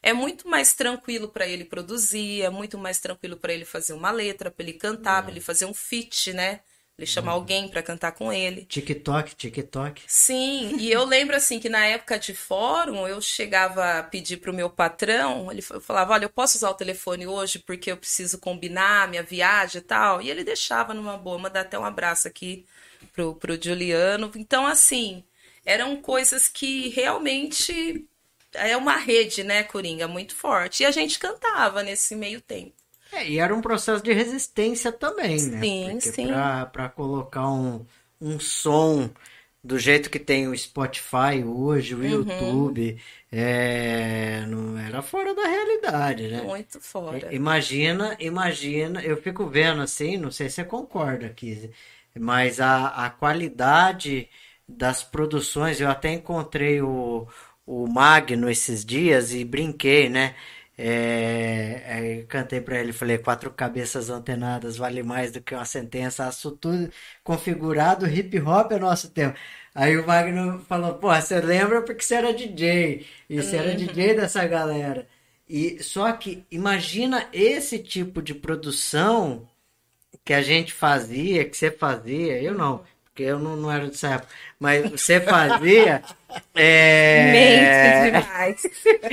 É 0.03 0.13
muito 0.13 0.49
mais 0.49 0.75
tranquilo 0.75 1.29
para 1.29 1.47
ele 1.47 1.65
produzir, 1.65 2.43
é 2.43 2.51
muito 2.51 2.77
mais 2.77 2.99
tranquilo 3.01 3.37
para 3.37 3.53
ele 3.53 3.65
fazer 3.65 3.95
uma 3.95 4.11
letra, 4.11 4.51
para 4.51 4.63
ele 4.63 4.75
cantar, 4.75 5.21
é. 5.21 5.23
para 5.23 5.31
ele 5.33 5.41
fazer 5.41 5.65
um 5.65 5.75
feat, 5.75 6.33
né? 6.33 6.61
Ele 6.97 7.07
chamar 7.07 7.33
uhum. 7.33 7.39
alguém 7.39 7.69
para 7.69 7.83
cantar 7.83 8.13
com 8.13 8.33
ele. 8.33 8.65
TikTok, 8.67 9.35
TikTok. 9.35 10.03
Sim, 10.07 10.77
e 10.79 10.93
eu 10.93 11.05
lembro 11.05 11.35
assim 11.35 11.59
que 11.59 11.69
na 11.69 11.85
época 11.87 12.19
de 12.19 12.33
fórum 12.33 13.07
eu 13.09 13.21
chegava 13.21 13.99
a 13.99 14.03
pedir 14.05 14.37
pro 14.37 14.55
meu 14.55 14.71
patrão, 14.71 15.51
ele 15.51 15.61
falava: 15.61 16.13
"Olha, 16.13 16.27
eu 16.27 16.31
posso 16.31 16.57
usar 16.57 16.71
o 16.71 16.75
telefone 16.75 17.27
hoje 17.27 17.59
porque 17.59 17.91
eu 17.91 17.97
preciso 17.97 18.39
combinar 18.39 19.09
minha 19.09 19.25
viagem 19.25 19.81
e 19.81 19.85
tal". 19.85 20.23
E 20.23 20.31
ele 20.31 20.45
deixava 20.45 20.95
numa 20.95 21.17
boa, 21.17 21.37
mandar 21.39 21.63
até 21.63 21.77
um 21.77 21.85
abraço 21.85 22.29
aqui 22.29 22.65
pro 23.13 23.35
pro 23.35 23.61
Juliano. 23.61 24.31
Então 24.37 24.65
assim, 24.67 25.25
eram 25.65 25.97
coisas 26.01 26.49
que 26.49 26.91
realmente 26.91 28.07
é 28.55 28.77
uma 28.77 28.97
rede, 28.97 29.43
né, 29.45 29.65
Coringa, 29.65 30.07
muito 30.09 30.35
forte. 30.37 30.83
E 30.83 30.87
a 30.87 30.91
gente 30.91 31.19
cantava 31.19 31.83
nesse 31.83 32.15
meio 32.15 32.41
tempo. 32.41 32.84
É, 33.15 33.29
e 33.29 33.39
era 33.39 33.55
um 33.55 33.61
processo 33.61 34.03
de 34.03 34.13
resistência 34.13 34.91
também, 34.91 35.41
né? 35.43 35.61
Sim, 35.61 35.89
Porque 35.93 36.13
sim. 36.13 36.29
Para 36.73 36.89
colocar 36.89 37.49
um, 37.51 37.85
um 38.21 38.39
som 38.41 39.11
do 39.63 39.79
jeito 39.79 40.11
que 40.11 40.19
tem 40.19 40.47
o 40.47 40.57
Spotify 40.57 41.43
hoje, 41.45 41.95
o 41.95 41.99
uhum. 41.99 42.05
YouTube, 42.05 43.01
é, 43.33 44.45
não 44.47 44.79
era 44.79 45.01
fora 45.01 45.35
da 45.35 45.47
realidade, 45.47 46.29
né? 46.29 46.43
Muito 46.43 46.79
fora. 46.81 47.35
Imagina, 47.35 48.15
imagina, 48.21 49.03
eu 49.03 49.17
fico 49.17 49.47
vendo 49.47 49.81
assim, 49.81 50.19
não 50.19 50.31
sei 50.31 50.51
se 50.51 50.57
você 50.57 50.65
concorda, 50.65 51.31
Kizzy, 51.31 51.71
mas 52.15 52.61
a, 52.61 53.07
a 53.07 53.11
qualidade 53.11 54.29
das 54.69 55.03
produções, 55.03 55.81
eu 55.81 55.89
até 55.89 56.13
encontrei 56.13 56.83
o, 56.83 57.27
o 57.67 57.87
Magno 57.87 58.51
esses 58.51 58.85
dias 58.85 59.33
e 59.33 59.45
brinquei, 59.45 60.11
né? 60.11 60.35
É, 60.77 62.19
é, 62.21 62.23
cantei 62.25 62.61
para 62.61 62.81
ele, 62.81 62.93
falei, 62.93 63.19
quatro 63.19 63.51
cabeças 63.51 64.11
antenadas 64.11 64.77
vale 64.77 65.03
mais 65.05 65.31
do 65.31 65.41
que 65.41 65.55
uma 65.55 65.65
sentença, 65.65 66.27
aço 66.27 66.51
tudo 66.53 66.91
configurado, 67.23 68.07
hip 68.09 68.41
hop 68.41 68.73
é 68.73 68.79
nosso 68.79 69.11
tempo. 69.11 69.39
Aí 69.75 69.97
o 69.97 70.07
Magno 70.07 70.61
falou, 70.69 70.95
pô, 70.95 71.15
você 71.15 71.41
lembra 71.41 71.83
porque 71.83 72.03
você 72.03 72.15
era 72.17 72.33
DJ, 72.35 73.07
e 73.29 73.43
você 73.43 73.57
era 73.57 73.75
DJ 73.75 74.11
uhum. 74.11 74.17
dessa 74.17 74.47
galera. 74.47 75.09
E 75.49 75.83
só 75.83 76.13
que 76.13 76.45
imagina 76.51 77.29
esse 77.33 77.79
tipo 77.79 78.23
de 78.23 78.35
produção 78.35 79.49
que 80.25 80.33
a 80.33 80.43
gente 80.43 80.73
fazia, 80.73 81.45
que 81.49 81.57
você 81.57 81.71
fazia, 81.71 82.41
eu 82.43 82.55
não, 82.55 82.85
porque 83.15 83.23
eu 83.23 83.39
não, 83.39 83.55
não 83.55 83.71
era 83.71 83.87
dessa 83.87 84.09
época, 84.09 84.29
mas 84.59 84.91
você 84.91 85.21
fazia. 85.21 86.03
é, 86.53 88.11
demais. 88.11 88.63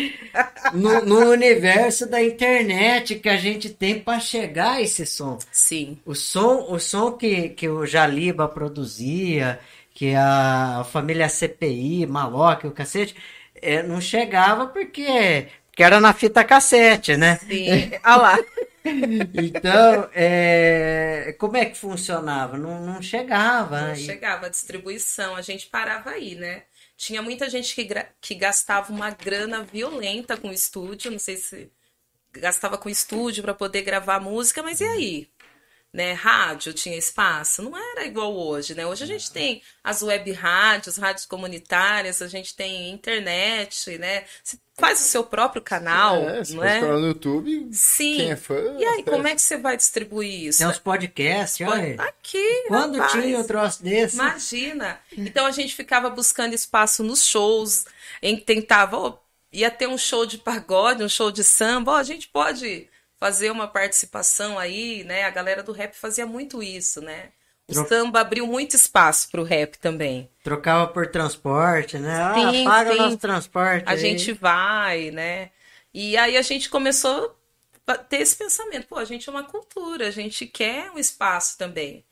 no, 0.73 1.05
no, 1.05 1.29
universo 1.29 2.09
da 2.09 2.19
internet 2.19 3.19
que 3.19 3.29
a 3.29 3.37
gente 3.37 3.69
tem 3.69 3.99
para 3.99 4.19
chegar 4.19 4.71
a 4.71 4.81
esse 4.81 5.05
som. 5.05 5.37
Sim. 5.51 5.99
O 6.03 6.15
som, 6.15 6.65
o 6.71 6.79
som 6.79 7.11
que, 7.11 7.49
que 7.49 7.69
o 7.69 7.85
Jaliba 7.85 8.47
produzia, 8.47 9.59
que 9.93 10.15
a 10.15 10.83
família 10.91 11.29
CPI, 11.29 12.07
Maloca, 12.07 12.67
o 12.67 12.71
cacete, 12.71 13.15
é, 13.61 13.83
não 13.83 14.01
chegava 14.01 14.65
porque, 14.65 15.45
porque 15.67 15.83
era 15.83 15.99
na 15.99 16.11
fita 16.11 16.43
cassete, 16.43 17.15
né? 17.15 17.37
Sim. 17.47 17.91
Olha 18.03 18.15
lá. 18.15 18.39
Então, 19.33 20.09
é, 20.13 21.35
como 21.39 21.57
é 21.57 21.65
que 21.65 21.77
funcionava? 21.77 22.57
Não, 22.57 22.85
não 22.85 23.01
chegava. 23.01 23.81
Não 23.81 23.87
né? 23.89 23.95
chegava 23.95 24.47
a 24.47 24.49
distribuição, 24.49 25.35
a 25.35 25.41
gente 25.41 25.67
parava 25.67 26.11
aí, 26.11 26.35
né? 26.35 26.63
Tinha 26.97 27.21
muita 27.21 27.49
gente 27.49 27.73
que, 27.73 27.87
que 28.19 28.35
gastava 28.35 28.91
uma 28.91 29.09
grana 29.11 29.63
violenta 29.63 30.37
com 30.37 30.49
o 30.49 30.53
estúdio, 30.53 31.11
não 31.11 31.19
sei 31.19 31.37
se 31.37 31.71
gastava 32.31 32.77
com 32.77 32.87
o 32.87 32.91
estúdio 32.91 33.43
para 33.43 33.53
poder 33.53 33.81
gravar 33.81 34.19
música, 34.19 34.63
mas 34.63 34.79
e 34.81 34.85
aí? 34.85 35.29
Né, 35.93 36.13
rádio 36.13 36.71
tinha 36.71 36.97
espaço, 36.97 37.61
não 37.61 37.77
era 37.77 38.05
igual 38.05 38.33
hoje, 38.33 38.73
né? 38.73 38.87
Hoje 38.87 39.03
a 39.03 39.07
gente 39.07 39.29
tem 39.29 39.61
as 39.83 40.01
web 40.01 40.31
rádios, 40.31 40.95
rádios 40.95 41.25
comunitárias, 41.25 42.21
a 42.21 42.27
gente 42.27 42.55
tem 42.55 42.89
internet, 42.89 43.97
né? 43.97 44.23
Você 44.41 44.57
faz 44.77 45.01
o 45.01 45.03
seu 45.03 45.21
próprio 45.21 45.61
canal, 45.61 46.15
é, 46.29 46.43
você 46.43 46.53
não 46.55 46.63
é? 46.63 46.81
no 46.81 47.07
YouTube. 47.07 47.67
Sim. 47.73 48.17
Quem 48.17 48.31
é 48.31 48.35
fã, 48.37 48.77
e 48.79 48.85
aí, 48.85 49.03
como 49.03 49.27
é 49.27 49.35
que 49.35 49.41
você 49.41 49.57
vai 49.57 49.75
distribuir 49.75 50.45
isso? 50.45 50.59
Tem 50.59 50.67
os 50.67 50.79
podcasts, 50.79 51.67
olha. 51.67 52.01
Aqui. 52.01 52.63
Quando 52.69 52.97
rapaz, 52.97 53.11
tinha 53.11 53.37
o 53.37 53.41
um 53.41 53.47
troço 53.47 53.83
desse? 53.83 54.15
Imagina. 54.15 54.97
Então 55.17 55.45
a 55.45 55.51
gente 55.51 55.75
ficava 55.75 56.09
buscando 56.09 56.53
espaço 56.53 57.03
nos 57.03 57.25
shows, 57.25 57.85
em 58.21 58.37
tentava, 58.37 58.97
oh, 58.97 59.17
ia 59.51 59.69
ter 59.69 59.87
um 59.87 59.97
show 59.97 60.25
de 60.25 60.37
pagode, 60.37 61.03
um 61.03 61.09
show 61.09 61.31
de 61.31 61.43
samba, 61.43 61.91
oh, 61.91 61.95
a 61.95 62.03
gente 62.03 62.29
pode 62.29 62.87
fazer 63.21 63.51
uma 63.51 63.67
participação 63.67 64.57
aí, 64.57 65.03
né? 65.03 65.25
A 65.25 65.29
galera 65.29 65.61
do 65.61 65.71
rap 65.71 65.93
fazia 65.93 66.25
muito 66.25 66.63
isso, 66.63 66.99
né? 67.01 67.29
O 67.67 67.73
Tro... 67.73 67.87
samba 67.87 68.21
abriu 68.21 68.47
muito 68.47 68.75
espaço 68.75 69.29
para 69.29 69.39
o 69.39 69.43
rap 69.43 69.77
também. 69.77 70.27
Trocava 70.43 70.87
por 70.87 71.05
transporte, 71.05 71.99
né? 71.99 72.17
Sim, 72.33 72.65
ah, 72.65 72.69
paga 72.71 72.91
sim. 72.91 72.97
o 72.97 73.01
nosso 73.03 73.17
transporte. 73.17 73.87
A 73.87 73.91
aí. 73.91 73.99
gente 73.99 74.33
vai, 74.33 75.11
né? 75.11 75.51
E 75.93 76.17
aí 76.17 76.35
a 76.35 76.41
gente 76.41 76.67
começou 76.67 77.37
a 77.85 77.95
ter 77.95 78.21
esse 78.21 78.35
pensamento, 78.35 78.87
pô, 78.87 78.97
a 78.97 79.05
gente 79.05 79.29
é 79.29 79.31
uma 79.31 79.43
cultura, 79.43 80.07
a 80.07 80.11
gente 80.11 80.47
quer 80.47 80.89
um 80.89 80.97
espaço 80.97 81.59
também. 81.59 82.03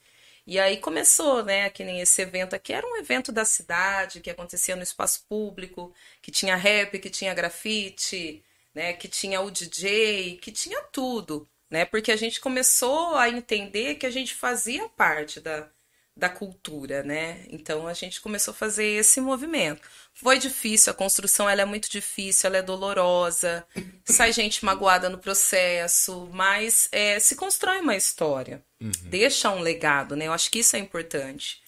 E 0.45 0.59
aí 0.59 0.77
começou, 0.77 1.43
né, 1.43 1.71
que 1.71 1.83
nem 1.83 2.01
esse 2.01 2.21
evento 2.21 2.55
aqui, 2.55 2.71
era 2.71 2.85
um 2.85 2.97
evento 2.97 3.31
da 3.31 3.45
cidade, 3.45 4.19
que 4.19 4.29
acontecia 4.29 4.75
no 4.75 4.83
espaço 4.83 5.25
público, 5.27 5.91
que 6.21 6.29
tinha 6.31 6.55
rap, 6.55 6.99
que 6.99 7.09
tinha 7.09 7.33
grafite, 7.33 8.43
né, 8.79 8.93
que 8.93 9.09
tinha 9.09 9.41
o 9.41 9.51
DJ, 9.51 10.37
que 10.37 10.53
tinha 10.53 10.81
tudo, 10.83 11.45
né? 11.69 11.83
Porque 11.83 12.13
a 12.13 12.15
gente 12.15 12.39
começou 12.39 13.13
a 13.17 13.27
entender 13.27 13.95
que 13.95 14.05
a 14.05 14.09
gente 14.09 14.33
fazia 14.33 14.87
parte 14.87 15.41
da, 15.41 15.67
da 16.15 16.29
cultura, 16.29 17.03
né? 17.03 17.43
Então 17.49 17.89
a 17.89 17.93
gente 17.93 18.21
começou 18.21 18.53
a 18.53 18.55
fazer 18.55 18.85
esse 18.85 19.19
movimento. 19.19 19.81
Foi 20.13 20.39
difícil, 20.39 20.91
a 20.91 20.95
construção 20.95 21.49
ela 21.49 21.61
é 21.61 21.65
muito 21.65 21.91
difícil, 21.91 22.47
ela 22.47 22.59
é 22.59 22.61
dolorosa, 22.61 23.67
sai 24.05 24.31
gente 24.31 24.63
magoada 24.63 25.09
no 25.09 25.17
processo, 25.17 26.29
mas 26.31 26.87
é, 26.93 27.19
se 27.19 27.35
constrói 27.35 27.81
uma 27.81 27.97
história, 27.97 28.63
uhum. 28.79 28.91
deixa 29.03 29.49
um 29.49 29.59
legado, 29.59 30.15
né? 30.15 30.27
Eu 30.27 30.33
acho 30.33 30.49
que 30.49 30.59
isso 30.59 30.77
é 30.77 30.79
importante. 30.79 31.61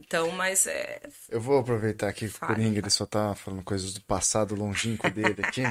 Então, 0.00 0.30
mas 0.32 0.66
é. 0.66 1.00
Eu 1.28 1.40
vou 1.40 1.58
aproveitar 1.58 2.12
que 2.12 2.26
o 2.26 2.32
Coringa 2.32 2.78
ele 2.78 2.90
só 2.90 3.04
tá 3.04 3.34
falando 3.34 3.62
coisas 3.62 3.92
do 3.92 4.00
passado 4.00 4.54
longínquo 4.54 5.10
dele 5.10 5.36
aqui. 5.42 5.62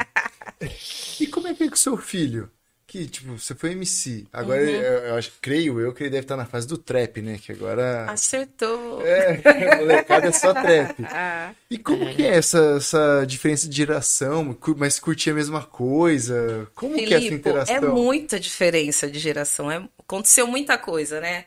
e 1.20 1.28
como 1.28 1.48
é 1.48 1.54
que 1.54 1.64
é 1.64 1.68
com 1.68 1.76
o 1.76 1.78
seu 1.78 1.98
filho? 1.98 2.50
Que, 2.86 3.06
tipo, 3.08 3.38
você 3.38 3.54
foi 3.54 3.74
MC. 3.74 4.26
Agora, 4.34 4.62
uhum. 4.62 4.68
eu, 4.68 4.94
eu, 5.10 5.16
acho, 5.16 5.32
creio 5.40 5.80
eu 5.80 5.94
que 5.94 6.02
ele 6.02 6.10
deve 6.10 6.24
estar 6.24 6.36
na 6.36 6.46
fase 6.46 6.68
do 6.68 6.76
trap, 6.76 7.22
né? 7.22 7.38
Que 7.38 7.52
agora. 7.52 8.10
Acertou! 8.10 9.06
É, 9.06 9.78
molecada 9.78 10.28
é 10.28 10.32
só 10.32 10.54
trap. 10.54 10.96
Ah. 11.12 11.54
E 11.70 11.78
como 11.78 12.14
que 12.16 12.24
é 12.24 12.36
essa, 12.36 12.78
essa 12.78 13.26
diferença 13.26 13.68
de 13.68 13.76
geração? 13.76 14.58
Mas 14.78 15.00
curtir 15.00 15.32
a 15.32 15.34
mesma 15.34 15.64
coisa? 15.64 16.68
Como 16.74 16.96
Filipe, 16.96 17.08
que 17.08 17.14
é 17.14 17.18
essa 17.18 17.34
interação? 17.34 17.76
É 17.76 17.82
muita 17.82 18.40
diferença 18.40 19.10
de 19.10 19.20
geração. 19.20 19.72
É, 19.72 19.88
aconteceu 20.00 20.48
muita 20.48 20.78
coisa, 20.78 21.20
né? 21.20 21.46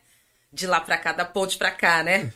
De 0.53 0.67
lá 0.67 0.81
pra 0.81 0.99
cá, 0.99 1.13
da 1.13 1.25
ponte 1.25 1.59
pra 1.59 1.71
cá, 1.71 2.03
né? 2.03 2.33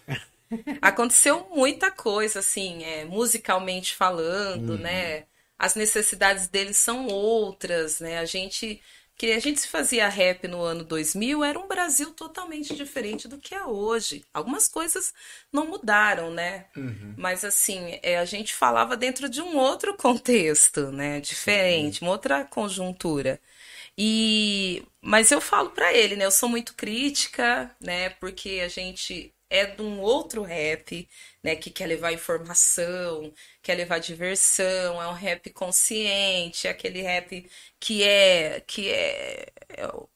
Aconteceu 0.81 1.49
muita 1.55 1.91
coisa, 1.91 2.41
assim, 2.41 2.85
é, 2.85 3.05
musicalmente 3.05 3.95
falando, 3.95 4.71
uhum. 4.71 4.79
né? 4.79 5.25
As 5.59 5.75
necessidades 5.75 6.49
deles 6.49 6.77
são 6.77 7.07
outras, 7.07 8.01
né? 8.01 8.19
A 8.19 8.25
gente 8.25 8.81
que 9.17 9.33
a 9.33 9.41
gente 9.41 9.61
se 9.61 9.69
fazia 9.69 10.09
rap 10.09 10.47
no 10.47 10.61
ano 10.61 10.85
2000, 10.85 11.43
era 11.43 11.59
um 11.59 11.67
Brasil 11.67 12.13
totalmente 12.13 12.75
diferente 12.75 13.27
do 13.27 13.39
que 13.39 13.55
é 13.55 13.65
hoje. 13.65 14.23
Algumas 14.33 14.69
coisas 14.69 15.15
não 15.51 15.67
mudaram, 15.67 16.31
né? 16.31 16.67
Uhum. 16.77 17.15
Mas 17.17 17.43
assim, 17.43 17.99
é, 18.03 18.19
a 18.19 18.27
gente 18.27 18.55
falava 18.55 18.95
dentro 18.95 19.27
de 19.29 19.41
um 19.41 19.57
outro 19.57 19.97
contexto, 19.97 20.93
né? 20.93 21.19
Diferente, 21.21 22.01
Sim. 22.01 22.05
uma 22.05 22.13
outra 22.13 22.45
conjuntura. 22.45 23.41
E 23.97 24.83
mas 25.01 25.31
eu 25.31 25.41
falo 25.41 25.71
para 25.71 25.95
ele, 25.95 26.17
né? 26.17 26.27
Eu 26.27 26.31
sou 26.31 26.49
muito 26.49 26.75
crítica, 26.75 27.75
né? 27.81 28.11
Porque 28.11 28.61
a 28.63 28.69
gente 28.69 29.33
é 29.51 29.67
de 29.67 29.83
um 29.83 30.01
outro 30.01 30.43
rap, 30.43 31.09
né, 31.43 31.57
que 31.57 31.71
quer 31.71 31.87
levar 31.87 32.13
informação, 32.13 33.33
quer 33.63 33.75
levar 33.75 33.99
diversão, 33.99 35.01
é 35.03 35.09
um 35.09 35.13
rap 35.13 35.51
consciente, 35.51 36.67
é 36.67 36.71
aquele 36.71 37.03
rap 37.03 37.49
que 37.81 38.03
é 38.03 38.61
que 38.67 38.91
é 38.91 39.53
é 39.69 39.87
o, 39.89 40.09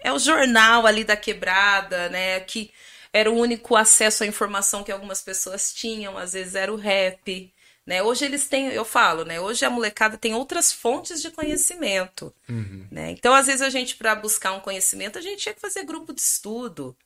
é 0.00 0.12
o 0.12 0.18
jornal 0.18 0.86
ali 0.86 1.04
da 1.04 1.16
quebrada, 1.16 2.08
né, 2.08 2.40
que 2.40 2.72
era 3.12 3.30
o 3.30 3.36
único 3.36 3.76
acesso 3.76 4.24
à 4.24 4.26
informação 4.26 4.82
que 4.82 4.92
algumas 4.92 5.22
pessoas 5.22 5.72
tinham, 5.72 6.16
às 6.18 6.32
vezes 6.32 6.54
era 6.54 6.72
o 6.72 6.76
rap, 6.76 7.52
né? 7.86 8.02
Hoje 8.02 8.24
eles 8.24 8.48
têm, 8.48 8.68
eu 8.68 8.84
falo, 8.84 9.24
né? 9.24 9.40
Hoje 9.40 9.64
a 9.64 9.70
molecada 9.70 10.16
tem 10.16 10.34
outras 10.34 10.72
fontes 10.72 11.20
de 11.20 11.30
conhecimento, 11.30 12.32
uhum. 12.48 12.86
né? 12.90 13.10
Então 13.10 13.34
às 13.34 13.46
vezes 13.46 13.60
a 13.60 13.68
gente 13.70 13.96
para 13.96 14.14
buscar 14.14 14.52
um 14.52 14.60
conhecimento 14.60 15.18
a 15.18 15.22
gente 15.22 15.42
tinha 15.42 15.54
que 15.54 15.60
fazer 15.60 15.84
grupo 15.84 16.12
de 16.12 16.20
estudo, 16.20 16.96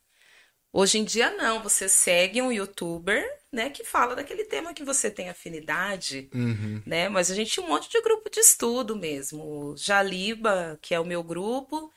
Hoje 0.76 0.98
em 0.98 1.04
dia 1.04 1.30
não, 1.30 1.62
você 1.62 1.88
segue 1.88 2.42
um 2.42 2.52
youtuber, 2.52 3.24
né, 3.50 3.70
que 3.70 3.82
fala 3.82 4.14
daquele 4.14 4.44
tema 4.44 4.74
que 4.74 4.84
você 4.84 5.10
tem 5.10 5.30
afinidade, 5.30 6.28
uhum. 6.34 6.82
né? 6.84 7.08
Mas 7.08 7.30
a 7.30 7.34
gente 7.34 7.50
tinha 7.50 7.64
um 7.64 7.68
monte 7.70 7.88
de 7.90 7.98
grupo 8.02 8.28
de 8.28 8.40
estudo 8.40 8.94
mesmo. 8.94 9.74
Jaliba, 9.78 10.78
que 10.82 10.94
é 10.94 11.00
o 11.00 11.04
meu 11.04 11.22
grupo, 11.22 11.90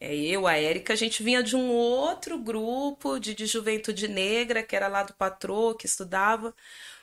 é 0.00 0.14
eu, 0.14 0.46
a 0.46 0.54
Érica, 0.56 0.94
a 0.94 0.96
gente 0.96 1.22
vinha 1.22 1.42
de 1.42 1.54
um 1.56 1.68
outro 1.70 2.38
grupo 2.38 3.18
de, 3.18 3.34
de 3.34 3.44
juventude 3.44 4.08
negra, 4.08 4.62
que 4.62 4.74
era 4.74 4.88
lá 4.88 5.02
do 5.02 5.12
patrô, 5.12 5.74
que 5.74 5.84
estudava. 5.84 6.54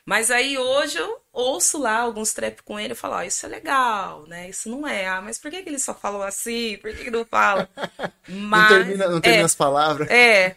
Mas 0.05 0.29
aí 0.29 0.57
hoje 0.57 0.97
eu 0.97 1.21
ouço 1.31 1.77
lá 1.77 1.99
alguns 1.99 2.33
trap 2.33 2.61
com 2.63 2.77
ele 2.77 2.91
e 2.91 2.95
falo, 2.95 3.15
oh, 3.15 3.21
isso 3.21 3.45
é 3.45 3.49
legal, 3.49 4.27
né? 4.27 4.49
Isso 4.49 4.69
não 4.69 4.85
é. 4.85 5.07
Ah, 5.07 5.21
mas 5.21 5.39
por 5.39 5.49
que, 5.49 5.63
que 5.63 5.69
eles 5.69 5.83
só 5.83 5.93
falam 5.93 6.21
assim? 6.21 6.77
Por 6.81 6.93
que, 6.93 7.05
que 7.05 7.11
não 7.11 7.25
falam? 7.25 7.67
Mas, 8.27 8.69
não 8.71 8.77
termina, 8.77 9.07
não 9.09 9.21
termina 9.21 9.43
é, 9.43 9.45
as 9.45 9.55
palavras. 9.55 10.09
É. 10.09 10.55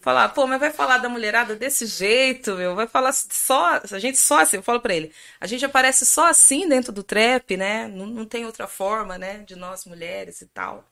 Falar, 0.00 0.28
pô, 0.28 0.46
mas 0.46 0.60
vai 0.60 0.70
falar 0.70 0.98
da 0.98 1.08
mulherada 1.08 1.56
desse 1.56 1.84
jeito, 1.84 2.54
meu. 2.54 2.76
Vai 2.76 2.86
falar 2.86 3.12
só. 3.12 3.80
A 3.90 3.98
gente 3.98 4.16
só 4.16 4.40
assim, 4.40 4.58
eu 4.58 4.62
falo 4.62 4.80
pra 4.80 4.94
ele. 4.94 5.12
A 5.40 5.46
gente 5.46 5.64
aparece 5.64 6.06
só 6.06 6.26
assim 6.26 6.68
dentro 6.68 6.92
do 6.92 7.02
trap, 7.02 7.56
né? 7.56 7.88
Não, 7.88 8.06
não 8.06 8.24
tem 8.24 8.46
outra 8.46 8.68
forma, 8.68 9.18
né? 9.18 9.38
De 9.38 9.56
nós 9.56 9.84
mulheres 9.84 10.40
e 10.40 10.46
tal. 10.46 10.84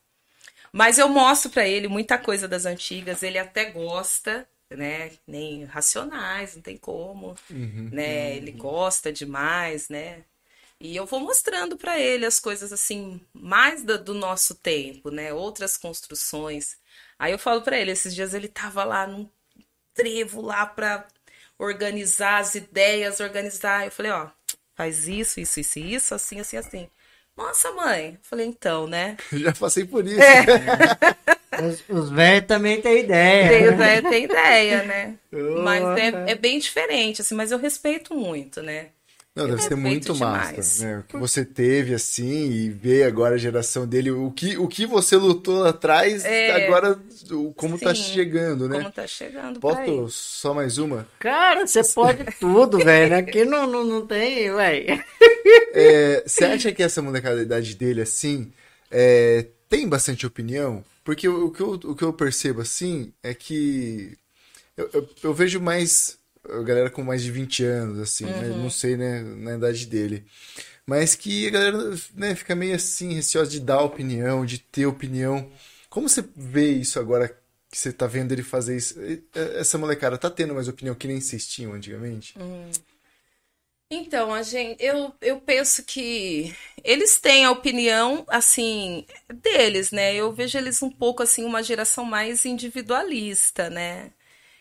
Mas 0.73 0.99
eu 0.99 1.09
mostro 1.09 1.51
para 1.51 1.67
ele 1.67 1.89
muita 1.89 2.19
coisa 2.19 2.49
das 2.49 2.67
antigas, 2.67 3.23
ele 3.23 3.39
até 3.39 3.67
gosta, 3.67 4.47
né? 4.71 5.12
Nem 5.27 5.64
racionais, 5.64 6.55
não 6.57 6.62
tem 6.62 6.77
como, 6.77 7.37
uhum, 7.51 7.91
né? 7.93 8.31
Uhum. 8.31 8.37
Ele 8.37 8.53
gosta 8.53 9.12
demais, 9.12 9.89
né? 9.89 10.25
E 10.79 10.95
eu 10.95 11.07
vou 11.07 11.21
mostrando 11.21 11.77
para 11.77 11.99
ele 11.99 12.27
as 12.27 12.39
coisas 12.39 12.73
assim 12.73 13.21
mais 13.33 13.83
do, 13.83 13.99
do, 13.99 14.14
nosso 14.14 14.55
tempo, 14.55 15.11
né? 15.11 15.33
Outras 15.33 15.77
construções. 15.77 16.77
Aí 17.19 17.33
eu 17.33 17.39
falo 17.39 17.62
para 17.62 17.79
ele, 17.79 17.93
esses 17.93 18.14
dias 18.14 18.35
ele 18.35 18.49
tava 18.49 18.85
lá 18.85 19.07
num 19.07 19.29
trevo 19.95 20.43
lá 20.43 20.67
para 20.67 21.07
organizar 21.59 22.39
as 22.41 22.55
ideias, 22.55 23.21
organizar. 23.21 23.87
Eu 23.87 23.91
falei, 23.91 24.12
ó, 24.12 24.29
faz 24.75 25.09
isso, 25.09 25.41
isso, 25.41 25.61
isso, 25.61 25.79
isso, 25.79 26.14
assim, 26.14 26.41
assim, 26.41 26.59
assim. 26.59 26.91
Nossa, 27.35 27.73
mãe. 27.73 28.14
Eu 28.14 28.21
falei, 28.23 28.47
então, 28.47 28.87
né? 28.87 29.17
Já 29.33 29.53
passei 29.53 29.85
por 29.87 30.07
isso. 30.07 30.21
É. 30.21 30.45
Os, 31.53 31.85
os 31.89 32.11
velhos 32.11 32.47
também 32.47 32.81
têm 32.81 33.01
ideia. 33.01 33.49
Tem, 33.49 33.69
os 33.71 33.77
velhos 33.77 34.11
têm 34.11 34.25
ideia, 34.25 34.83
né? 34.83 35.15
Mas 35.63 35.83
é, 35.99 36.33
é, 36.33 36.35
bem 36.35 36.59
diferente, 36.59 37.21
assim, 37.21 37.35
mas 37.35 37.53
eu 37.53 37.59
respeito 37.59 38.15
muito, 38.15 38.63
né? 38.63 38.89
Não, 39.37 39.47
deve 39.47 39.63
ser 39.63 39.75
muito 39.75 40.17
massa, 40.17 40.87
né? 40.87 40.99
O 40.99 41.03
que 41.03 41.17
você 41.19 41.45
teve, 41.45 41.93
assim, 41.93 42.51
e 42.51 42.71
ver 42.71 43.03
agora 43.03 43.35
a 43.35 43.39
geração 43.39 43.87
dele, 43.87 44.11
o 44.11 44.31
que, 44.31 44.57
o 44.57 44.67
que 44.67 44.87
você 44.87 45.15
lutou 45.15 45.59
lá 45.59 45.69
atrás, 45.69 46.25
é... 46.25 46.65
agora 46.65 46.99
como 47.55 47.79
tá 47.79 47.95
Sim, 47.95 48.01
tá 48.01 48.09
chegando, 48.09 48.67
né? 48.67 48.79
Como 48.79 48.91
tá 48.91 49.07
chegando 49.07 49.61
Posso 49.61 50.09
só 50.09 50.55
mais 50.55 50.79
uma? 50.79 51.07
Cara, 51.19 51.67
você 51.67 51.85
pode 51.93 52.25
tudo, 52.41 52.79
velho. 52.79 53.15
Aqui 53.15 53.45
não, 53.45 53.67
não, 53.67 53.85
não 53.85 54.07
tem, 54.07 54.51
velho. 54.55 55.05
É, 55.75 56.25
você 56.27 56.47
acha 56.47 56.73
que 56.73 56.83
essa 56.83 57.03
molecada 57.03 57.37
da 57.37 57.43
idade 57.43 57.75
dele, 57.75 58.01
assim, 58.01 58.51
é, 58.91 59.45
tem 59.69 59.89
bastante 59.89 60.27
opinião? 60.27 60.85
Porque 61.05 61.29
o, 61.29 61.47
o, 61.47 61.51
que 61.51 61.61
eu, 61.61 61.71
o 61.73 61.95
que 61.95 62.03
eu 62.03 62.12
percebo, 62.12 62.61
assim, 62.61 63.12
é 63.23 63.35
que 63.35 64.17
eu, 64.77 64.91
eu, 64.93 65.09
eu 65.23 65.35
vejo 65.35 65.61
mais 65.61 66.19
a 66.45 66.62
galera 66.62 66.91
com 66.91 67.03
mais 67.03 67.23
de 67.23 67.31
20 67.31 67.64
anos, 67.64 67.99
assim, 67.99 68.25
né? 68.25 68.33
uhum. 68.33 68.41
né? 68.41 68.62
Não 68.62 68.71
sei, 68.71 68.97
né, 68.97 69.23
na 69.23 69.57
idade 69.57 69.87
dele. 69.87 70.25
Mas 70.87 71.14
que 71.14 71.49
a 71.49 71.51
galera 71.51 71.95
né, 72.14 72.35
fica 72.35 72.55
meio 72.55 72.75
assim, 72.75 73.12
receosa 73.14 73.51
de 73.51 73.61
dar 73.61 73.81
opinião, 73.81 74.47
de 74.47 74.59
ter 74.59 74.87
opinião. 74.87 75.51
Como 75.91 76.09
você 76.09 76.25
vê 76.37 76.71
isso 76.71 77.01
agora 77.01 77.29
que 77.71 77.77
você 77.77 77.93
tá 77.93 78.07
vendo 78.07 78.33
ele 78.33 78.43
fazer 78.43 78.77
isso? 78.77 78.95
Essa 79.35 79.79
molecada 79.79 80.17
tá 80.17 80.31
tendo 80.31 80.55
mais 80.55 80.69
opinião 80.69 80.95
que 80.95 81.09
nem 81.09 81.21
vocês 81.21 81.47
tinham 81.47 81.73
antigamente? 81.73 82.35
Hum. 82.39 82.71
Então, 83.91 84.34
a 84.34 84.43
gente, 84.43 84.82
eu, 84.82 85.14
eu 85.20 85.41
penso 85.41 85.84
que 85.84 86.55
eles 86.82 87.20
têm 87.20 87.45
a 87.45 87.53
opinião, 87.53 88.24
assim, 88.28 89.07
deles, 89.32 89.93
né? 89.93 90.14
Eu 90.14 90.32
vejo 90.32 90.59
eles 90.59 90.82
um 90.82 90.91
pouco, 90.91 91.22
assim, 91.22 91.45
uma 91.45 91.62
geração 91.62 92.05
mais 92.05 92.45
individualista, 92.45 93.70
né? 93.70 94.11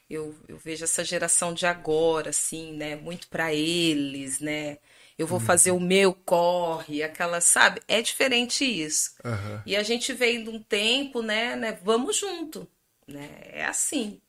Eu, 0.09 0.35
eu 0.47 0.57
vejo 0.57 0.83
essa 0.83 1.03
geração 1.03 1.53
de 1.53 1.65
agora, 1.65 2.29
assim, 2.29 2.73
né? 2.73 2.95
Muito 2.95 3.27
para 3.27 3.51
eles, 3.53 4.39
né? 4.39 4.77
Eu 5.17 5.25
vou 5.25 5.39
uhum. 5.39 5.45
fazer 5.45 5.71
o 5.71 5.79
meu 5.79 6.13
corre, 6.13 7.01
aquela, 7.01 7.41
sabe? 7.41 7.81
É 7.87 8.01
diferente 8.03 8.63
isso. 8.63 9.15
Uhum. 9.23 9.61
E 9.65 9.75
a 9.75 9.81
gente 9.81 10.13
vem 10.13 10.43
de 10.43 10.49
um 10.49 10.61
tempo, 10.61 11.21
né, 11.23 11.55
né? 11.55 11.79
Vamos 11.83 12.17
junto, 12.17 12.67
né? 13.07 13.29
É 13.45 13.65
assim. 13.65 14.21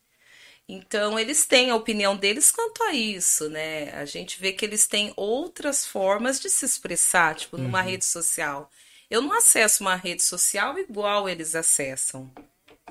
Então, 0.69 1.19
eles 1.19 1.47
têm 1.47 1.71
a 1.71 1.77
opinião 1.77 2.17
deles 2.17 2.51
quanto 2.51 2.83
a 2.83 2.93
isso, 2.93 3.49
né? 3.49 3.91
A 3.93 4.05
gente 4.05 4.41
vê 4.41 4.53
que 4.53 4.65
eles 4.65 4.87
têm 4.87 5.13
outras 5.17 5.87
formas 5.87 6.41
de 6.41 6.51
se 6.51 6.65
expressar, 6.65 7.37
tipo, 7.37 7.57
numa 7.57 7.81
uhum. 7.81 7.87
rede 7.87 8.05
social. 8.05 8.71
Eu 9.09 9.23
não 9.23 9.33
acesso 9.33 9.85
uma 9.85 9.95
rede 9.95 10.23
social 10.23 10.77
igual 10.79 11.29
eles 11.29 11.55
acessam 11.55 12.31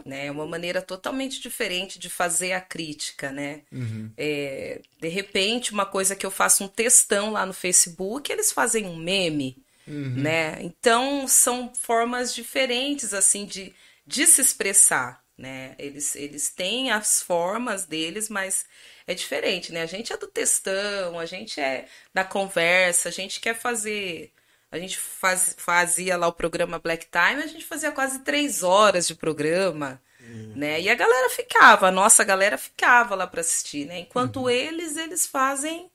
né? 0.03 0.27
É 0.27 0.31
uma 0.31 0.45
maneira 0.45 0.81
totalmente 0.81 1.41
diferente 1.41 1.99
de 1.99 2.09
fazer 2.09 2.53
a 2.53 2.61
crítica, 2.61 3.31
né? 3.31 3.61
Uhum. 3.71 4.11
É, 4.17 4.81
de 4.99 5.07
repente, 5.07 5.71
uma 5.71 5.85
coisa 5.85 6.15
que 6.15 6.25
eu 6.25 6.31
faço 6.31 6.63
um 6.63 6.67
textão 6.67 7.31
lá 7.31 7.45
no 7.45 7.53
Facebook, 7.53 8.31
eles 8.31 8.51
fazem 8.51 8.85
um 8.85 8.95
meme, 8.95 9.57
uhum. 9.87 10.15
né? 10.15 10.61
Então, 10.61 11.27
são 11.27 11.71
formas 11.73 12.33
diferentes, 12.33 13.13
assim, 13.13 13.45
de, 13.45 13.73
de 14.05 14.25
se 14.25 14.41
expressar, 14.41 15.23
né? 15.37 15.75
Eles, 15.77 16.15
eles 16.15 16.49
têm 16.49 16.91
as 16.91 17.21
formas 17.21 17.85
deles, 17.85 18.29
mas 18.29 18.65
é 19.07 19.13
diferente, 19.13 19.71
né? 19.71 19.81
A 19.81 19.85
gente 19.85 20.13
é 20.13 20.17
do 20.17 20.27
textão, 20.27 21.19
a 21.19 21.25
gente 21.25 21.59
é 21.59 21.87
da 22.13 22.23
conversa, 22.23 23.09
a 23.09 23.11
gente 23.11 23.39
quer 23.39 23.55
fazer 23.55 24.31
a 24.75 24.79
gente 24.79 24.97
faz, 24.97 25.55
fazia 25.57 26.17
lá 26.17 26.27
o 26.27 26.33
programa 26.33 26.79
Black 26.79 27.07
Time, 27.09 27.41
a 27.41 27.47
gente 27.47 27.63
fazia 27.63 27.91
quase 27.91 28.19
três 28.19 28.61
horas 28.61 29.07
de 29.07 29.15
programa, 29.15 30.01
uhum. 30.19 30.53
né? 30.55 30.81
E 30.81 30.89
a 30.89 30.95
galera 30.95 31.29
ficava, 31.29 31.87
a 31.87 31.91
nossa 31.91 32.23
galera 32.25 32.57
ficava 32.57 33.15
lá 33.15 33.25
para 33.25 33.39
assistir, 33.41 33.85
né? 33.85 33.99
Enquanto 33.99 34.41
uhum. 34.41 34.49
eles, 34.49 34.97
eles 34.97 35.25
fazem, 35.25 35.89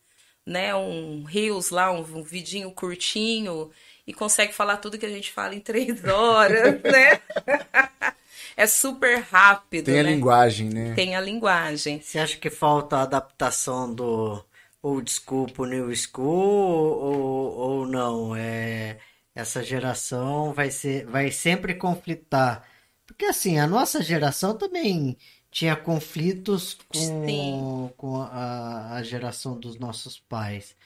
né, 0.47 0.75
um 0.75 1.25
reels 1.25 1.69
lá, 1.69 1.93
um, 1.93 2.01
um 2.01 2.23
vidinho 2.23 2.71
curtinho 2.73 3.71
e 4.07 4.15
consegue 4.15 4.55
falar 4.55 4.79
tudo 4.79 4.99
que 4.99 5.07
a 5.07 5.11
gente 5.11 5.31
fala 5.31 5.55
em 5.55 5.61
três 5.61 6.03
horas, 6.09 6.81
né? 6.83 7.21
é 8.61 8.67
super 8.67 9.21
rápido. 9.23 9.87
Tem 9.87 10.01
a 10.01 10.03
né? 10.03 10.13
linguagem, 10.13 10.69
né? 10.69 10.93
Tem 10.95 11.17
a 11.17 11.21
linguagem. 11.21 11.99
Você 12.01 12.19
acha 12.19 12.37
que 12.37 12.51
falta 12.51 12.99
a 12.99 13.03
adaptação 13.03 13.93
do 13.93 14.45
ou 14.83 15.01
desculpa 15.01 15.63
o 15.63 15.67
New 15.67 15.95
School 15.97 16.99
ou, 17.01 17.57
ou 17.57 17.87
não? 17.87 18.37
É, 18.37 18.99
essa 19.35 19.63
geração 19.65 20.53
vai, 20.53 20.71
ser, 20.71 21.07
vai 21.07 21.31
sempre 21.31 21.75
conflitar. 21.75 22.69
Porque 23.07 23.25
assim, 23.25 23.59
a 23.59 23.67
nossa 23.67 24.03
geração 24.03 24.55
também 24.55 25.17
tinha 25.51 25.75
conflitos 25.75 26.77
com, 26.87 27.91
com 27.97 28.21
a, 28.21 28.97
a 28.97 29.03
geração 29.03 29.59
dos 29.59 29.79
nossos 29.79 30.19
pais. 30.19 30.77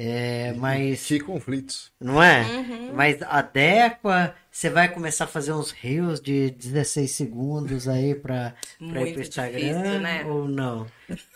É, 0.00 0.52
mas. 0.56 1.06
Que 1.06 1.18
conflitos. 1.18 1.90
Não 2.00 2.22
é? 2.22 2.42
Uhum. 2.42 2.92
Mas 2.94 3.20
adequa. 3.20 4.32
Você 4.48 4.70
vai 4.70 4.88
começar 4.88 5.24
a 5.24 5.28
fazer 5.28 5.52
uns 5.52 5.72
reels 5.72 6.20
de 6.20 6.50
16 6.50 7.10
segundos 7.10 7.88
aí 7.88 8.14
pra, 8.14 8.54
pra 8.90 9.02
ir 9.02 9.12
pro 9.12 9.22
Instagram? 9.22 9.58
Difícil, 9.58 10.00
né? 10.00 10.24
Ou 10.24 10.48
não? 10.48 10.86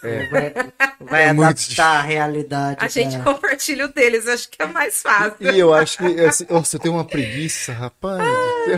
É. 0.02 0.26
Vai, 0.26 0.54
vai 1.00 1.22
é 1.26 1.30
adaptar 1.30 1.98
a 1.98 2.02
realidade. 2.02 2.84
A 2.84 2.88
gente 2.88 3.18
compartilha 3.22 3.86
o 3.86 3.92
deles, 3.92 4.26
acho 4.26 4.48
que 4.48 4.62
é 4.62 4.66
mais 4.66 5.02
fácil. 5.02 5.36
E 5.40 5.58
eu 5.58 5.74
acho 5.74 5.98
que. 5.98 6.20
Assim, 6.20 6.46
você 6.46 6.78
tem 6.78 6.90
uma 6.90 7.04
preguiça, 7.04 7.72
rapaz. 7.72 8.22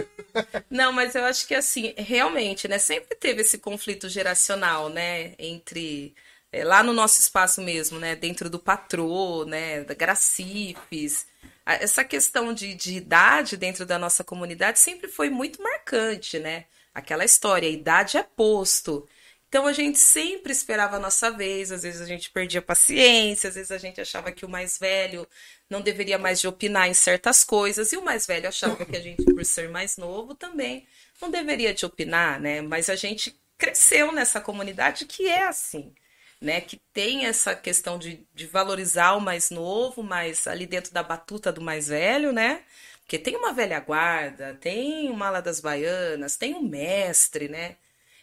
Não, 0.71 0.93
mas 0.93 1.15
eu 1.15 1.25
acho 1.25 1.47
que 1.47 1.55
assim, 1.55 1.95
realmente, 1.97 2.67
né? 2.69 2.79
Sempre 2.79 3.15
teve 3.17 3.43
esse 3.43 3.59
conflito 3.59 4.09
geracional, 4.09 4.89
né? 4.89 5.33
Entre 5.39 6.15
é, 6.55 6.65
lá 6.65 6.85
no 6.85 6.93
nosso 6.93 7.21
espaço 7.21 7.61
mesmo, 7.61 7.99
né, 7.99 8.15
dentro 8.15 8.49
do 8.49 8.61
patrô, 8.61 9.45
né, 9.45 9.83
da 9.83 9.93
Gracifes, 9.93 11.27
essa 11.67 12.05
questão 12.05 12.55
de, 12.55 12.75
de 12.75 12.97
idade 12.97 13.57
dentro 13.57 13.85
da 13.85 13.99
nossa 13.99 14.23
comunidade 14.23 14.79
sempre 14.79 15.09
foi 15.09 15.31
muito 15.31 15.61
marcante, 15.63 16.39
né? 16.39 16.67
Aquela 16.95 17.25
história, 17.25 17.69
idade 17.69 18.19
é 18.19 18.23
posto. 18.23 19.09
Então 19.49 19.67
a 19.67 19.73
gente 19.73 19.99
sempre 19.99 20.53
esperava 20.53 20.97
a 20.97 21.01
nossa 21.01 21.31
vez, 21.31 21.73
às 21.73 21.83
vezes 21.83 22.01
a 22.01 22.07
gente 22.07 22.31
perdia 22.31 22.63
paciência, 22.63 23.49
às 23.49 23.55
vezes 23.57 23.71
a 23.73 23.79
gente 23.79 24.01
achava 24.01 24.31
que 24.31 24.45
o 24.45 24.49
mais 24.49 24.79
velho 24.79 25.27
não 25.69 25.81
deveria 25.81 26.19
mais 26.19 26.41
de 26.41 26.47
opinar 26.47 26.89
em 26.89 26.95
certas 26.95 27.43
coisas, 27.43 27.93
e 27.93 27.97
o 27.97 28.05
mais 28.05 28.27
velho 28.27 28.49
achava 28.49 28.85
que 28.85 28.97
a 28.97 29.01
gente, 29.01 29.25
por 29.25 29.45
ser 29.45 29.71
mais 29.71 29.97
novo, 29.97 30.35
também 30.35 30.87
não 31.21 31.31
deveria 31.31 31.75
de 31.75 31.87
opinar, 31.87 32.39
né? 32.41 32.61
Mas 32.61 32.89
a 32.91 32.97
gente 32.97 33.41
cresceu 33.59 34.13
nessa 34.13 34.41
comunidade 34.41 35.07
que 35.07 35.27
é 35.27 35.47
assim 35.47 35.95
né, 36.41 36.61
que 36.61 36.81
tem 36.93 37.27
essa 37.27 37.55
questão 37.55 37.99
de, 37.99 38.27
de 38.35 38.47
valorizar 38.47 39.15
o 39.15 39.21
mais 39.21 39.51
novo, 39.51 40.03
mas 40.03 40.47
ali 40.47 40.67
dentro 40.67 40.93
da 40.93 41.03
batuta 41.03 41.53
do 41.53 41.61
mais 41.61 41.89
velho, 41.89 42.33
né? 42.33 42.63
Porque 43.03 43.19
tem 43.19 43.37
uma 43.37 43.53
velha 43.53 43.81
guarda, 43.81 44.55
tem 44.61 45.11
uma 45.11 45.27
ala 45.29 45.43
das 45.43 45.61
baianas, 45.61 46.37
tem 46.37 46.55
um 46.55 46.63
mestre, 46.63 47.49
né? 47.49 47.77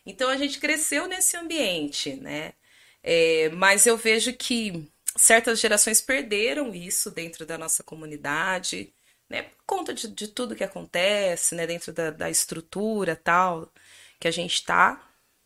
Então 0.06 0.30
a 0.30 0.38
gente 0.38 0.60
cresceu 0.60 1.08
nesse 1.08 1.38
ambiente, 1.38 2.16
né? 2.16 2.54
É, 3.04 3.50
mas 3.50 3.86
eu 3.86 3.98
vejo 3.98 4.34
que 4.34 4.88
certas 5.16 5.60
gerações 5.60 6.02
perderam 6.02 6.74
isso 6.74 7.12
dentro 7.12 7.46
da 7.46 7.58
nossa 7.58 7.84
comunidade, 7.84 8.94
né? 9.30 9.44
Por 9.44 9.64
conta 9.66 9.94
de, 9.94 10.08
de 10.08 10.28
tudo 10.28 10.56
que 10.56 10.64
acontece, 10.64 11.56
né? 11.56 11.68
Dentro 11.68 11.94
da, 11.94 12.12
da 12.12 12.30
estrutura 12.30 13.16
tal 13.16 13.72
que 14.20 14.28
a 14.28 14.32
gente 14.32 14.64
tá. 14.64 15.02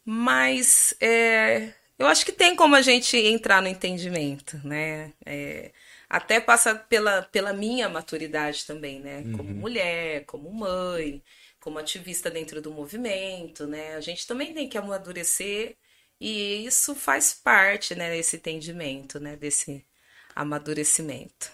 Mas 0.06 0.96
é, 1.02 1.74
eu 1.98 2.08
acho 2.08 2.26
que 2.26 2.32
tem 2.32 2.56
como 2.56 2.76
a 2.76 2.82
gente 2.82 3.16
entrar 3.18 3.62
no 3.62 3.68
entendimento, 3.68 4.60
né? 4.64 5.14
É, 5.26 5.72
até 6.10 6.40
passa 6.40 6.76
pela, 6.76 7.24
pela 7.24 7.54
minha 7.54 7.90
maturidade 7.90 8.66
também, 8.66 9.00
né? 9.00 9.24
Como 9.36 9.50
uhum. 9.50 9.56
mulher, 9.56 10.26
como 10.26 10.52
mãe, 10.52 11.24
como 11.60 11.80
ativista 11.80 12.30
dentro 12.30 12.62
do 12.62 12.72
movimento, 12.72 13.66
né? 13.68 13.96
A 13.96 14.02
gente 14.02 14.28
também 14.28 14.54
tem 14.54 14.68
que 14.70 14.78
amadurecer 14.78 15.76
e 16.20 16.66
isso 16.66 16.96
faz 16.96 17.34
parte, 17.34 17.96
né? 17.96 18.10
Desse 18.12 18.38
entendimento, 18.38 19.20
né? 19.20 19.36
Desse 19.36 19.86
amadurecimento. 20.36 21.52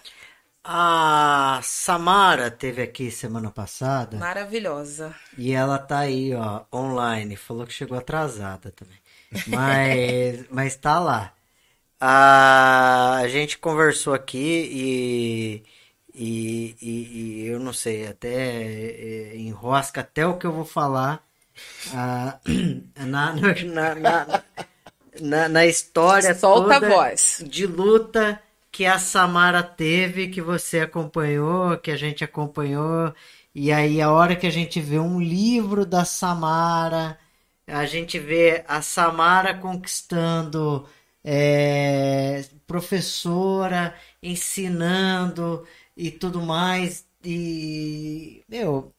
A 0.64 1.60
Samara 1.62 2.50
teve 2.50 2.82
aqui 2.82 3.10
semana 3.10 3.50
passada. 3.50 4.16
Maravilhosa. 4.16 5.14
E 5.36 5.52
ela 5.52 5.76
tá 5.78 6.00
aí, 6.00 6.32
ó, 6.34 6.64
online. 6.72 7.36
Falou 7.36 7.66
que 7.66 7.72
chegou 7.72 7.98
atrasada 7.98 8.70
também. 8.70 9.01
Mas, 9.46 10.44
mas 10.50 10.76
tá 10.76 10.98
lá. 10.98 11.32
A, 12.00 13.18
a 13.18 13.28
gente 13.28 13.58
conversou 13.58 14.12
aqui 14.12 14.38
e, 14.38 15.62
e, 16.14 16.76
e, 16.82 17.44
e 17.44 17.46
eu 17.46 17.60
não 17.60 17.72
sei, 17.72 18.06
até 18.06 18.28
é, 18.28 19.36
enrosca 19.36 20.00
até 20.00 20.26
o 20.26 20.36
que 20.36 20.46
eu 20.46 20.52
vou 20.52 20.64
falar 20.64 21.24
ah, 21.94 22.38
na, 22.98 23.34
na, 23.34 23.94
na, 23.94 24.42
na, 25.20 25.48
na 25.48 25.66
história 25.66 26.34
Solta 26.34 26.80
toda 26.80 26.86
a 26.86 26.90
voz. 26.90 27.42
de 27.46 27.66
luta 27.66 28.40
que 28.70 28.86
a 28.86 28.98
Samara 28.98 29.62
teve, 29.62 30.28
que 30.28 30.40
você 30.40 30.80
acompanhou, 30.80 31.76
que 31.76 31.90
a 31.90 31.96
gente 31.96 32.24
acompanhou. 32.24 33.14
E 33.54 33.70
aí, 33.70 34.00
a 34.00 34.10
hora 34.10 34.34
que 34.34 34.46
a 34.46 34.50
gente 34.50 34.80
vê 34.80 34.98
um 34.98 35.20
livro 35.20 35.84
da 35.84 36.04
Samara 36.06 37.18
a 37.66 37.84
gente 37.86 38.18
vê 38.18 38.64
a 38.68 38.82
Samara 38.82 39.54
conquistando 39.54 40.88
é, 41.24 42.44
professora, 42.66 43.94
ensinando 44.22 45.66
e 45.96 46.10
tudo 46.10 46.40
mais. 46.42 47.06
E, 47.24 48.42
meu, 48.48 48.92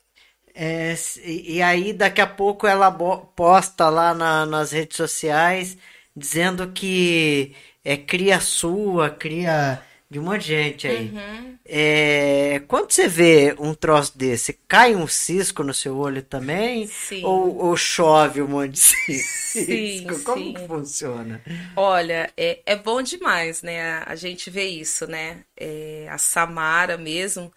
é, 0.55 0.95
e 1.26 1.61
aí 1.61 1.93
daqui 1.93 2.22
a 2.22 2.28
pouco 2.28 2.68
ela 2.68 2.91
posta 3.36 3.89
lá 3.89 4.14
na, 4.14 4.45
nas 4.45 4.72
redes 4.72 4.97
sociais 4.97 5.78
dizendo 6.16 6.72
que 6.72 7.55
é 7.84 7.97
cria 7.97 8.39
sua, 8.39 9.09
cria 9.09 9.82
de 10.14 10.20
um 10.20 10.24
monte 10.24 10.41
de 10.41 10.47
gente 10.47 10.88
aí. 10.88 11.09
Uhum. 11.09 11.57
É, 11.66 12.61
quando 12.68 12.91
você 12.91 13.07
vê 13.07 13.55
um 13.57 13.74
troço 13.74 14.16
desse, 14.16 14.53
cai 14.68 14.95
um 14.95 15.07
cisco 15.07 15.64
no 15.64 15.74
seu 15.74 15.97
olho 15.97 16.22
também? 16.22 16.86
Sim. 16.86 17.26
Ou, 17.26 17.57
ou 17.57 17.76
chove 17.76 18.43
um 18.43 18.47
monte 18.47 18.74
de 18.74 18.80
cisco? 18.80 20.14
Sim, 20.14 20.24
Como 20.24 20.43
sim. 20.43 20.53
que 20.53 20.68
funciona? 20.68 21.41
Olha, 21.76 22.32
é, 22.38 22.59
é 22.64 22.76
bom 22.76 23.01
demais, 23.01 23.64
né? 23.64 24.03
A 24.05 24.16
gente 24.16 24.51
vê 24.51 24.66
isso, 24.66 25.07
né? 25.07 25.43
É, 25.57 26.07
a 26.11 26.20
Samara 26.20 26.95
mesmo. 26.95 27.51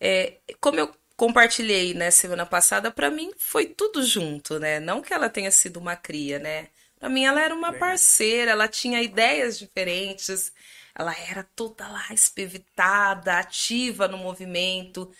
É, 0.00 0.32
como 0.60 0.80
eu 0.80 0.90
compartilhei, 1.14 1.92
né, 1.92 2.10
semana 2.10 2.46
passada, 2.46 2.90
para 2.90 3.10
mim 3.10 3.32
foi 3.36 3.66
tudo 3.66 4.02
junto, 4.02 4.58
né? 4.58 4.80
Não 4.80 5.02
que 5.02 5.12
ela 5.12 5.28
tenha 5.28 5.50
sido 5.50 5.78
uma 5.78 5.94
cria, 5.94 6.38
né? 6.38 6.68
Para 6.98 7.10
mim 7.10 7.24
ela 7.24 7.42
era 7.42 7.54
uma 7.54 7.72
parceira, 7.72 8.52
ela 8.52 8.66
tinha 8.66 9.02
ideias 9.02 9.58
diferentes 9.58 10.52
ela 10.98 11.14
era 11.16 11.44
toda 11.56 11.88
lá 11.88 12.12
espevitada, 12.12 13.38
ativa 13.38 14.08
no 14.08 14.18
movimento. 14.18 15.10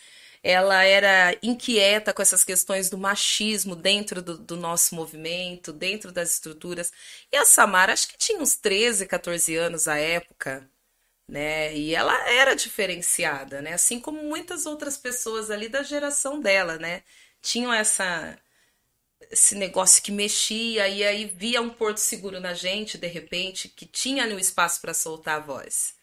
Ela 0.43 0.85
era 0.85 1.37
inquieta 1.43 2.12
com 2.12 2.22
essas 2.22 2.45
questões 2.45 2.91
do 2.91 2.99
machismo 2.99 3.76
dentro 3.76 4.22
do, 4.22 4.39
do 4.39 4.57
nosso 4.57 4.95
movimento, 4.95 5.72
dentro 5.72 6.12
das 6.12 6.33
estruturas. 6.35 6.93
E 7.33 7.37
a 7.37 7.45
Samara, 7.45 7.93
acho 7.93 8.09
que 8.09 8.18
tinha 8.18 8.41
uns 8.41 8.57
13, 8.57 9.07
14 9.07 9.57
anos 9.57 9.89
à 9.89 9.97
época, 9.99 10.68
né? 11.29 11.74
E 11.76 11.95
ela 11.95 12.14
era 12.31 12.55
diferenciada, 12.57 13.62
né? 13.62 13.74
Assim 13.74 14.01
como 14.01 14.22
muitas 14.22 14.66
outras 14.66 14.97
pessoas 14.97 15.51
ali 15.51 15.68
da 15.68 15.83
geração 15.83 16.41
dela, 16.41 16.79
né? 16.79 17.03
Tinham 17.43 17.72
essa 17.72 18.39
esse 19.30 19.54
negócio 19.54 20.02
que 20.02 20.12
mexia 20.12 20.88
e 20.88 21.04
aí 21.04 21.26
via 21.26 21.60
um 21.60 21.70
porto 21.70 21.98
seguro 21.98 22.40
na 22.40 22.54
gente 22.54 22.96
de 22.96 23.06
repente 23.06 23.68
que 23.68 23.86
tinha 23.86 24.22
ali 24.22 24.34
um 24.34 24.38
espaço 24.38 24.80
para 24.80 24.94
soltar 24.94 25.36
a 25.36 25.44
voz 25.44 25.94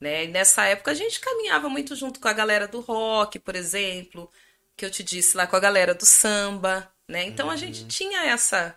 né 0.00 0.24
e 0.24 0.28
nessa 0.28 0.64
época 0.64 0.90
a 0.90 0.94
gente 0.94 1.20
caminhava 1.20 1.68
muito 1.68 1.94
junto 1.94 2.20
com 2.20 2.28
a 2.28 2.32
galera 2.32 2.66
do 2.66 2.80
rock 2.80 3.38
por 3.38 3.54
exemplo 3.54 4.30
que 4.76 4.84
eu 4.84 4.90
te 4.90 5.02
disse 5.02 5.36
lá 5.36 5.46
com 5.46 5.56
a 5.56 5.60
galera 5.60 5.94
do 5.94 6.04
samba 6.04 6.92
né 7.08 7.24
então 7.24 7.46
uhum. 7.46 7.52
a 7.52 7.56
gente 7.56 7.86
tinha 7.86 8.26
essa 8.26 8.76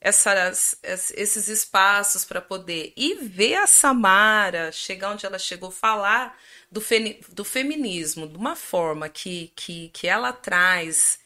essas, 0.00 0.76
esses 0.82 1.48
espaços 1.48 2.24
para 2.24 2.40
poder 2.40 2.92
e 2.96 3.14
ver 3.14 3.56
a 3.56 3.66
Samara 3.66 4.70
chegar 4.70 5.10
onde 5.10 5.26
ela 5.26 5.38
chegou 5.38 5.70
falar 5.70 6.38
do, 6.70 6.80
fe, 6.80 7.20
do 7.30 7.44
feminismo 7.44 8.28
de 8.28 8.36
uma 8.36 8.54
forma 8.54 9.08
que, 9.08 9.52
que, 9.56 9.88
que 9.88 10.06
ela 10.06 10.32
traz 10.32 11.18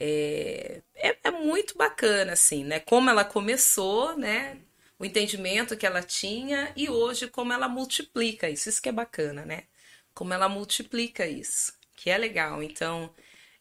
é, 0.00 0.82
é, 0.94 1.18
é, 1.24 1.30
muito 1.30 1.76
bacana, 1.76 2.32
assim, 2.32 2.64
né? 2.64 2.80
Como 2.80 3.10
ela 3.10 3.24
começou, 3.24 4.16
né? 4.16 4.58
O 4.98 5.04
entendimento 5.04 5.76
que 5.76 5.86
ela 5.86 6.02
tinha 6.02 6.72
e 6.76 6.88
hoje 6.88 7.28
como 7.28 7.52
ela 7.52 7.68
multiplica 7.68 8.48
isso. 8.48 8.68
Isso 8.70 8.82
que 8.82 8.88
é 8.88 8.92
bacana, 8.92 9.44
né? 9.44 9.64
Como 10.14 10.32
ela 10.34 10.48
multiplica 10.48 11.26
isso, 11.26 11.74
que 11.96 12.10
é 12.10 12.18
legal. 12.18 12.62
Então, 12.62 13.14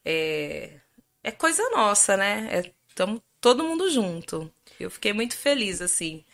é, 0.06 0.80
é 1.24 1.32
coisa 1.32 1.70
nossa, 1.72 2.18
né? 2.18 2.74
Estamos 2.90 3.20
é, 3.20 3.24
todo 3.42 3.64
mundo 3.64 3.90
junto. 3.90 4.52
Eu 4.80 4.90
fiquei 4.90 5.14
muito 5.14 5.38
feliz, 5.38 5.82
assim, 5.82 6.26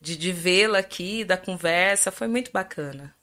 de, 0.00 0.16
de 0.16 0.32
vê-la 0.32 0.78
aqui, 0.78 1.24
da 1.24 1.36
conversa. 1.36 2.10
Foi 2.12 2.28
muito 2.28 2.52
bacana. 2.52 3.14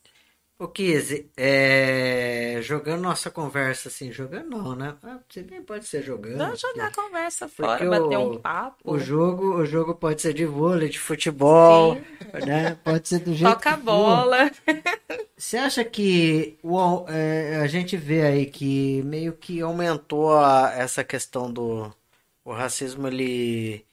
O 0.60 0.68
Kizzy, 0.68 1.32
é... 1.38 2.60
jogando 2.62 3.02
nossa 3.02 3.32
conversa 3.32 3.88
assim, 3.88 4.12
jogando 4.12 4.50
não, 4.50 4.76
né? 4.76 4.94
Ah, 5.02 5.18
você 5.26 5.42
nem 5.42 5.62
pode 5.64 5.86
ser 5.86 6.04
jogando. 6.04 6.36
Não, 6.36 6.54
jogar 6.54 6.88
a 6.88 6.92
conversa 6.94 7.48
fora, 7.48 7.90
bater 7.90 8.18
o, 8.18 8.34
um 8.34 8.38
papo. 8.38 8.76
O 8.84 9.00
jogo, 9.00 9.56
o 9.56 9.66
jogo 9.66 9.96
pode 9.96 10.22
ser 10.22 10.34
de 10.34 10.46
vôlei, 10.46 10.90
de 10.90 11.00
futebol, 11.00 11.96
Sim. 11.96 12.46
né? 12.46 12.78
Pode 12.84 13.08
ser 13.08 13.20
do 13.20 13.34
jeito 13.34 13.54
Toca 13.54 13.72
a 13.72 13.78
bola. 13.78 14.52
Você 15.38 15.56
acha 15.56 15.86
que 15.86 16.60
o, 16.62 17.06
é, 17.08 17.62
a 17.64 17.68
gente 17.68 17.96
vê 17.96 18.24
aí 18.24 18.46
que 18.46 19.02
meio 19.04 19.32
que 19.32 19.62
aumentou 19.62 20.38
a, 20.38 20.74
essa 20.76 21.06
questão 21.06 21.50
do 21.50 21.90
o 22.44 22.52
racismo, 22.52 23.08
ele 23.08 23.86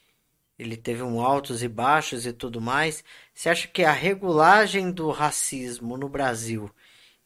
ele 0.58 0.76
teve 0.76 1.02
um 1.02 1.20
altos 1.20 1.62
e 1.62 1.68
baixos 1.68 2.26
e 2.26 2.32
tudo 2.32 2.60
mais. 2.60 3.04
Você 3.34 3.48
acha 3.48 3.68
que 3.68 3.84
a 3.84 3.92
regulagem 3.92 4.90
do 4.90 5.10
racismo 5.10 5.96
no 5.96 6.08
Brasil 6.08 6.70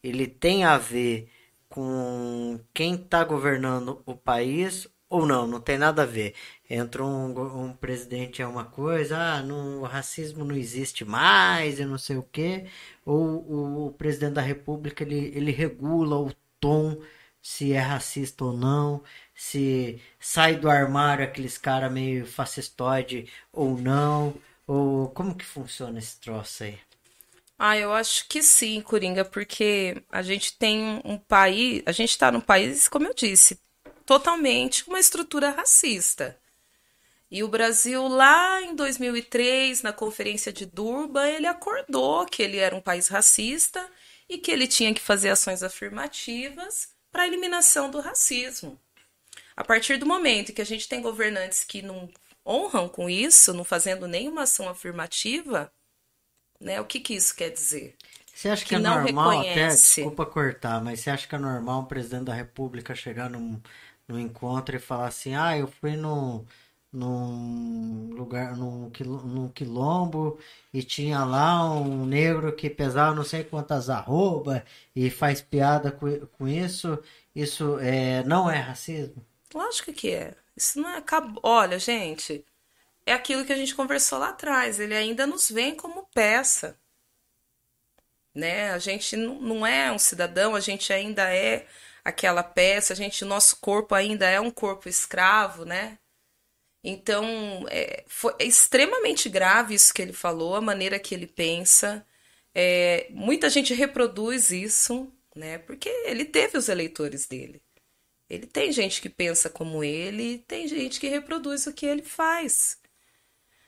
ele 0.02 0.26
tem 0.26 0.64
a 0.64 0.78
ver 0.78 1.28
com 1.68 2.60
quem 2.74 2.94
está 2.94 3.22
governando 3.24 4.02
o 4.06 4.16
país 4.16 4.88
ou 5.08 5.26
não, 5.26 5.46
não 5.46 5.60
tem 5.60 5.76
nada 5.76 6.02
a 6.02 6.06
ver. 6.06 6.34
Entra 6.68 7.04
um, 7.04 7.64
um 7.64 7.72
presidente 7.72 8.40
é 8.40 8.46
uma 8.46 8.64
coisa, 8.64 9.18
ah, 9.18 9.42
não, 9.42 9.80
o 9.80 9.84
racismo 9.84 10.44
não 10.44 10.54
existe 10.56 11.04
mais 11.04 11.80
e 11.80 11.84
não 11.84 11.98
sei 11.98 12.16
o 12.16 12.22
quê, 12.22 12.66
ou 13.04 13.18
o, 13.18 13.86
o 13.88 13.92
presidente 13.92 14.34
da 14.34 14.40
república 14.40 15.02
ele, 15.02 15.32
ele 15.34 15.50
regula 15.50 16.16
o 16.16 16.32
tom 16.60 17.00
se 17.43 17.72
é 17.72 17.78
racista 17.78 18.45
ou 18.45 18.53
não, 18.53 19.03
se 19.34 20.01
sai 20.18 20.57
do 20.57 20.68
armário 20.70 21.24
aqueles 21.24 21.57
cara 21.57 21.88
meio 21.88 22.26
fascistoide 22.26 23.28
ou 23.53 23.78
não, 23.78 24.34
ou 24.66 25.09
como 25.11 25.34
que 25.34 25.45
funciona 25.45 25.99
esse 25.99 26.20
troço 26.20 26.64
aí? 26.64 26.78
Ah, 27.59 27.76
eu 27.76 27.93
acho 27.93 28.26
que 28.28 28.43
sim, 28.43 28.80
Coringa, 28.80 29.24
porque 29.24 30.03
a 30.11 30.22
gente 30.22 30.57
tem 30.57 31.01
um 31.05 31.18
país, 31.18 31.82
a 31.84 31.93
gente 31.93 32.11
está 32.11 32.32
num 32.32 32.41
país, 32.41 32.88
como 32.88 33.07
eu 33.07 33.14
disse, 33.14 33.61
totalmente 34.07 34.88
uma 34.88 34.99
estrutura 34.99 35.51
racista. 35.51 36.38
E 37.30 37.45
o 37.45 37.49
Brasil, 37.49 38.09
lá 38.09 38.62
em 38.62 38.74
2003, 38.74 39.82
na 39.82 39.93
Conferência 39.93 40.53
de 40.53 40.66
Durban, 40.66 41.28
ele 41.28 41.47
acordou 41.47 42.26
que 42.26 42.43
ele 42.43 42.57
era 42.57 42.74
um 42.74 42.80
país 42.80 43.09
racista 43.09 43.86
e 44.28 44.38
que 44.38 44.51
ele 44.51 44.66
tinha 44.66 44.93
que 44.95 45.01
fazer 45.01 45.30
ações 45.30 45.62
afirmativas 45.62 46.88
para 47.11 47.22
a 47.22 47.26
eliminação 47.26 47.90
do 47.90 48.00
racismo. 48.00 48.78
A 49.56 49.64
partir 49.64 49.98
do 49.98 50.06
momento 50.06 50.52
que 50.52 50.62
a 50.62 50.66
gente 50.66 50.88
tem 50.88 51.02
governantes 51.02 51.64
que 51.64 51.82
não 51.82 52.08
honram 52.46 52.88
com 52.88 53.11
isso, 53.11 53.52
não 53.52 53.64
fazendo 53.64 54.08
nenhuma 54.08 54.42
ação 54.42 54.68
afirmativa, 54.68 55.70
né? 56.61 56.80
O 56.80 56.84
que, 56.84 57.00
que 57.00 57.14
isso 57.14 57.34
quer 57.34 57.50
dizer? 57.50 57.96
Você 58.34 58.48
acha 58.48 58.62
que, 58.62 58.70
que 58.70 58.74
é 58.74 58.78
normal, 58.78 59.30
reconhece... 59.30 59.61
até, 59.61 59.68
desculpa 59.68 60.24
cortar, 60.24 60.82
mas 60.82 61.00
você 61.00 61.11
acha 61.11 61.28
que 61.28 61.34
é 61.34 61.38
normal 61.38 61.82
um 61.82 61.84
presidente 61.84 62.24
da 62.24 62.34
república 62.34 62.94
chegar 62.94 63.28
num, 63.28 63.61
num 64.08 64.18
encontro 64.18 64.74
e 64.74 64.78
falar 64.78 65.08
assim, 65.08 65.34
ah, 65.34 65.56
eu 65.58 65.66
fui 65.66 65.96
no, 65.96 66.46
num 66.93 68.11
lugar, 68.12 68.57
num, 68.57 68.91
num 69.24 69.49
quilombo 69.49 70.38
e 70.72 70.82
tinha 70.82 71.24
lá 71.24 71.72
um 71.72 72.05
negro 72.05 72.53
que 72.53 72.68
pesava 72.68 73.14
não 73.14 73.24
sei 73.24 73.45
quantas 73.45 73.88
arroba 73.88 74.64
e 74.95 75.09
faz 75.09 75.41
piada 75.41 75.93
com, 75.93 76.26
com 76.26 76.49
isso, 76.49 76.99
isso 77.34 77.78
é, 77.78 78.24
não 78.24 78.51
é 78.51 78.59
racismo? 78.59 79.24
Lógico 79.55 79.93
que 79.93 80.11
é. 80.11 80.34
Isso 80.57 80.80
não 80.80 80.91
é... 80.91 81.03
Olha, 81.43 81.78
gente, 81.78 82.45
é 83.07 83.12
aquilo 83.12 83.45
que 83.45 83.53
a 83.53 83.57
gente 83.57 83.74
conversou 83.74 84.18
lá 84.18 84.30
atrás. 84.30 84.80
Ele 84.80 84.95
ainda 84.95 85.26
nos 85.26 85.51
vê 85.51 85.72
como 85.72 86.07
peça. 86.14 86.76
Né? 88.34 88.70
A 88.72 88.78
gente 88.78 89.16
não 89.16 89.66
é 89.66 89.91
um 89.91 89.99
cidadão, 89.99 90.55
a 90.55 90.61
gente 90.61 90.93
ainda 90.93 91.34
é 91.34 91.66
aquela 92.05 92.43
peça, 92.43 92.93
a 92.93 92.97
gente, 92.97 93.24
nosso 93.24 93.57
corpo 93.61 93.95
ainda 93.95 94.28
é 94.28 94.41
um 94.41 94.51
corpo 94.51 94.88
escravo, 94.88 95.64
né? 95.64 95.99
Então, 96.82 97.66
é, 97.70 98.04
foi, 98.08 98.34
extremamente 98.40 99.28
grave 99.28 99.74
isso 99.74 99.92
que 99.92 100.00
ele 100.02 100.12
falou, 100.12 100.54
a 100.56 100.60
maneira 100.60 100.98
que 100.98 101.14
ele 101.14 101.26
pensa. 101.26 102.06
É, 102.54 103.08
muita 103.10 103.50
gente 103.50 103.74
reproduz 103.74 104.50
isso, 104.50 105.12
né? 105.36 105.58
Porque 105.58 105.88
ele 106.06 106.24
teve 106.24 106.58
os 106.58 106.68
eleitores 106.68 107.26
dele. 107.26 107.62
Ele 108.28 108.46
tem 108.46 108.72
gente 108.72 109.02
que 109.02 109.08
pensa 109.10 109.50
como 109.50 109.84
ele, 109.84 110.38
tem 110.46 110.68
gente 110.68 111.00
que 111.00 111.08
reproduz 111.08 111.66
o 111.66 111.72
que 111.72 111.86
ele 111.86 112.02
faz. 112.02 112.80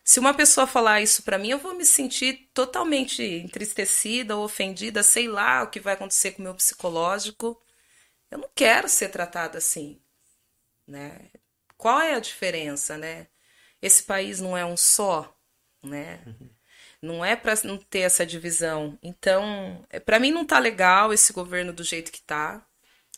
Se 0.05 0.19
uma 0.21 0.35
pessoa 0.35 0.67
falar 0.67 1.01
isso 1.01 1.23
para 1.23 1.39
mim, 1.39 1.51
eu 1.51 1.59
vou 1.59 1.75
me 1.75 1.85
sentir 1.87 2.51
totalmente 2.55 3.23
entristecida 3.23 4.37
ou 4.37 4.45
ofendida, 4.45 5.03
sei 5.03 5.29
lá 5.29 5.63
o 5.63 5.71
que 5.71 5.81
vai 5.81 5.95
acontecer 5.95 6.33
com 6.33 6.41
o 6.41 6.45
meu 6.45 6.55
psicológico. 6.55 7.61
Eu 8.31 8.39
não 8.39 8.51
quero 8.55 8.89
ser 8.89 9.11
tratada 9.11 9.59
assim, 9.59 10.01
né? 10.87 11.31
Qual 11.83 12.01
é 12.01 12.15
a 12.15 12.21
diferença, 12.21 12.97
né? 12.97 13.27
Esse 13.83 14.05
país 14.05 14.41
não 14.41 14.57
é 14.57 14.65
um 14.65 14.77
só, 14.77 15.37
né? 15.83 16.21
Não 17.03 17.25
é 17.25 17.35
para 17.35 17.55
não 17.65 17.77
ter 17.77 18.03
essa 18.03 18.25
divisão. 18.25 18.97
Então, 19.03 19.85
é, 19.91 19.99
para 19.99 20.21
mim 20.21 20.31
não 20.31 20.47
tá 20.47 20.61
legal 20.61 21.13
esse 21.13 21.33
governo 21.33 21.73
do 21.73 21.83
jeito 21.83 22.13
que 22.13 22.23
tá. 22.23 22.65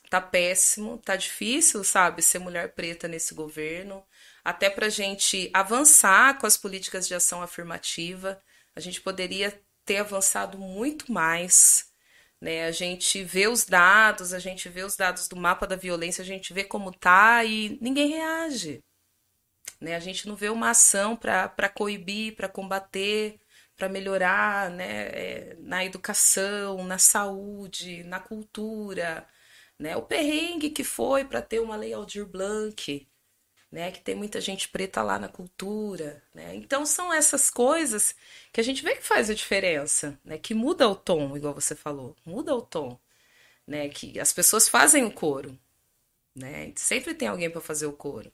Tá 0.08 0.18
péssimo, 0.18 0.96
tá 0.96 1.14
difícil, 1.14 1.84
sabe, 1.84 2.22
ser 2.22 2.38
mulher 2.38 2.72
preta 2.72 3.06
nesse 3.06 3.34
governo 3.34 4.02
até 4.42 4.70
para 4.70 4.86
a 4.86 4.90
gente 4.90 5.50
avançar 5.52 6.38
com 6.38 6.46
as 6.46 6.56
políticas 6.56 7.06
de 7.06 7.14
ação 7.14 7.42
afirmativa. 7.42 8.42
A 8.74 8.80
gente 8.80 8.98
poderia 9.02 9.60
ter 9.84 9.98
avançado 9.98 10.56
muito 10.56 11.12
mais. 11.12 11.92
Né? 12.44 12.66
A 12.66 12.72
gente 12.72 13.24
vê 13.24 13.48
os 13.48 13.64
dados, 13.64 14.34
a 14.34 14.38
gente 14.38 14.68
vê 14.68 14.82
os 14.82 14.96
dados 14.96 15.28
do 15.28 15.34
mapa 15.34 15.66
da 15.66 15.76
violência, 15.76 16.20
a 16.20 16.26
gente 16.26 16.52
vê 16.52 16.62
como 16.62 16.92
tá 16.92 17.42
e 17.42 17.78
ninguém 17.80 18.08
reage. 18.08 18.84
Né? 19.80 19.96
A 19.96 19.98
gente 19.98 20.28
não 20.28 20.36
vê 20.36 20.50
uma 20.50 20.68
ação 20.68 21.16
para 21.16 21.70
coibir, 21.70 22.36
para 22.36 22.46
combater, 22.46 23.40
para 23.74 23.88
melhorar 23.88 24.70
né? 24.70 25.06
É, 25.06 25.56
na 25.60 25.86
educação, 25.86 26.84
na 26.84 26.98
saúde, 26.98 28.04
na 28.04 28.20
cultura. 28.20 29.26
Né? 29.78 29.96
O 29.96 30.02
perrengue 30.02 30.68
que 30.68 30.84
foi 30.84 31.24
para 31.24 31.40
ter 31.40 31.60
uma 31.60 31.76
lei 31.76 31.94
Aldir 31.94 32.26
Blanc 32.26 33.08
né? 33.74 33.90
Que 33.90 34.00
tem 34.00 34.14
muita 34.14 34.40
gente 34.40 34.68
preta 34.68 35.02
lá 35.02 35.18
na 35.18 35.28
cultura, 35.28 36.22
né? 36.32 36.54
Então 36.54 36.86
são 36.86 37.12
essas 37.12 37.50
coisas 37.50 38.14
que 38.52 38.60
a 38.60 38.64
gente 38.64 38.82
vê 38.84 38.94
que 38.96 39.02
faz 39.02 39.28
a 39.30 39.34
diferença, 39.34 40.18
né? 40.24 40.38
Que 40.38 40.54
muda 40.54 40.88
o 40.88 40.94
tom, 40.94 41.36
igual 41.36 41.52
você 41.54 41.74
falou, 41.74 42.16
muda 42.24 42.54
o 42.54 42.62
tom, 42.62 42.98
né? 43.66 43.88
Que 43.88 44.20
as 44.20 44.32
pessoas 44.32 44.68
fazem 44.68 45.04
o 45.04 45.12
coro, 45.12 45.58
né? 46.36 46.72
Sempre 46.76 47.14
tem 47.14 47.28
alguém 47.28 47.50
para 47.50 47.60
fazer 47.60 47.86
o 47.86 47.92
coro. 47.92 48.32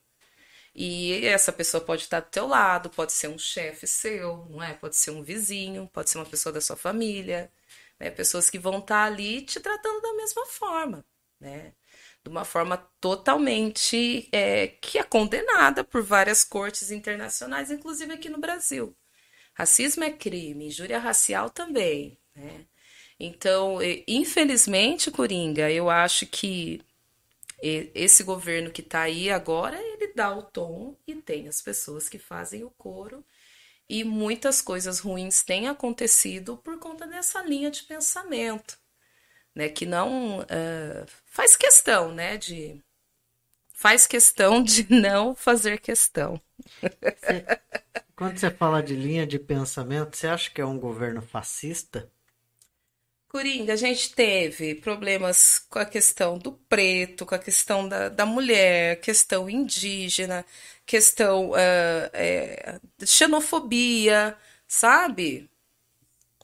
E 0.75 1.27
essa 1.27 1.53
pessoa 1.53 1.85
pode 1.85 2.05
estar 2.05 2.21
do 2.21 2.31
teu 2.31 2.47
lado, 2.47 2.91
pode 2.91 3.13
ser 3.13 3.29
um 3.29 3.39
chefe 3.39 3.87
seu, 3.87 4.47
não 4.51 4.63
é? 4.63 4.75
Pode 4.75 4.97
ser 4.97 5.11
um 5.13 5.23
vizinho, 5.23 5.89
pode 5.93 6.11
ser 6.11 6.19
uma 6.19 6.27
pessoa 6.27 6.53
da 6.53 6.61
sua 6.61 6.77
família, 6.77 7.53
né? 8.01 8.11
Pessoas 8.11 8.51
que 8.51 8.59
vão 8.59 8.79
estar 8.81 9.05
ali 9.05 9.43
te 9.43 9.61
tratando 9.61 10.03
da 10.03 10.15
mesma 10.15 10.47
forma, 10.47 11.05
né? 11.41 11.75
De 12.23 12.31
uma 12.31 12.45
forma 12.45 12.77
totalmente 13.01 14.29
é, 14.33 14.69
que 14.69 14.99
é 14.99 15.03
condenada 15.03 15.83
por 15.83 16.03
várias 16.03 16.45
cortes 16.45 16.91
internacionais, 16.91 17.71
inclusive 17.71 18.13
aqui 18.13 18.29
no 18.29 18.39
Brasil. 18.39 18.95
Racismo 19.55 20.05
é 20.05 20.11
crime, 20.11 20.67
injúria 20.67 20.99
racial 20.99 21.51
também. 21.51 22.19
Né? 22.35 22.67
Então, 23.19 23.79
infelizmente, 24.07 25.11
Coringa, 25.11 25.71
eu 25.71 25.91
acho 25.91 26.27
que 26.27 26.81
esse 27.63 28.23
governo 28.23 28.71
que 28.71 28.81
está 28.81 29.03
aí 29.03 29.31
agora, 29.31 29.79
ele 29.83 30.13
dá 30.15 30.35
o 30.35 30.43
tom 30.43 30.97
e 31.07 31.15
tem 31.17 31.47
as 31.49 31.61
pessoas 31.61 32.09
que 32.09 32.19
fazem 32.19 32.65
o 32.65 32.71
coro. 32.71 33.25
E 33.89 34.05
muitas 34.05 34.63
coisas 34.63 35.01
ruins 35.01 35.43
têm 35.43 35.69
acontecido 35.69 36.57
por 36.59 36.79
conta 36.79 37.07
dessa 37.07 37.43
linha 37.43 37.71
de 37.71 37.83
pensamento 37.83 38.79
né, 39.55 39.69
que 39.69 39.85
não 39.87 40.41
uh, 40.41 41.07
faz 41.31 41.57
questão, 41.57 42.13
né, 42.13 42.37
de 42.37 42.83
faz 43.73 44.07
questão 44.07 44.63
de 44.63 44.87
não 44.93 45.35
fazer 45.35 45.81
questão. 45.81 46.39
Você, 46.83 47.47
quando 48.15 48.37
você 48.39 48.51
fala 48.51 48.83
de 48.83 48.95
linha 48.95 49.27
de 49.27 49.39
pensamento, 49.39 50.17
você 50.17 50.27
acha 50.27 50.51
que 50.51 50.61
é 50.61 50.67
um 50.67 50.79
governo 50.79 51.23
fascista? 51.23 52.11
Coringa, 53.29 53.73
a 53.73 53.77
gente 53.77 54.13
teve 54.13 54.75
problemas 54.75 55.61
com 55.71 55.79
a 55.79 55.87
questão 55.87 56.37
do 56.37 56.53
preto, 56.53 57.25
com 57.25 57.35
a 57.35 57.39
questão 57.39 57.89
da, 57.89 58.09
da 58.09 58.27
mulher, 58.27 59.01
questão 59.01 59.49
indígena, 59.49 60.45
questão 60.85 61.51
uh, 61.51 62.11
é, 62.13 62.81
xenofobia, 63.07 64.37
sabe? 64.67 65.49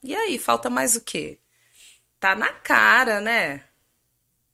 E 0.01 0.15
aí, 0.15 0.39
falta 0.39 0.69
mais 0.69 0.95
o 0.95 1.01
quê? 1.01 1.39
tá 2.19 2.35
na 2.35 2.51
cara, 2.51 3.21
né? 3.21 3.63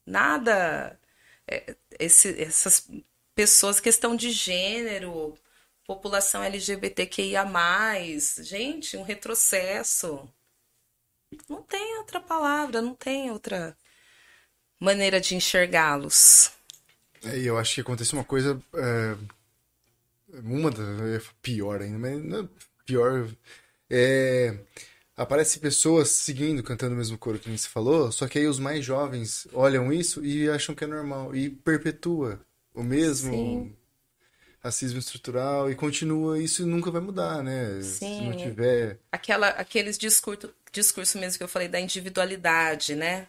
Nada. 0.05 0.99
É, 1.47 1.75
esse, 1.99 2.41
essas 2.41 2.89
pessoas, 3.35 3.79
questão 3.79 4.15
de 4.15 4.31
gênero, 4.31 5.37
população 5.85 6.43
LGBTQIA. 6.43 7.45
Gente, 8.41 8.97
um 8.97 9.03
retrocesso. 9.03 10.27
Não 11.49 11.61
tem 11.63 11.97
outra 11.97 12.19
palavra, 12.21 12.81
não 12.81 12.93
tem 12.93 13.31
outra 13.31 13.75
maneira 14.79 15.19
de 15.19 15.35
enxergá-los. 15.35 16.51
É, 17.23 17.39
eu 17.39 17.57
acho 17.57 17.75
que 17.75 17.81
acontece 17.81 18.13
uma 18.13 18.23
coisa. 18.23 18.61
É, 18.73 19.15
uma 20.43 20.69
das. 20.69 21.23
Pior 21.41 21.81
ainda, 21.81 21.97
mas 21.97 22.23
não, 22.23 22.49
pior. 22.85 23.27
É, 23.89 24.57
aparece 25.15 25.59
pessoas 25.59 26.09
seguindo, 26.09 26.63
cantando 26.63 26.95
o 26.95 26.97
mesmo 26.97 27.17
coro 27.17 27.39
que 27.39 27.49
você 27.49 27.67
falou, 27.67 28.11
só 28.11 28.27
que 28.27 28.39
aí 28.39 28.47
os 28.47 28.59
mais 28.59 28.83
jovens 28.83 29.47
olham 29.53 29.91
isso 29.91 30.25
e 30.25 30.49
acham 30.49 30.73
que 30.73 30.83
é 30.83 30.87
normal 30.87 31.35
e 31.35 31.49
perpetua 31.49 32.39
o 32.73 32.81
mesmo 32.81 33.31
Sim. 33.31 33.75
racismo 34.59 34.99
estrutural 34.99 35.69
e 35.69 35.75
continua 35.75 36.39
isso 36.39 36.65
nunca 36.65 36.89
vai 36.89 37.01
mudar, 37.01 37.43
né? 37.43 37.81
Sim. 37.81 38.17
Se 38.17 38.21
não 38.21 38.37
tiver 38.37 38.99
aquela 39.11 39.49
aqueles 39.49 39.97
discurso 39.97 40.53
discurso 40.71 41.19
mesmo 41.19 41.37
que 41.37 41.43
eu 41.43 41.47
falei 41.47 41.67
da 41.67 41.79
individualidade, 41.79 42.95
né? 42.95 43.27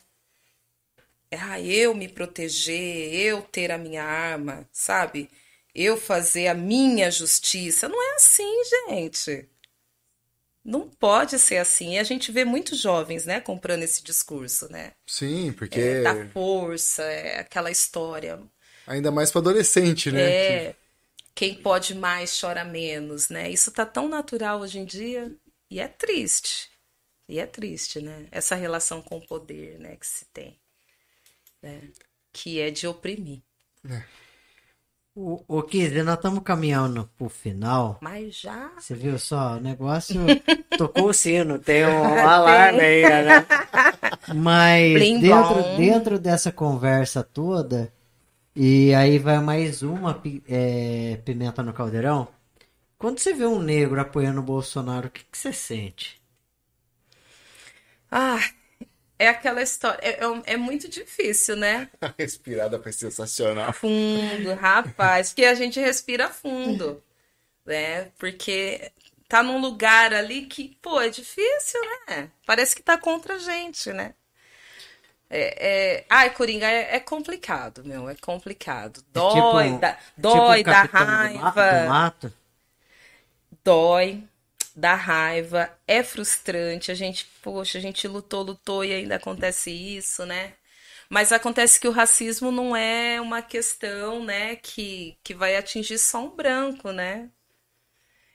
é 1.34 1.38
ah, 1.40 1.60
eu 1.60 1.94
me 1.94 2.08
proteger, 2.08 3.12
eu 3.14 3.42
ter 3.42 3.70
a 3.70 3.78
minha 3.78 4.04
arma, 4.04 4.68
sabe? 4.72 5.28
Eu 5.74 5.96
fazer 5.96 6.46
a 6.46 6.54
minha 6.54 7.10
justiça. 7.10 7.88
Não 7.88 8.00
é 8.00 8.14
assim, 8.14 8.62
gente. 8.88 9.48
Não 10.64 10.88
pode 10.88 11.38
ser 11.38 11.58
assim. 11.58 11.94
E 11.94 11.98
a 11.98 12.02
gente 12.02 12.32
vê 12.32 12.44
muitos 12.44 12.78
jovens, 12.78 13.26
né, 13.26 13.40
comprando 13.40 13.82
esse 13.82 14.02
discurso, 14.02 14.70
né? 14.72 14.92
Sim, 15.06 15.52
porque. 15.52 15.78
É, 15.78 16.02
da 16.02 16.26
força, 16.28 17.02
é 17.02 17.40
aquela 17.40 17.70
história. 17.70 18.40
Ainda 18.86 19.10
mais 19.10 19.30
para 19.30 19.40
adolescente, 19.40 20.10
né? 20.10 20.22
É. 20.22 20.72
Que... 20.72 20.84
Quem 21.34 21.54
pode 21.56 21.96
mais 21.96 22.40
chora 22.40 22.64
menos, 22.64 23.28
né? 23.28 23.50
Isso 23.50 23.72
tá 23.72 23.84
tão 23.84 24.08
natural 24.08 24.60
hoje 24.60 24.78
em 24.78 24.84
dia 24.84 25.34
e 25.68 25.80
é 25.80 25.88
triste. 25.88 26.70
E 27.28 27.40
é 27.40 27.46
triste, 27.46 28.00
né? 28.00 28.28
Essa 28.30 28.54
relação 28.54 29.02
com 29.02 29.16
o 29.16 29.26
poder, 29.26 29.78
né, 29.80 29.96
que 29.96 30.06
se 30.06 30.26
tem. 30.26 30.60
Né? 31.60 31.90
Que 32.32 32.60
é 32.60 32.70
de 32.70 32.86
oprimir. 32.86 33.42
É. 33.90 34.04
O, 35.16 35.44
o 35.46 35.62
Kizzy, 35.62 36.02
nós 36.02 36.16
estamos 36.16 36.42
caminhando 36.42 37.08
pro 37.16 37.28
final. 37.28 37.98
Mas 38.00 38.34
já. 38.40 38.72
Você 38.76 38.96
viu 38.96 39.16
só? 39.16 39.56
O 39.56 39.60
negócio 39.60 40.20
tocou 40.76 41.10
o 41.10 41.14
sino, 41.14 41.56
tem 41.56 41.86
um 41.86 42.18
alarme 42.18 42.80
aí, 42.80 43.02
né? 43.02 43.46
Mas 44.34 45.20
dentro, 45.20 45.76
dentro 45.76 46.18
dessa 46.18 46.50
conversa 46.50 47.22
toda, 47.22 47.92
e 48.56 48.92
aí 48.92 49.20
vai 49.20 49.38
mais 49.38 49.84
uma 49.84 50.20
é, 50.48 51.20
pimenta 51.24 51.62
no 51.62 51.72
caldeirão. 51.72 52.26
Quando 52.98 53.20
você 53.20 53.32
vê 53.32 53.46
um 53.46 53.60
negro 53.60 54.00
apoiando 54.00 54.40
o 54.40 54.44
Bolsonaro, 54.44 55.06
o 55.06 55.10
que, 55.10 55.24
que 55.24 55.38
você 55.38 55.52
sente? 55.52 56.20
Ah, 58.10 58.40
é 59.18 59.28
aquela 59.28 59.62
história. 59.62 59.98
É, 60.02 60.24
é, 60.24 60.54
é, 60.54 60.56
muito 60.56 60.88
difícil, 60.88 61.56
né? 61.56 61.88
A 62.00 62.12
respirada 62.18 62.80
foi 62.80 62.92
sensacional. 62.92 63.72
Fundo, 63.72 64.54
rapaz. 64.54 65.32
que 65.32 65.44
a 65.44 65.54
gente 65.54 65.80
respira 65.80 66.28
fundo. 66.28 67.02
né? 67.64 68.10
Porque 68.18 68.90
tá 69.28 69.42
num 69.42 69.60
lugar 69.60 70.12
ali 70.12 70.46
que, 70.46 70.76
pô, 70.82 71.00
é 71.00 71.08
difícil, 71.08 71.80
né? 72.08 72.30
Parece 72.46 72.74
que 72.74 72.82
tá 72.82 72.98
contra 72.98 73.34
a 73.34 73.38
gente, 73.38 73.92
né? 73.92 74.14
É, 75.30 75.66
é... 75.98 76.04
Ai, 76.08 76.30
Coringa, 76.30 76.66
é, 76.66 76.96
é, 76.96 77.00
complicado, 77.00 77.84
meu. 77.84 78.08
É 78.08 78.14
complicado. 78.14 79.00
É 79.00 79.02
dói, 79.12 79.64
tipo, 79.68 79.78
dá, 79.80 79.98
dói, 80.16 80.58
tipo 80.58 80.70
dá 80.70 80.82
raiva. 80.82 81.82
Do 81.82 81.88
mato? 81.88 82.32
Dói 83.64 84.28
dá 84.74 84.94
raiva, 84.94 85.70
é 85.86 86.02
frustrante. 86.02 86.90
A 86.90 86.94
gente, 86.94 87.26
poxa, 87.42 87.78
a 87.78 87.80
gente 87.80 88.06
lutou, 88.08 88.42
lutou 88.42 88.84
e 88.84 88.92
ainda 88.92 89.16
acontece 89.16 89.70
isso, 89.70 90.26
né? 90.26 90.54
Mas 91.08 91.32
acontece 91.32 91.80
que 91.80 91.88
o 91.88 91.92
racismo 91.92 92.50
não 92.50 92.74
é 92.76 93.20
uma 93.20 93.42
questão, 93.42 94.24
né, 94.24 94.56
que, 94.56 95.18
que 95.22 95.34
vai 95.34 95.56
atingir 95.56 95.98
só 95.98 96.24
um 96.24 96.34
branco, 96.34 96.92
né? 96.92 97.30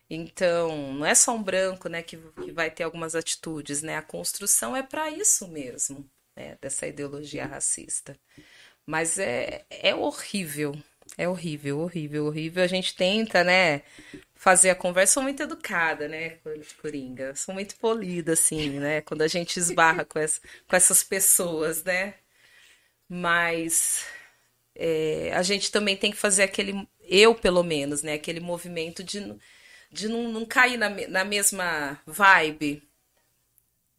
Então, 0.09 0.93
não 0.93 1.05
é 1.05 1.13
só 1.13 1.35
um 1.35 1.43
branco, 1.43 1.87
né, 1.87 2.01
que, 2.01 2.17
que 2.17 2.51
vai 2.51 2.71
ter 2.71 2.83
algumas 2.83 3.15
atitudes, 3.15 3.81
né? 3.81 3.95
A 3.97 4.01
construção 4.01 4.75
é 4.75 4.81
para 4.83 5.09
isso 5.11 5.47
mesmo, 5.47 6.09
né, 6.35 6.57
dessa 6.61 6.87
ideologia 6.87 7.45
racista. 7.45 8.19
Mas 8.85 9.19
é, 9.19 9.65
é 9.69 9.95
horrível, 9.95 10.75
é 11.17 11.27
horrível, 11.27 11.79
horrível, 11.79 12.25
horrível. 12.25 12.63
A 12.63 12.67
gente 12.67 12.95
tenta, 12.95 13.43
né, 13.43 13.81
fazer 14.35 14.69
a 14.69 14.75
conversa. 14.75 15.15
Sou 15.15 15.23
muito 15.23 15.43
educada, 15.43 16.07
né, 16.07 16.37
Coringa? 16.81 17.35
Sou 17.35 17.53
muito 17.53 17.75
polida, 17.75 18.33
assim, 18.33 18.79
né? 18.79 19.01
Quando 19.01 19.21
a 19.21 19.27
gente 19.27 19.57
esbarra 19.57 20.05
com, 20.05 20.19
essa, 20.19 20.41
com 20.67 20.75
essas 20.75 21.03
pessoas, 21.03 21.83
né? 21.83 22.15
Mas 23.07 24.05
é, 24.75 25.31
a 25.35 25.43
gente 25.43 25.71
também 25.71 25.97
tem 25.97 26.11
que 26.11 26.17
fazer 26.17 26.43
aquele, 26.43 26.87
eu 27.01 27.35
pelo 27.35 27.63
menos, 27.63 28.03
né? 28.03 28.13
Aquele 28.13 28.39
movimento 28.39 29.03
de, 29.03 29.35
de 29.91 30.07
não, 30.07 30.31
não 30.31 30.45
cair 30.45 30.77
na, 30.77 30.89
na 30.89 31.25
mesma 31.25 31.99
vibe 32.05 32.81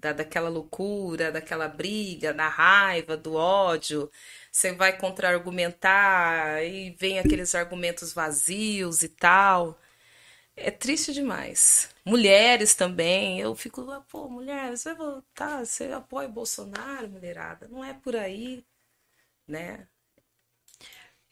da, 0.00 0.12
daquela 0.12 0.48
loucura, 0.48 1.30
daquela 1.30 1.68
briga, 1.68 2.32
da 2.32 2.48
raiva, 2.48 3.16
do 3.16 3.34
ódio. 3.34 4.10
Você 4.50 4.72
vai 4.72 4.96
contra-argumentar 4.96 6.64
e 6.64 6.90
vem 6.98 7.18
aqueles 7.18 7.54
argumentos 7.54 8.12
vazios 8.12 9.02
e 9.02 9.08
tal 9.08 9.78
é 10.60 10.70
triste 10.70 11.12
demais. 11.12 11.88
Mulheres 12.04 12.74
também, 12.74 13.40
eu 13.40 13.54
fico 13.54 13.80
lá, 13.80 14.00
pô, 14.00 14.28
mulher, 14.28 14.76
você 14.76 14.94
vai 14.94 15.06
votar, 15.06 15.64
você 15.64 15.84
apoia 15.92 16.28
o 16.28 16.32
Bolsonaro, 16.32 17.08
mulherada. 17.08 17.66
Não 17.68 17.84
é 17.84 17.94
por 17.94 18.14
aí, 18.14 18.62
né? 19.48 19.86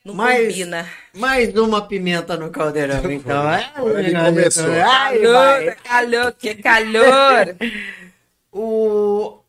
Não 0.05 0.15
mais, 0.15 0.49
combina. 0.49 0.89
Mais 1.13 1.55
uma 1.55 1.87
pimenta 1.87 2.37
no 2.37 2.51
caldeirão, 2.51 3.11
então. 3.11 3.47
Ai, 3.47 3.73
começou. 3.75 4.73
Ai, 4.73 5.19
calor, 5.19 5.77
calor, 5.83 6.33
que 6.33 6.55
calor. 6.55 7.57
o... 8.51 9.41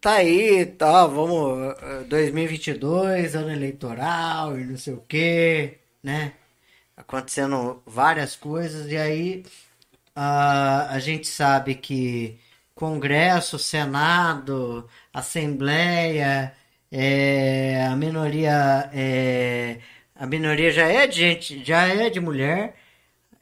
Tá 0.00 0.14
aí, 0.14 0.64
tá, 0.66 1.06
vamos, 1.06 1.74
2022, 2.08 3.34
ano 3.34 3.50
eleitoral 3.52 4.58
e 4.58 4.64
não 4.64 4.76
sei 4.76 4.94
o 4.94 5.00
quê, 5.02 5.78
né? 6.02 6.32
acontecendo 7.00 7.82
várias 7.86 8.36
coisas, 8.36 8.90
e 8.90 8.96
aí 8.96 9.44
uh, 10.16 10.90
a 10.90 10.98
gente 11.00 11.28
sabe 11.28 11.74
que 11.74 12.38
Congresso, 12.74 13.58
Senado, 13.58 14.88
Assembleia, 15.12 16.54
é, 16.90 17.86
a 17.86 17.96
minoria 17.96 18.90
é, 18.92 19.80
a 20.14 20.26
minoria 20.26 20.70
já 20.72 20.86
é 20.88 21.06
de 21.06 21.16
gente, 21.16 21.64
já 21.64 21.86
é 21.88 22.10
de 22.10 22.20
mulher, 22.20 22.76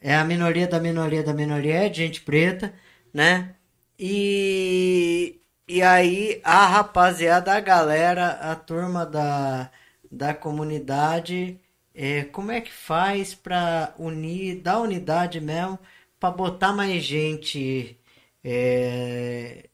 é 0.00 0.14
a 0.16 0.24
minoria 0.24 0.66
da 0.68 0.80
minoria 0.80 1.22
da 1.22 1.34
minoria 1.34 1.86
é 1.86 1.88
de 1.88 1.98
gente 1.98 2.20
preta, 2.22 2.74
né? 3.12 3.54
E, 3.98 5.37
e 5.68 5.82
aí 5.82 6.40
a 6.44 6.66
rapaziada, 6.66 7.54
a 7.54 7.60
galera, 7.60 8.30
a 8.40 8.56
turma 8.56 9.04
da, 9.06 9.70
da 10.10 10.34
comunidade 10.34 11.60
é, 12.00 12.22
como 12.24 12.52
é 12.52 12.60
que 12.60 12.72
faz 12.72 13.34
para 13.34 13.92
unir, 13.98 14.60
dar 14.60 14.78
unidade 14.78 15.40
mesmo, 15.40 15.76
para 16.20 16.30
botar 16.30 16.72
mais 16.72 17.02
gente 17.02 17.98
é, 18.44 19.68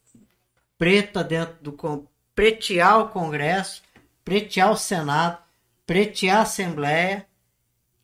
preta 0.79 1.23
dentro 1.23 1.57
do 1.63 2.09
pretear 2.35 3.01
o 3.01 3.09
Congresso, 3.11 3.83
pretear 4.25 4.73
o 4.73 4.77
Senado, 4.77 5.39
pretear 5.87 6.39
a 6.39 6.43
Assembleia, 6.43 7.27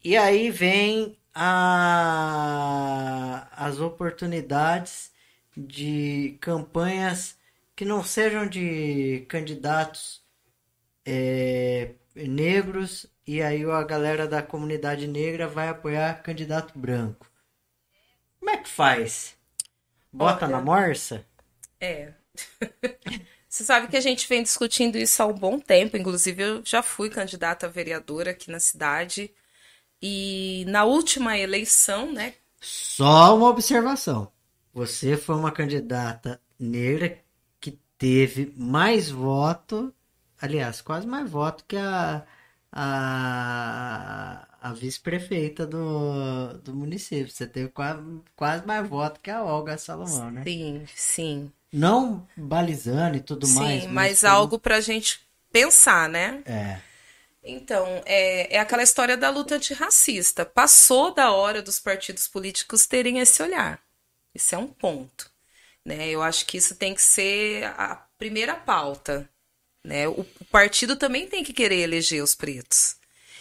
e 0.05 0.19
aí 0.19 0.51
vem 0.51 1.17
a, 1.35 2.29
as 3.53 3.81
oportunidades 3.81 5.11
de 5.57 6.37
campanhas 6.43 7.39
que 7.81 7.85
não 7.87 8.05
sejam 8.05 8.47
de 8.47 9.25
candidatos 9.27 10.23
é, 11.03 11.95
negros 12.15 13.07
e 13.27 13.41
aí 13.41 13.65
a 13.65 13.83
galera 13.83 14.29
da 14.29 14.43
comunidade 14.43 15.07
negra 15.07 15.49
vai 15.49 15.71
apoiar 15.71 16.23
candidato 16.23 16.79
branco. 16.79 17.27
Como 18.39 18.51
é 18.51 18.59
que 18.59 18.69
faz? 18.69 19.35
Bota 20.13 20.45
Olha, 20.45 20.57
na 20.57 20.61
morsa? 20.63 21.25
É. 21.81 22.13
Você 23.49 23.65
sabe 23.65 23.89
que 23.89 23.97
a 23.97 24.03
gente 24.03 24.29
vem 24.29 24.43
discutindo 24.43 24.99
isso 24.99 25.23
há 25.23 25.27
um 25.27 25.33
bom 25.33 25.59
tempo. 25.59 25.97
Inclusive, 25.97 26.43
eu 26.43 26.63
já 26.63 26.83
fui 26.83 27.09
candidata 27.09 27.65
a 27.65 27.71
vereadora 27.71 28.33
aqui 28.33 28.51
na 28.51 28.61
cidade. 28.61 29.33
E 30.03 30.67
na 30.69 30.85
última 30.85 31.39
eleição, 31.39 32.13
né? 32.13 32.35
Só 32.61 33.35
uma 33.35 33.49
observação. 33.49 34.31
Você 34.75 35.17
foi 35.17 35.37
uma 35.37 35.51
candidata 35.51 36.39
negra 36.59 37.19
teve 38.01 38.53
mais 38.57 39.11
voto, 39.11 39.95
aliás, 40.41 40.81
quase 40.81 41.07
mais 41.07 41.31
voto 41.31 41.65
que 41.69 41.77
a 41.77 42.27
a, 42.73 44.47
a 44.61 44.73
vice-prefeita 44.73 45.67
do, 45.67 46.59
do 46.59 46.75
município. 46.75 47.31
Você 47.31 47.47
teve 47.47 47.69
quase, 47.69 48.03
quase 48.37 48.67
mais 48.67 48.89
voto 48.89 49.21
que 49.21 49.31
a 49.31 49.43
Olga 49.43 49.77
Salomão, 49.77 50.31
né? 50.31 50.43
Sim, 50.45 50.85
sim. 50.95 51.53
Não 51.73 52.27
balizando 52.37 53.17
e 53.17 53.21
tudo 53.21 53.47
sim, 53.47 53.55
mais. 53.55 53.83
Sim, 53.83 53.89
mas, 53.89 53.95
mas 53.95 54.25
algo 54.25 54.59
pra 54.59 54.81
gente 54.81 55.21
pensar, 55.53 56.09
né? 56.09 56.43
É. 56.47 56.81
Então, 57.43 57.87
é, 58.05 58.57
é 58.57 58.61
aquela 58.61 58.83
história 58.83 59.17
da 59.17 59.31
luta 59.31 59.55
antirracista. 59.55 60.45
Passou 60.45 61.15
da 61.15 61.33
hora 61.33 61.63
dos 61.63 61.79
partidos 61.79 62.29
políticos 62.29 62.87
terem 62.87 63.19
esse 63.19 63.43
olhar. 63.43 63.81
Isso 64.35 64.55
é 64.55 64.59
um 64.59 64.67
ponto. 64.67 65.30
Né? 65.85 66.11
Eu 66.11 66.23
acho 66.23 66.47
que 66.47 66.57
isso 66.57 66.77
tem 66.77 66.95
que 66.95 67.03
ser 67.03 67.65
a 67.65 67.97
primeira 68.19 68.55
pauta 68.55 69.29
né? 69.85 70.09
O, 70.09 70.21
o 70.21 70.45
partido 70.51 70.97
também 70.97 71.27
tem 71.27 71.43
que 71.43 71.53
querer 71.53 71.81
eleger 71.81 72.23
os 72.23 72.35
pretos. 72.35 72.97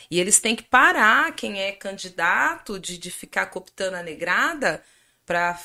E 0.09 0.19
eles 0.19 0.39
têm 0.39 0.55
que 0.55 0.63
parar 0.63 1.33
quem 1.35 1.61
é 1.61 1.71
candidato 1.71 2.79
de, 2.79 2.97
de 2.97 3.11
ficar 3.11 3.47
cooptando 3.47 3.97
a 3.97 4.03
negrada 4.03 4.83
para 5.25 5.59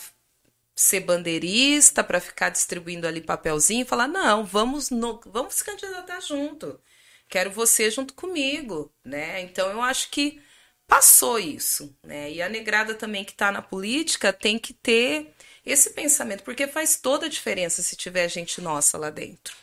ser 0.77 1.01
bandeirista, 1.01 2.05
para 2.05 2.21
ficar 2.21 2.51
distribuindo 2.51 3.07
ali 3.07 3.21
papelzinho 3.21 3.83
e 3.83 3.87
falar: 3.87 4.09
não, 4.09 4.45
vamos, 4.45 4.91
no, 4.91 5.21
vamos 5.27 5.55
se 5.55 5.65
candidatar 5.65 6.21
junto. 6.21 6.81
quero 7.29 7.51
você 7.51 7.91
junto 7.91 8.15
comigo, 8.15 8.93
né? 9.05 9.41
Então 9.43 9.71
eu 9.71 9.81
acho 9.83 10.11
que 10.11 10.43
passou 10.87 11.39
isso, 11.39 11.97
né? 12.03 12.31
E 12.33 12.43
a 12.43 12.49
negrada 12.49 12.95
também 12.95 13.25
que 13.25 13.33
está 13.33 13.51
na 13.53 13.63
política 13.63 14.33
tem 14.33 14.59
que 14.59 14.75
ter 14.75 15.33
esse 15.65 15.91
pensamento, 15.91 16.43
porque 16.45 16.67
faz 16.67 16.97
toda 16.97 17.27
a 17.27 17.29
diferença 17.29 17.83
se 17.83 17.97
tiver 17.97 18.29
gente 18.29 18.61
nossa 18.61 18.99
lá 18.99 19.11
dentro. 19.11 19.57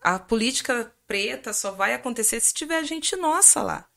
A 0.00 0.18
política 0.18 0.92
preta 1.06 1.52
só 1.52 1.70
vai 1.70 1.94
acontecer 1.94 2.40
se 2.40 2.52
tiver 2.52 2.84
gente 2.84 3.16
nossa 3.16 3.62
lá, 3.62 3.88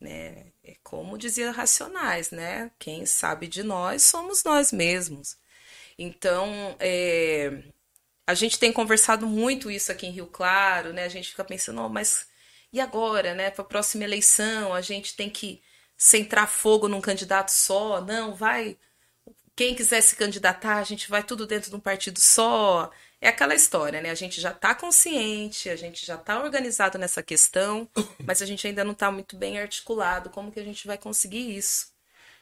né? 0.00 0.46
É 0.64 0.76
como 0.82 1.18
dizia 1.18 1.50
Racionais, 1.52 2.30
né? 2.30 2.70
Quem 2.78 3.06
sabe 3.06 3.46
de 3.48 3.62
nós 3.62 4.02
somos 4.02 4.44
nós 4.44 4.72
mesmos. 4.72 5.36
Então, 5.98 6.76
é, 6.80 7.62
a 8.26 8.34
gente 8.34 8.58
tem 8.58 8.72
conversado 8.72 9.26
muito 9.26 9.70
isso 9.70 9.92
aqui 9.92 10.06
em 10.06 10.10
Rio 10.12 10.26
Claro, 10.26 10.92
né? 10.92 11.04
A 11.04 11.08
gente 11.08 11.30
fica 11.30 11.44
pensando, 11.44 11.82
oh, 11.82 11.88
mas 11.88 12.26
e 12.72 12.80
agora, 12.80 13.34
né? 13.34 13.50
Para 13.50 13.62
a 13.62 13.66
próxima 13.66 14.04
eleição, 14.04 14.74
a 14.74 14.80
gente 14.80 15.14
tem 15.14 15.28
que 15.28 15.62
centrar 15.96 16.48
fogo 16.48 16.88
num 16.88 17.00
candidato 17.00 17.50
só? 17.50 18.00
Não, 18.00 18.34
vai. 18.34 18.78
Quem 19.54 19.74
quiser 19.74 20.00
se 20.00 20.16
candidatar, 20.16 20.76
a 20.78 20.84
gente 20.84 21.10
vai 21.10 21.22
tudo 21.22 21.46
dentro 21.46 21.70
de 21.70 21.76
um 21.76 21.80
partido 21.80 22.18
só. 22.20 22.90
É 23.20 23.28
aquela 23.28 23.54
história, 23.54 24.00
né? 24.00 24.10
A 24.10 24.14
gente 24.14 24.40
já 24.40 24.50
está 24.50 24.74
consciente, 24.74 25.68
a 25.68 25.76
gente 25.76 26.04
já 26.06 26.14
está 26.16 26.42
organizado 26.42 26.98
nessa 26.98 27.22
questão, 27.22 27.88
mas 28.24 28.40
a 28.42 28.46
gente 28.46 28.66
ainda 28.66 28.82
não 28.84 28.92
está 28.92 29.10
muito 29.10 29.36
bem 29.36 29.58
articulado. 29.60 30.30
Como 30.30 30.50
que 30.50 30.60
a 30.60 30.64
gente 30.64 30.86
vai 30.86 30.98
conseguir 30.98 31.56
isso? 31.56 31.92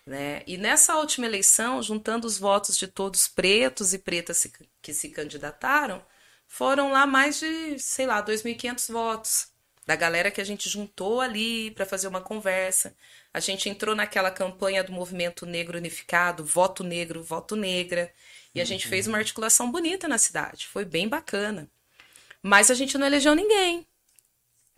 Né? 0.06 0.42
E 0.46 0.56
nessa 0.56 0.96
última 0.96 1.26
eleição, 1.26 1.82
juntando 1.82 2.26
os 2.26 2.38
votos 2.38 2.76
de 2.76 2.86
todos 2.86 3.28
pretos 3.28 3.92
e 3.92 3.98
pretas 3.98 4.46
que 4.82 4.94
se 4.94 5.10
candidataram, 5.10 6.04
foram 6.46 6.92
lá 6.92 7.06
mais 7.06 7.38
de, 7.38 7.78
sei 7.78 8.06
lá, 8.06 8.22
2.500 8.24 8.92
votos 8.92 9.48
da 9.86 9.96
galera 9.96 10.30
que 10.30 10.40
a 10.40 10.44
gente 10.44 10.68
juntou 10.68 11.20
ali 11.20 11.70
para 11.72 11.86
fazer 11.86 12.08
uma 12.08 12.20
conversa. 12.20 12.96
A 13.32 13.40
gente 13.40 13.68
entrou 13.68 13.94
naquela 13.94 14.30
campanha 14.30 14.82
do 14.82 14.92
movimento 14.92 15.46
negro 15.46 15.78
unificado, 15.78 16.44
voto 16.44 16.82
negro, 16.82 17.22
voto 17.22 17.54
negra, 17.54 18.12
e 18.54 18.60
a 18.60 18.64
gente 18.64 18.88
fez 18.88 19.06
uma 19.06 19.18
articulação 19.18 19.70
bonita 19.70 20.08
na 20.08 20.18
cidade. 20.18 20.66
Foi 20.66 20.84
bem 20.84 21.08
bacana. 21.08 21.70
Mas 22.42 22.70
a 22.70 22.74
gente 22.74 22.98
não 22.98 23.06
elegeu 23.06 23.34
ninguém. 23.34 23.86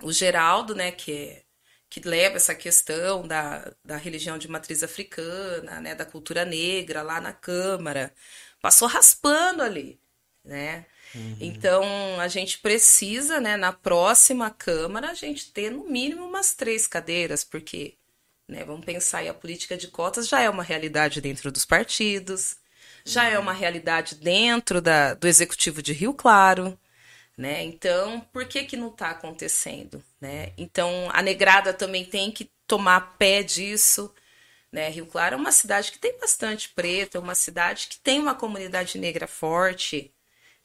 O 0.03 0.13
Geraldo, 0.13 0.75
né, 0.75 0.91
que 0.91 1.13
é 1.13 1.43
que 1.93 2.01
leva 2.09 2.37
essa 2.37 2.55
questão 2.55 3.29
da, 3.29 3.71
da 3.85 3.99
religião 3.99 4.39
de 4.39 4.49
matriz 4.49 4.83
africana, 4.83 5.79
né, 5.79 5.95
da 5.95 6.07
cultura 6.07 6.43
negra 6.43 7.03
lá 7.03 7.21
na 7.21 7.35
Câmara, 7.35 8.15
passou 8.63 8.89
raspando 8.89 9.63
ali, 9.63 10.01
né? 10.43 10.87
Uhum. 11.15 11.37
Então 11.39 11.85
a 12.19 12.29
gente 12.29 12.61
precisa, 12.61 13.41
né, 13.41 13.59
na 13.59 13.75
próxima 13.75 14.51
Câmara, 14.51 15.11
a 15.11 15.15
gente 15.15 15.53
ter 15.53 15.71
no 15.71 15.85
mínimo 15.85 16.25
umas 16.25 16.55
três 16.55 16.87
cadeiras, 16.87 17.45
porque, 17.45 17.99
né, 18.53 18.65
vamos 18.65 18.85
pensar 18.85 19.19
aí, 19.19 19.29
a 19.29 19.35
política 19.35 19.77
de 19.77 19.89
cotas 19.89 20.29
já 20.29 20.41
é 20.41 20.51
uma 20.51 20.63
realidade 20.63 21.21
dentro 21.21 21.51
dos 21.51 21.65
partidos, 21.65 22.57
já 23.05 23.25
é 23.25 23.39
uma 23.39 23.53
realidade 23.53 24.15
dentro 24.17 24.81
da, 24.81 25.15
do 25.15 25.27
executivo 25.27 25.83
de 25.83 25.93
Rio 25.93 26.13
Claro, 26.13 26.79
né? 27.37 27.65
Então, 27.65 28.21
por 28.33 28.45
que 28.47 28.65
que 28.65 28.77
não 28.77 28.89
está 28.89 29.11
acontecendo, 29.11 30.05
né? 30.21 30.53
Então, 30.59 31.09
a 31.13 31.23
Negrada 31.23 31.73
também 31.73 32.05
tem 32.05 32.31
que 32.31 32.51
tomar 32.67 33.17
pé 33.19 33.43
disso, 33.43 34.13
né? 34.71 34.89
Rio 34.91 35.07
Claro 35.07 35.35
é 35.35 35.39
uma 35.39 35.53
cidade 35.53 35.91
que 35.91 35.99
tem 35.99 36.19
bastante 36.19 36.69
preto, 36.69 37.17
é 37.17 37.21
uma 37.21 37.35
cidade 37.35 37.89
que 37.89 37.99
tem 37.99 38.21
uma 38.21 38.35
comunidade 38.35 38.99
negra 38.99 39.27
forte, 39.27 40.13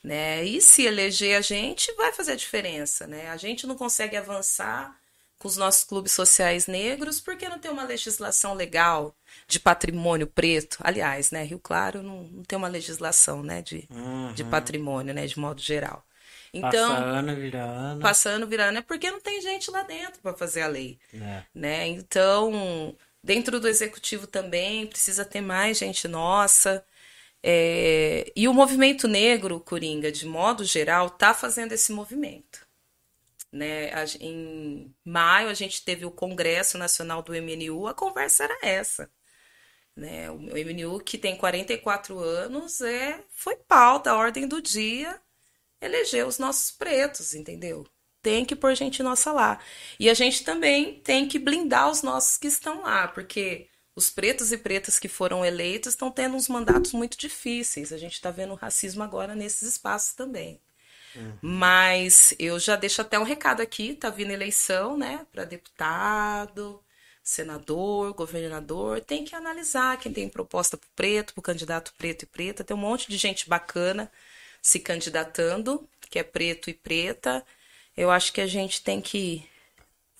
né? 0.04 0.44
E 0.44 0.62
se 0.62 0.84
eleger 0.86 1.38
a 1.38 1.42
gente, 1.42 1.92
vai 1.94 2.12
fazer 2.14 2.34
a 2.34 2.36
diferença, 2.36 3.08
né? 3.08 3.30
A 3.30 3.38
gente 3.38 3.66
não 3.66 3.76
consegue 3.78 4.18
avançar 4.18 4.94
com 5.40 5.48
os 5.48 5.58
nossos 5.58 5.84
clubes 5.84 6.12
sociais 6.12 6.68
negros 6.68 7.20
porque 7.20 7.48
não 7.48 7.60
tem 7.60 7.72
uma 7.72 7.84
legislação 7.84 8.54
legal 8.54 9.16
de 9.48 9.60
patrimônio 9.60 10.28
preto. 10.28 10.78
Aliás, 10.82 11.32
né, 11.32 11.44
Rio 11.44 11.60
Claro 11.60 12.02
não, 12.02 12.24
não 12.24 12.44
tem 12.44 12.58
uma 12.58 12.68
legislação, 12.68 13.44
né, 13.44 13.62
de, 13.62 13.88
uhum. 13.90 14.34
de 14.34 14.44
patrimônio, 14.44 15.14
né, 15.14 15.26
de 15.28 15.40
modo 15.40 15.62
geral. 15.62 16.04
Então, 16.54 16.96
passando, 16.96 17.36
virando. 17.36 18.02
Passando, 18.02 18.48
virando, 18.48 18.80
é 18.80 18.82
porque 18.82 19.12
não 19.12 19.20
tem 19.20 19.42
gente 19.42 19.70
lá 19.70 19.84
dentro 19.84 20.20
para 20.22 20.34
fazer 20.34 20.62
a 20.62 20.68
lei. 20.68 20.98
É. 21.14 21.44
Né? 21.54 21.88
Então, 21.88 22.96
dentro 23.24 23.60
do 23.60 23.68
executivo 23.68 24.26
também 24.26 24.88
precisa 24.88 25.26
ter 25.26 25.42
mais 25.42 25.78
gente 25.78 26.08
nossa. 26.08 26.84
É... 27.44 28.32
E 28.36 28.48
o 28.48 28.54
movimento 28.54 29.08
negro, 29.08 29.60
Coringa, 29.60 30.12
de 30.12 30.26
modo 30.26 30.64
geral, 30.64 31.08
está 31.08 31.34
fazendo 31.34 31.74
esse 31.74 31.92
movimento. 31.92 32.67
Né? 33.52 33.90
Em 34.20 34.94
maio, 35.04 35.50
a 35.50 35.54
gente 35.54 35.84
teve 35.84 36.06
o 36.06 36.12
Congresso 36.12 36.78
Nacional 36.78 37.22
do 37.22 37.34
MNU, 37.34 37.88
a 37.88 37.94
conversa 37.94 38.44
era 38.44 38.58
essa. 38.62 39.10
Né? 39.96 40.30
O 40.30 40.38
MNU, 40.38 41.00
que 41.00 41.18
tem 41.18 41.36
44 41.36 42.20
anos, 42.20 42.82
é, 42.82 43.24
foi 43.32 43.56
pauta, 43.56 44.12
a 44.12 44.18
ordem 44.18 44.48
do 44.48 44.62
dia 44.62 45.20
eleger 45.82 46.26
os 46.26 46.40
nossos 46.40 46.72
pretos, 46.72 47.34
entendeu? 47.34 47.86
Tem 48.22 48.46
que 48.46 48.56
pôr 48.56 48.76
gente 48.76 49.04
nossa 49.04 49.32
lá. 49.32 49.60
E 50.00 50.10
a 50.10 50.14
gente 50.14 50.44
também 50.44 51.00
tem 51.02 51.28
que 51.28 51.40
blindar 51.40 51.90
os 51.90 52.02
nossos 52.02 52.38
que 52.38 52.48
estão 52.48 52.82
lá, 52.82 53.08
porque 53.08 53.70
os 53.96 54.10
pretos 54.10 54.52
e 54.52 54.58
pretas 54.58 55.00
que 55.00 55.08
foram 55.08 55.46
eleitos 55.46 55.94
estão 55.94 56.12
tendo 56.12 56.36
uns 56.36 56.48
mandatos 56.48 56.92
muito 56.94 57.18
difíceis. 57.18 57.92
A 57.92 57.98
gente 57.98 58.14
está 58.14 58.30
vendo 58.32 58.54
racismo 58.56 59.04
agora 59.04 59.36
nesses 59.36 59.70
espaços 59.70 60.14
também. 60.14 60.62
Uhum. 61.16 61.38
Mas 61.42 62.34
eu 62.40 62.60
já 62.60 62.76
deixo 62.76 63.02
até 63.02 63.18
um 63.20 63.24
recado 63.24 63.62
aqui, 63.62 63.94
tá 63.96 64.10
vindo 64.10 64.32
eleição, 64.32 64.98
né, 64.98 65.26
para 65.32 65.46
deputado, 65.46 66.82
senador, 67.24 68.14
governador, 68.14 69.02
tem 69.02 69.26
que 69.26 69.36
analisar 69.36 69.98
quem 69.98 70.14
tem 70.14 70.30
proposta 70.30 70.78
para 70.78 70.88
preto, 70.96 71.34
para 71.34 71.44
candidato 71.44 71.94
preto 71.98 72.24
e 72.24 72.26
preta, 72.26 72.64
tem 72.64 72.76
um 72.76 72.80
monte 72.80 73.10
de 73.10 73.18
gente 73.18 73.50
bacana 73.50 74.12
se 74.62 74.80
candidatando, 74.80 75.88
que 76.10 76.20
é 76.20 76.24
preto 76.24 76.70
e 76.70 76.74
preta, 76.74 77.46
eu 77.96 78.12
acho 78.12 78.32
que 78.32 78.42
a 78.42 78.48
gente 78.48 78.82
tem 78.84 79.02
que 79.02 79.46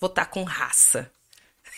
votar 0.00 0.30
com 0.30 0.42
raça. 0.42 1.10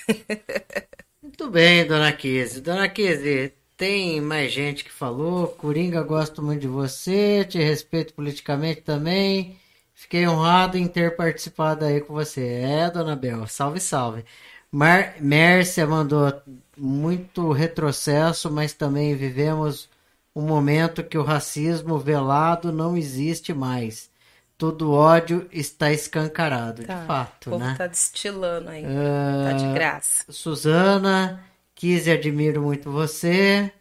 Muito 1.23 1.51
bem, 1.51 1.87
dona 1.87 2.13
Kise. 2.13 2.61
Dona 2.61 2.89
Kise, 2.89 3.53
tem 3.81 4.21
mais 4.21 4.53
gente 4.53 4.85
que 4.85 4.93
falou. 4.93 5.49
Coringa, 5.49 6.03
gosto 6.03 6.43
muito 6.43 6.61
de 6.61 6.69
você, 6.69 7.47
te 7.47 7.59
respeito 7.59 8.13
politicamente 8.13 8.83
também. 8.83 9.59
Fiquei 9.95 10.29
honrado 10.29 10.77
em 10.77 10.87
ter 10.87 11.17
participado 11.17 11.87
aí 11.87 12.03
com 12.03 12.13
você. 12.13 12.43
É, 12.43 12.91
dona 12.91 13.17
Bel, 13.17 13.47
salve, 13.47 13.81
salve. 13.81 14.23
Mar 14.71 15.15
Mércia 15.19 15.87
mandou 15.87 16.31
muito 16.77 17.53
retrocesso, 17.53 18.51
mas 18.51 18.75
também 18.75 19.17
vivemos 19.17 19.89
um 20.37 20.43
momento 20.43 21.03
que 21.03 21.17
o 21.17 21.25
racismo 21.25 21.99
velado 21.99 22.71
não 22.71 22.99
existe 22.99 23.55
mais. 23.55 24.11
Todo 24.59 24.93
ódio 24.93 25.49
está 25.51 25.91
escancarado, 25.91 26.85
tá, 26.85 26.95
de 26.97 27.07
fato, 27.07 27.47
o 27.47 27.51
povo 27.53 27.65
né? 27.65 27.75
tá 27.79 27.87
destilando 27.87 28.69
aí, 28.69 28.85
uh, 28.85 29.45
tá 29.45 29.53
de 29.55 29.73
graça. 29.73 30.31
Suzana, 30.31 31.43
quis 31.81 32.07
e 32.07 32.11
admiro 32.11 32.61
muito 32.61 32.93
você, 32.93 33.73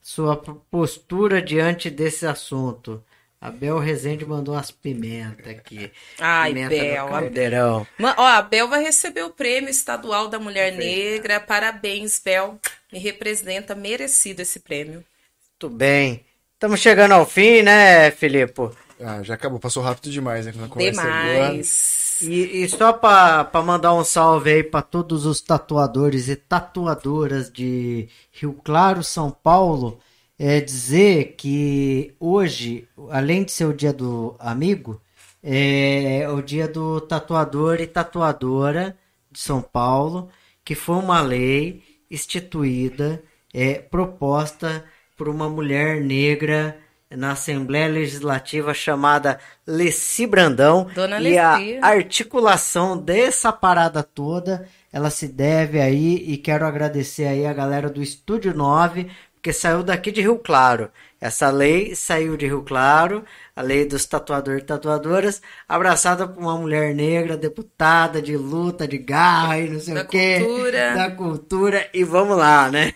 sua 0.00 0.36
postura 0.36 1.42
diante 1.42 1.90
desse 1.90 2.24
assunto. 2.24 3.02
A 3.40 3.50
Bel 3.50 3.80
Rezende 3.80 4.24
mandou 4.24 4.54
umas 4.54 4.70
pimentas 4.70 5.48
aqui. 5.48 5.90
Ai, 6.20 6.50
Pimenta 6.54 6.68
Bel. 6.68 7.08
Caldeirão. 7.08 7.86
A... 7.98 8.22
Ó, 8.22 8.24
a 8.24 8.42
Bel 8.42 8.68
vai 8.68 8.84
receber 8.84 9.24
o 9.24 9.30
prêmio 9.30 9.68
estadual 9.68 10.28
da 10.28 10.38
Mulher 10.38 10.70
Negra. 10.70 11.40
Parabéns, 11.40 12.22
Bel. 12.24 12.60
Me 12.92 13.00
representa 13.00 13.74
merecido 13.74 14.42
esse 14.42 14.60
prêmio. 14.60 15.04
Muito 15.50 15.76
bem. 15.76 16.24
Estamos 16.54 16.78
chegando 16.78 17.10
ao 17.10 17.26
fim, 17.26 17.62
né, 17.62 18.12
Filipe? 18.12 18.70
Ah, 19.00 19.20
já 19.24 19.34
acabou, 19.34 19.58
passou 19.58 19.82
rápido 19.82 20.12
demais, 20.12 20.46
né? 20.46 20.52
Demais. 20.52 22.11
E, 22.22 22.62
e, 22.62 22.68
só 22.68 22.92
para 22.92 23.50
mandar 23.62 23.94
um 23.94 24.04
salve 24.04 24.50
aí 24.50 24.62
para 24.62 24.82
todos 24.82 25.26
os 25.26 25.40
tatuadores 25.40 26.28
e 26.28 26.36
tatuadoras 26.36 27.50
de 27.50 28.08
Rio 28.30 28.52
Claro, 28.64 29.02
São 29.02 29.30
Paulo, 29.30 29.98
é 30.38 30.60
dizer 30.60 31.34
que 31.36 32.14
hoje, 32.20 32.88
além 33.10 33.44
de 33.44 33.52
ser 33.52 33.64
o 33.66 33.74
dia 33.74 33.92
do 33.92 34.36
amigo, 34.38 35.00
é 35.42 36.28
o 36.28 36.40
dia 36.40 36.68
do 36.68 37.00
tatuador 37.00 37.80
e 37.80 37.86
tatuadora 37.86 38.96
de 39.30 39.40
São 39.40 39.60
Paulo, 39.60 40.28
que 40.64 40.74
foi 40.74 40.96
uma 40.96 41.20
lei 41.20 41.82
instituída, 42.10 43.22
é, 43.52 43.74
proposta 43.74 44.84
por 45.16 45.28
uma 45.28 45.48
mulher 45.48 46.00
negra 46.00 46.78
na 47.16 47.32
Assembleia 47.32 47.88
Legislativa 47.88 48.74
chamada 48.74 49.38
Leci 49.66 50.26
Brandão. 50.26 50.88
Dona 50.94 51.20
e 51.20 51.38
a 51.38 51.58
articulação 51.80 52.96
dessa 52.96 53.52
parada 53.52 54.02
toda, 54.02 54.68
ela 54.92 55.10
se 55.10 55.28
deve 55.28 55.80
aí 55.80 56.16
e 56.16 56.36
quero 56.36 56.66
agradecer 56.66 57.26
aí 57.26 57.46
a 57.46 57.52
galera 57.52 57.88
do 57.88 58.02
Estúdio 58.02 58.54
9, 58.54 59.10
porque 59.34 59.52
saiu 59.52 59.82
daqui 59.82 60.10
de 60.10 60.20
Rio 60.20 60.38
Claro. 60.38 60.90
Essa 61.22 61.50
lei 61.50 61.94
saiu 61.94 62.36
de 62.36 62.46
Rio 62.46 62.62
Claro, 62.62 63.24
a 63.54 63.62
lei 63.62 63.84
dos 63.84 64.04
tatuadores 64.04 64.64
e 64.64 64.66
tatuadoras, 64.66 65.40
abraçada 65.68 66.26
por 66.26 66.42
uma 66.42 66.56
mulher 66.56 66.92
negra, 66.92 67.36
deputada 67.36 68.20
de 68.20 68.36
luta, 68.36 68.88
de 68.88 68.98
garra 68.98 69.60
e 69.60 69.70
não 69.70 69.78
sei 69.78 69.94
da 69.94 70.02
o 70.02 70.08
quê. 70.08 70.40
Cultura. 70.40 70.94
Da 70.94 71.10
cultura. 71.12 71.88
E 71.94 72.02
vamos 72.02 72.36
lá, 72.36 72.68
né? 72.68 72.92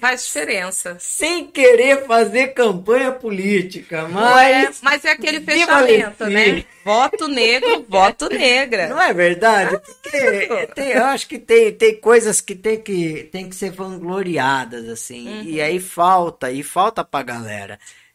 Faz 0.00 0.24
diferença. 0.24 0.96
Sem 1.00 1.48
querer 1.48 2.06
fazer 2.06 2.54
campanha 2.54 3.10
política, 3.10 4.06
mas. 4.08 4.78
É, 4.78 4.80
mas 4.80 5.04
é 5.04 5.10
aquele 5.10 5.40
fechamento, 5.40 6.24
né? 6.26 6.64
Voto 6.84 7.26
negro, 7.26 7.84
voto 7.88 8.28
negra. 8.28 8.88
Não 8.88 9.02
é 9.02 9.12
verdade? 9.12 9.76
Porque 9.80 10.68
tem, 10.72 10.92
eu 10.92 11.04
acho 11.06 11.26
que 11.26 11.36
tem, 11.36 11.72
tem 11.72 12.00
coisas 12.00 12.40
que 12.40 12.54
tem, 12.54 12.80
que 12.80 13.28
tem 13.32 13.48
que 13.48 13.56
ser 13.56 13.70
vangloriadas, 13.70 14.88
assim. 14.88 15.28
Uhum. 15.28 15.42
E 15.42 15.60
aí 15.60 15.80
falta, 15.80 16.52
e 16.52 16.62
falta 16.62 17.02
pra 17.02 17.24
galera. 17.24 17.65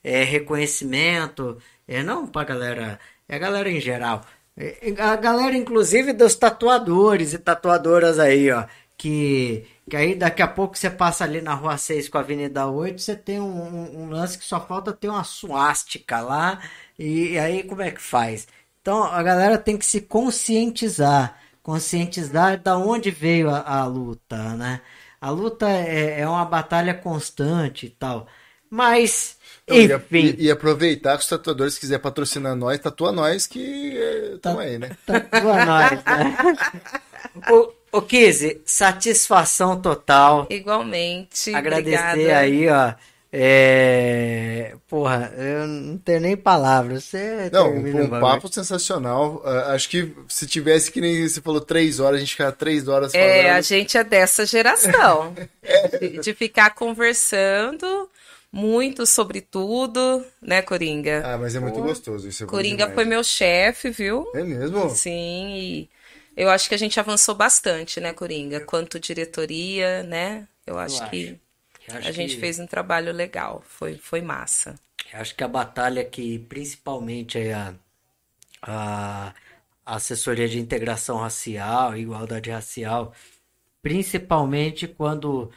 É, 0.03 0.23
reconhecimento, 0.23 1.57
é 1.87 2.03
não 2.03 2.27
pra 2.27 2.43
galera, 2.43 2.99
é 3.27 3.35
a 3.35 3.39
galera 3.39 3.69
em 3.69 3.79
geral. 3.79 4.25
É, 4.57 4.93
a 4.99 5.15
galera, 5.15 5.55
inclusive, 5.55 6.13
dos 6.13 6.35
tatuadores 6.35 7.33
e 7.33 7.39
tatuadoras 7.39 8.19
aí, 8.19 8.51
ó. 8.51 8.65
Que 8.97 9.65
que 9.91 9.97
aí 9.97 10.15
daqui 10.15 10.41
a 10.41 10.47
pouco 10.47 10.77
você 10.77 10.89
passa 10.89 11.25
ali 11.25 11.41
na 11.41 11.53
rua 11.53 11.77
6 11.77 12.07
com 12.07 12.17
a 12.17 12.21
Avenida 12.21 12.65
8, 12.65 13.01
você 13.01 13.13
tem 13.13 13.41
um, 13.41 13.43
um, 13.45 14.03
um 14.03 14.09
lance 14.09 14.37
que 14.37 14.45
só 14.45 14.65
falta 14.65 14.93
ter 14.93 15.09
uma 15.09 15.25
suástica 15.25 16.21
lá. 16.21 16.61
E, 16.97 17.31
e, 17.33 17.39
aí 17.39 17.61
como 17.63 17.81
é 17.81 17.91
que 17.91 18.01
faz? 18.01 18.47
Então 18.81 19.03
a 19.03 19.21
galera 19.21 19.57
tem 19.57 19.77
que 19.77 19.85
se 19.85 19.99
conscientizar. 19.99 21.37
Conscientizar 21.61 22.57
da 22.61 22.77
onde 22.77 23.11
veio 23.11 23.49
a, 23.49 23.81
a 23.81 23.85
luta, 23.85 24.55
né? 24.55 24.81
A 25.19 25.29
luta 25.29 25.69
é, 25.69 26.21
é, 26.21 26.27
uma 26.27 26.45
batalha 26.45 26.93
constante 26.93 27.87
e 27.87 27.89
tal. 27.89 28.27
Mas. 28.69 29.37
Então, 29.73 29.97
enfim. 29.97 30.35
E, 30.37 30.45
e, 30.45 30.51
aproveitar 30.51 31.17
que 31.17 31.23
os 31.23 31.29
tatuadores 31.29 31.77
quiser 31.77 31.99
patrocinar 31.99 32.55
nós, 32.55 32.79
tatua 32.79 33.11
nós 33.11 33.47
que 33.47 33.97
estão 34.35 34.61
é, 34.61 34.67
aí, 34.67 34.79
né? 34.79 34.91
Tatua 35.05 35.65
nós, 35.65 35.91
né? 36.03 36.35
o, 37.51 37.71
Ô, 37.91 38.01
Kizzy, 38.01 38.61
satisfação 38.63 39.79
total. 39.79 40.47
Igualmente. 40.49 41.53
Agradecer 41.53 42.11
obrigada. 42.11 42.37
aí, 42.37 42.69
ó. 42.69 42.93
É... 43.33 44.75
Porra, 44.89 45.33
eu 45.37 45.67
não 45.67 45.97
tenho 45.97 46.21
nem 46.21 46.37
palavras. 46.37 47.05
Você 47.05 47.49
não, 47.51 47.69
um, 47.69 48.03
um 48.03 48.09
papo 48.09 48.51
sensacional. 48.51 49.41
Uh, 49.45 49.71
acho 49.71 49.89
que 49.89 50.13
se 50.27 50.45
tivesse 50.45 50.91
que 50.91 50.99
nem 50.99 51.27
você 51.27 51.41
falou 51.41 51.61
três 51.61 51.99
horas, 51.99 52.17
a 52.17 52.19
gente 52.19 52.31
ficar 52.31 52.51
três 52.53 52.87
horas 52.87 53.11
falando. 53.11 53.27
É, 53.27 53.51
a 53.51 53.61
gente 53.61 53.97
é 53.97 54.03
dessa 54.03 54.45
geração. 54.45 55.33
é. 55.61 55.87
de, 55.99 56.19
de, 56.19 56.33
ficar 56.33 56.71
conversando 56.71 58.09
muito 58.51 59.05
sobre 59.05 59.41
tudo, 59.41 60.25
né, 60.41 60.61
Coringa? 60.61 61.23
Ah, 61.25 61.37
mas 61.37 61.55
é 61.55 61.59
muito 61.59 61.81
gostoso 61.81 62.27
isso. 62.27 62.43
É 62.43 62.47
Coringa 62.47 62.91
foi 62.91 63.05
meu 63.05 63.23
chefe, 63.23 63.89
viu? 63.89 64.27
É 64.35 64.43
mesmo? 64.43 64.89
Sim, 64.89 65.53
e 65.53 65.89
eu 66.35 66.49
acho 66.49 66.67
que 66.67 66.75
a 66.75 66.77
gente 66.77 66.99
avançou 66.99 67.35
bastante, 67.35 67.99
né, 67.99 68.13
Coringa? 68.13 68.59
Quanto 68.61 68.99
diretoria, 68.99 70.03
né? 70.03 70.47
Eu 70.65 70.77
acho, 70.77 71.01
eu 71.01 71.03
acho. 71.03 71.11
que 71.11 71.39
acho 71.87 72.07
a 72.07 72.11
gente 72.11 72.37
fez 72.37 72.59
um 72.59 72.67
trabalho 72.67 73.11
legal. 73.13 73.63
Foi, 73.67 73.97
foi 73.97 74.21
massa. 74.21 74.75
Eu 75.13 75.19
acho 75.19 75.35
que 75.35 75.43
a 75.43 75.47
batalha 75.47 76.03
que 76.03 76.39
principalmente 76.39 77.37
é 77.37 77.53
a, 77.53 77.73
a 78.61 79.33
assessoria 79.85 80.47
de 80.47 80.59
integração 80.59 81.17
racial, 81.17 81.97
igualdade 81.97 82.49
racial, 82.49 83.13
principalmente 83.81 84.87
quando 84.87 85.51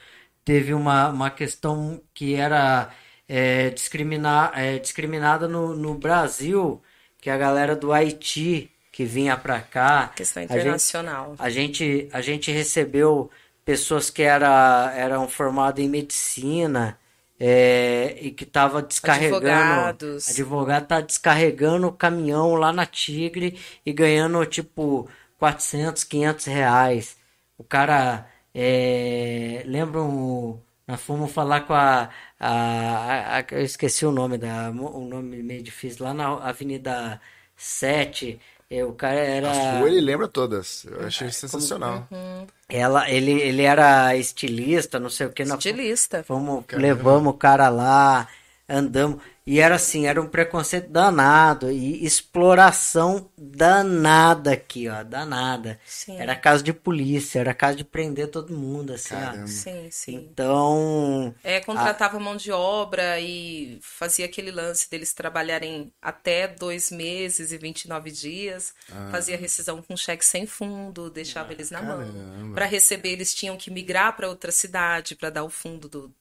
teve 0.45 0.75
uma, 0.75 1.09
uma 1.09 1.31
questão 1.31 2.01
que 2.13 2.35
era 2.35 2.91
é, 3.29 3.71
discriminar, 3.71 4.53
é, 4.55 4.79
discriminada 4.79 5.49
no, 5.49 5.75
no 5.75 5.95
Brasil, 5.95 6.83
que 7.21 7.31
a 7.31 7.37
galera 7.37 7.75
do 7.75 7.93
Haiti 7.93 8.71
que 8.95 9.05
vinha 9.05 9.37
para 9.37 9.61
cá. 9.61 10.13
Questão 10.15 10.43
internacional. 10.43 11.35
A 11.37 11.51
gente, 11.51 11.83
a 11.83 11.87
gente, 11.91 12.17
a 12.17 12.21
gente 12.21 12.53
recebeu 12.53 13.29
pessoas 13.65 14.09
que 14.09 14.23
era, 14.23 14.93
eram 14.95 15.27
formadas 15.27 15.85
em 15.85 15.89
medicina 15.89 16.97
é, 17.41 18.17
e 18.21 18.31
que 18.31 18.47
tava 18.47 18.81
descarregando. 18.81 19.47
Advogados. 19.47 20.29
Advogado 20.29 20.87
tá 20.87 21.01
descarregando 21.01 21.89
o 21.89 21.93
caminhão 21.93 22.55
lá 22.55 22.73
na 22.73 22.87
Tigre 22.87 23.59
e 23.85 23.93
ganhando 23.93 24.45
tipo 24.47 25.09
400, 25.39 26.05
500 26.05 26.45
reais. 26.47 27.17
O 27.59 27.65
cara. 27.65 28.29
É, 28.55 29.63
lembram. 29.67 30.63
Nós 30.87 31.01
fomos 31.01 31.33
falar 31.33 31.63
com 31.63 31.73
a, 31.73 32.11
a, 32.39 33.39
a, 33.39 33.45
Eu 33.53 33.63
esqueci 33.63 34.05
o 34.05 34.13
nome 34.13 34.39
da. 34.39 34.71
O 34.71 35.01
nome 35.01 35.43
meio 35.43 35.63
difícil, 35.63 36.05
lá 36.05 36.13
na 36.15 36.35
Avenida 36.35 37.21
7 37.57 38.39
é, 38.71 38.85
o 38.85 38.93
cara 38.93 39.21
era. 39.21 39.51
A 39.51 39.79
sua 39.79 39.89
ele 39.89 40.01
lembra 40.01 40.27
todas. 40.27 40.85
Eu 40.85 41.07
achei 41.07 41.31
sensacional. 41.31 42.09
Uhum. 42.11 42.47
Ela, 42.69 43.11
ele, 43.11 43.33
ele 43.33 43.63
era 43.63 44.17
estilista, 44.17 44.99
não 44.99 45.11
sei 45.11 45.27
o 45.27 45.31
que. 45.31 45.43
Estilista. 45.43 46.25
Fomos, 46.25 46.65
levamos 46.73 47.33
o 47.33 47.37
cara 47.37 47.69
lá, 47.69 48.27
andamos. 48.69 49.23
E 49.47 49.61
era 49.61 49.75
assim, 49.75 50.07
era 50.07 50.23
um 50.23 50.27
preconceito 50.27 50.89
danado 50.89 51.71
e 51.71 52.03
exploração 52.03 53.31
danada 53.37 54.53
aqui, 54.53 54.89
ó, 54.89 55.03
danada. 55.03 55.79
Sim. 55.85 56.17
Era 56.19 56.35
caso 56.35 56.65
de 56.65 56.73
polícia, 56.73 57.41
era 57.41 57.53
caso 57.53 57.77
de 57.77 57.85
prender 57.85 58.29
todo 58.29 58.57
mundo, 58.57 58.95
assim, 58.95 59.15
ó. 59.15 59.47
Sim, 59.47 59.89
sim. 59.91 60.15
Então... 60.33 61.35
É, 61.45 61.61
contratava 61.61 62.17
a... 62.17 62.21
mão 62.21 62.37
de 62.37 62.51
obra 62.53 63.21
e 63.21 63.79
fazia 63.83 64.25
aquele 64.25 64.51
lance 64.51 64.89
deles 64.91 65.13
trabalharem 65.13 65.93
até 66.01 66.49
dois 66.49 66.91
meses 66.91 67.53
e 67.53 67.59
29 67.59 68.11
dias, 68.11 68.73
ah. 68.91 69.09
fazia 69.11 69.37
rescisão 69.37 69.83
com 69.83 69.95
cheque 69.95 70.25
sem 70.25 70.47
fundo, 70.47 71.11
deixava 71.11 71.51
ah, 71.51 71.53
eles 71.53 71.71
na 71.71 71.81
caramba. 71.81 72.07
mão. 72.07 72.53
Para 72.55 72.65
receber, 72.65 73.11
eles 73.11 73.35
tinham 73.35 73.59
que 73.59 73.71
migrar 73.71 74.17
para 74.17 74.27
outra 74.27 74.51
cidade 74.51 75.15
para 75.15 75.29
dar 75.29 75.45
o 75.45 75.51
fundo 75.51 75.87
do, 75.87 76.15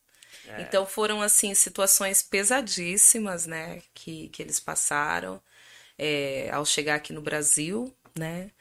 é. 0.48 0.61
Então 0.61 0.86
foram 0.86 1.22
assim 1.22 1.53
situações 1.56 2.22
pesadíssimas, 2.22 3.45
né, 3.45 3.82
que, 3.94 4.30
que 4.30 4.41
eles 4.41 4.60
passaram 4.60 5.41
é, 5.98 6.49
ao 6.52 6.65
chegar 6.65 6.95
aqui 6.95 7.14
no 7.14 7.22
Brasil, 7.22 7.94
né? 8.18 8.52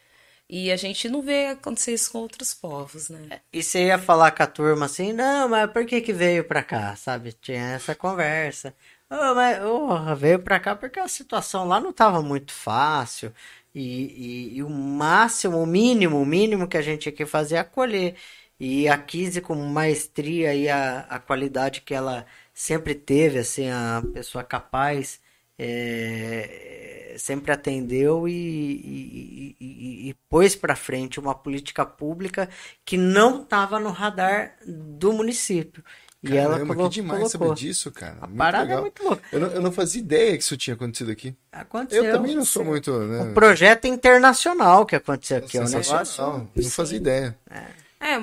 E 0.49 0.71
a 0.73 0.77
gente 0.77 1.09
não 1.09 1.23
vê 1.23 1.47
acontecer 1.49 1.95
isso 1.95 2.13
com 2.13 2.19
outros 2.19 2.55
povos, 2.55 3.09
né? 3.09 3.29
É, 3.31 3.41
e 3.53 3.63
você 3.63 3.87
ia 3.87 3.99
falar 3.99 4.31
com 4.33 4.43
a 4.43 4.47
turma 4.47 4.87
assim, 4.87 5.13
não, 5.13 5.49
mas 5.49 5.71
por 5.73 5.87
que 5.87 6.01
que 6.01 6.13
veio 6.13 6.45
pra 6.45 6.63
cá, 6.63 6.95
sabe? 6.97 7.33
Tinha 7.33 7.73
essa 7.75 7.95
conversa. 7.95 8.75
Oh, 9.11 9.35
mas 9.35 9.63
oh, 9.65 10.17
veio 10.17 10.43
pra 10.43 10.61
cá 10.61 10.75
porque 10.77 10.99
a 11.01 11.09
situação 11.09 11.67
lá 11.67 11.81
não 11.81 11.93
tava 11.93 12.23
muito 12.23 12.53
fácil. 12.53 13.33
E, 13.75 14.53
e, 14.53 14.57
e 14.59 14.63
o 14.63 14.69
máximo, 14.71 15.59
o 15.63 15.67
mínimo, 15.67 16.21
o 16.21 16.27
mínimo 16.27 16.69
que 16.69 16.77
a 16.77 16.83
gente 16.83 17.03
tinha 17.03 17.13
que 17.13 17.25
fazer 17.27 17.57
é 17.57 17.59
acolher. 17.61 18.17
E 18.65 18.87
a 18.87 18.97
Kizzy 18.97 19.41
com 19.41 19.57
maestria 19.57 20.55
e 20.55 20.69
a, 20.69 21.01
a 21.11 21.19
qualidade 21.19 21.81
que 21.81 21.93
ela 21.93 22.25
sempre 22.55 22.95
teve, 22.95 23.41
assim, 23.41 23.69
a 23.69 24.01
pessoa 24.15 24.45
capaz, 24.45 25.19
é, 25.59 27.17
sempre 27.19 27.51
atendeu 27.51 28.29
e, 28.29 28.33
e, 28.33 29.57
e, 29.59 30.09
e 30.11 30.15
pôs 30.29 30.55
para 30.55 30.77
frente 30.77 31.19
uma 31.19 31.35
política 31.35 31.85
pública 31.85 32.49
que 32.85 32.97
não 32.97 33.43
estava 33.43 33.81
no 33.81 33.91
radar 33.91 34.55
do 34.65 35.13
município. 35.13 35.83
E 36.23 36.29
Caramba, 36.29 36.45
ela 36.45 36.59
colocou, 36.61 36.89
que 36.89 36.95
demais 36.95 37.19
colocou. 37.19 37.49
saber 37.49 37.61
disso, 37.61 37.91
cara. 37.91 38.19
A 38.21 38.27
muito 38.29 38.39
parada 38.39 38.59
é 38.59 38.67
legal. 38.67 38.79
é 38.79 38.81
muito 38.83 39.03
louca. 39.03 39.23
Eu 39.33 39.41
não, 39.41 39.49
eu 39.49 39.61
não, 39.61 39.73
fazia 39.73 40.01
ideia 40.01 40.37
que 40.39 40.45
isso 40.45 40.57
tinha 40.57 40.75
acontecido 40.75 41.11
aqui. 41.11 41.35
Aconteceu. 41.51 42.05
Eu 42.05 42.15
também 42.15 42.37
não 42.37 42.45
sou 42.45 42.65
muito. 42.65 42.97
Né? 42.97 43.23
Um 43.23 43.35
projeto 43.35 43.89
internacional 43.89 44.87
que 44.87 44.95
aconteceu 44.95 45.39
aqui. 45.39 45.59
É 45.59 45.63
um 45.63 45.69
negócio. 45.69 46.49
Não 46.55 46.71
fazia 46.71 46.97
ideia. 46.97 47.37
É. 47.51 47.82
É, 48.03 48.17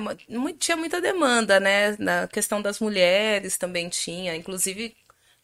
tinha 0.58 0.76
muita 0.76 1.00
demanda, 1.00 1.58
né? 1.58 1.96
Na 1.98 2.28
questão 2.28 2.60
das 2.60 2.78
mulheres 2.80 3.56
também 3.56 3.88
tinha. 3.88 4.36
Inclusive, 4.36 4.94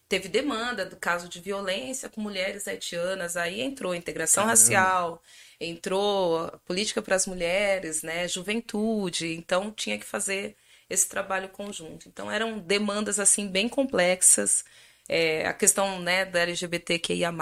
teve 0.09 0.29
demanda 0.29 0.85
do 0.85 0.95
caso 0.97 1.27
de 1.27 1.41
violência 1.41 2.11
com 2.11 2.21
mulheres 2.21 2.69
haitianas. 2.69 3.35
Aí 3.39 3.63
entrou 3.63 3.95
integração 3.95 4.45
Caramba. 4.45 4.61
racial, 4.61 5.23
entrou 5.59 6.53
política 6.67 7.01
para 7.01 7.17
as 7.17 7.27
mulheres, 7.27 8.03
né? 8.03 8.29
Juventude. 8.29 9.35
Então, 9.35 9.71
tinha 9.71 9.99
que 9.99 10.05
fazer 10.05 10.55
esse 10.91 11.09
trabalho 11.09 11.49
conjunto. 11.49 12.07
Então, 12.07 12.31
eram 12.31 12.59
demandas, 12.59 13.19
assim, 13.19 13.49
bem 13.49 13.71
complexas. 13.71 14.65
É, 15.09 15.47
a 15.47 15.55
questão 15.55 15.99
né, 16.01 16.27
da 16.27 16.41
LGBTQIA+, 16.41 17.33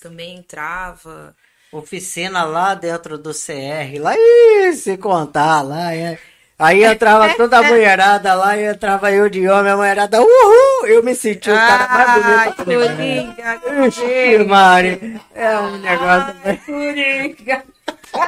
também 0.00 0.36
entrava 0.36 1.34
oficina 1.72 2.44
lá 2.44 2.74
dentro 2.74 3.18
do 3.18 3.32
CR, 3.32 4.00
lá 4.00 4.14
e 4.16 4.72
se 4.74 4.96
contar 4.96 5.62
lá, 5.62 5.94
é, 5.94 6.18
Aí 6.58 6.84
entrava 6.84 7.34
toda 7.34 7.58
a 7.58 7.62
mulherada 7.62 8.34
lá, 8.34 8.56
e 8.56 8.64
entrava 8.64 9.12
eu 9.12 9.28
de 9.28 9.46
homem, 9.46 9.72
a 9.72 9.76
mulherada, 9.76 10.20
uhul! 10.20 10.86
Eu 10.86 11.02
me 11.02 11.14
senti 11.14 11.50
o 11.50 11.54
cara 11.54 11.88
mais 11.88 12.54
bonito. 12.54 13.42
Ai, 13.42 13.58
Coringa, 13.58 14.44
Mari, 14.46 15.20
é 15.34 15.58
um 15.58 15.76
negócio... 15.78 16.34
Ai, 16.44 16.56
Coringa. 16.64 17.64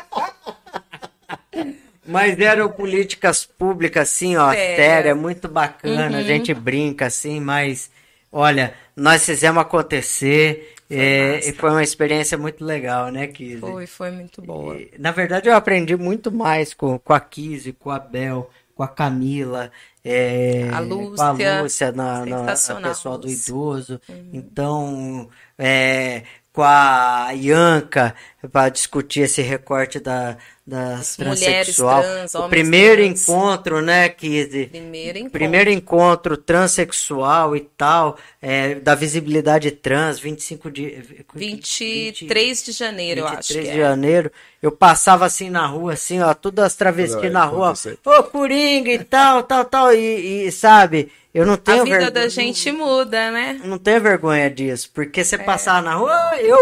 Mas 2.09 2.41
eram 2.41 2.71
políticas 2.71 3.45
públicas, 3.45 4.09
assim, 4.09 4.35
ó, 4.37 4.51
séria, 4.51 4.77
séria 4.77 5.15
muito 5.15 5.47
bacana, 5.47 6.09
uhum. 6.09 6.17
a 6.17 6.23
gente 6.23 6.55
brinca, 6.55 7.05
assim, 7.05 7.39
mas, 7.39 7.91
olha, 8.33 8.73
nós 8.97 9.27
fizemos 9.27 9.61
acontecer. 9.61 10.75
É, 10.91 11.41
e 11.47 11.53
foi 11.53 11.71
uma 11.71 11.83
experiência 11.83 12.39
muito 12.39 12.65
legal, 12.65 13.11
né, 13.11 13.27
Kizzy? 13.27 13.59
Foi, 13.59 13.87
foi 13.87 14.11
muito 14.11 14.41
boa. 14.41 14.77
E, 14.77 14.91
na 14.99 15.11
verdade, 15.11 15.49
eu 15.49 15.55
aprendi 15.55 15.97
muito 15.97 16.33
mais 16.33 16.73
com, 16.73 16.99
com 16.99 17.13
a 17.13 17.21
Kizzy, 17.21 17.73
com 17.73 17.91
a 17.91 17.99
Bel, 17.99 18.49
com 18.75 18.83
a 18.83 18.89
Camila, 18.89 19.71
é, 20.03 20.69
a 20.73 20.81
Lúcia, 20.81 21.35
com 21.35 21.43
a 21.43 21.63
Lúcia, 21.63 21.93
na, 21.93 22.25
na 22.25 22.43
a 22.45 22.81
pessoal 22.81 23.19
do 23.19 23.29
idoso. 23.29 24.01
Uhum. 24.09 24.31
Então, 24.33 25.29
é, 25.59 26.23
com 26.53 26.63
a 26.63 27.31
Ianca, 27.35 28.15
para 28.47 28.69
discutir 28.69 29.21
esse 29.23 29.43
recorte 29.43 29.99
da, 29.99 30.37
das 30.65 31.17
transexual. 31.17 32.03
Trans, 32.03 32.35
o 32.37 32.49
primeiro 32.49 33.03
trans. 33.03 33.23
encontro, 33.23 33.83
né, 33.83 34.09
que 34.09 34.69
primeiro 34.71 35.19
encontro. 35.19 35.33
primeiro 35.33 35.71
encontro 35.71 36.37
transexual 36.37 37.57
e 37.57 37.61
tal, 37.61 38.17
é, 38.41 38.77
da 38.77 38.95
visibilidade 38.95 39.73
trans, 39.73 40.21
25 40.21 40.71
de 40.71 41.25
23 41.35 42.61
20, 42.61 42.65
de 42.65 42.73
janeiro, 42.73 43.23
23 43.23 43.33
eu 43.33 43.39
acho. 43.39 43.49
23 43.49 43.65
de 43.65 43.81
é. 43.81 43.89
janeiro. 43.89 44.33
Eu 44.63 44.71
passava 44.71 45.27
assim 45.27 45.51
na 45.51 45.67
rua 45.67 45.95
assim, 45.95 46.21
ó, 46.21 46.33
todas 46.33 46.67
as 46.67 46.77
travestis 46.77 47.33
na 47.33 47.45
rua, 47.45 47.73
ô 48.05 48.23
Coringa 48.25 48.93
e 48.93 49.03
tal, 49.03 49.43
tal, 49.43 49.65
tal 49.65 49.93
e, 49.93 50.47
e 50.47 50.53
sabe, 50.53 51.11
eu 51.35 51.45
não 51.45 51.57
tenho 51.57 51.83
A 51.83 51.85
vida 51.85 51.99
vergonha, 51.99 52.11
da 52.13 52.29
gente 52.29 52.71
muda, 52.71 53.33
né? 53.33 53.61
Não 53.65 53.79
tenho 53.79 54.01
vergonha 54.01 54.49
disso, 54.49 54.91
porque 54.95 55.25
você 55.25 55.35
é. 55.35 55.39
passar 55.39 55.83
na 55.83 55.95
rua, 55.95 56.37
eu 56.41 56.59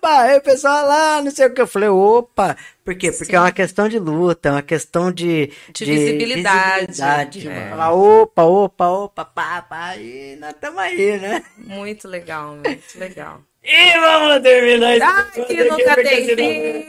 opa, 0.00 0.22
aí 0.22 0.38
o 0.38 0.40
pessoal 0.40 0.86
lá, 0.86 1.22
não 1.22 1.30
sei 1.30 1.46
o 1.46 1.54
que. 1.54 1.60
Eu 1.60 1.66
falei, 1.66 1.88
opa, 1.88 2.56
por 2.84 2.94
quê? 2.94 3.12
Porque 3.12 3.26
Sim. 3.26 3.36
é 3.36 3.40
uma 3.40 3.52
questão 3.52 3.88
de 3.88 3.98
luta, 3.98 4.48
é 4.48 4.52
uma 4.52 4.62
questão 4.62 5.12
de, 5.12 5.52
de, 5.72 5.84
de 5.84 5.84
visibilidade. 5.84 6.86
visibilidade 6.86 7.48
é. 7.48 7.70
Falar, 7.70 7.92
opa, 7.92 8.42
opa, 8.42 8.88
opa, 8.88 9.24
pá, 9.24 9.62
pá, 9.62 9.96
e 9.96 10.36
nós 10.40 10.50
estamos 10.50 10.78
aí, 10.78 11.18
né? 11.18 11.42
Muito 11.58 12.08
legal, 12.08 12.56
muito 12.56 12.98
legal. 12.98 13.42
E 13.62 13.92
vamos 14.00 14.42
terminar 14.42 14.96
isso. 14.96 15.04
Ai, 15.04 15.44
que 15.44 15.64
nunca 15.64 15.94
tem 15.96 16.24
fim. 16.34 16.84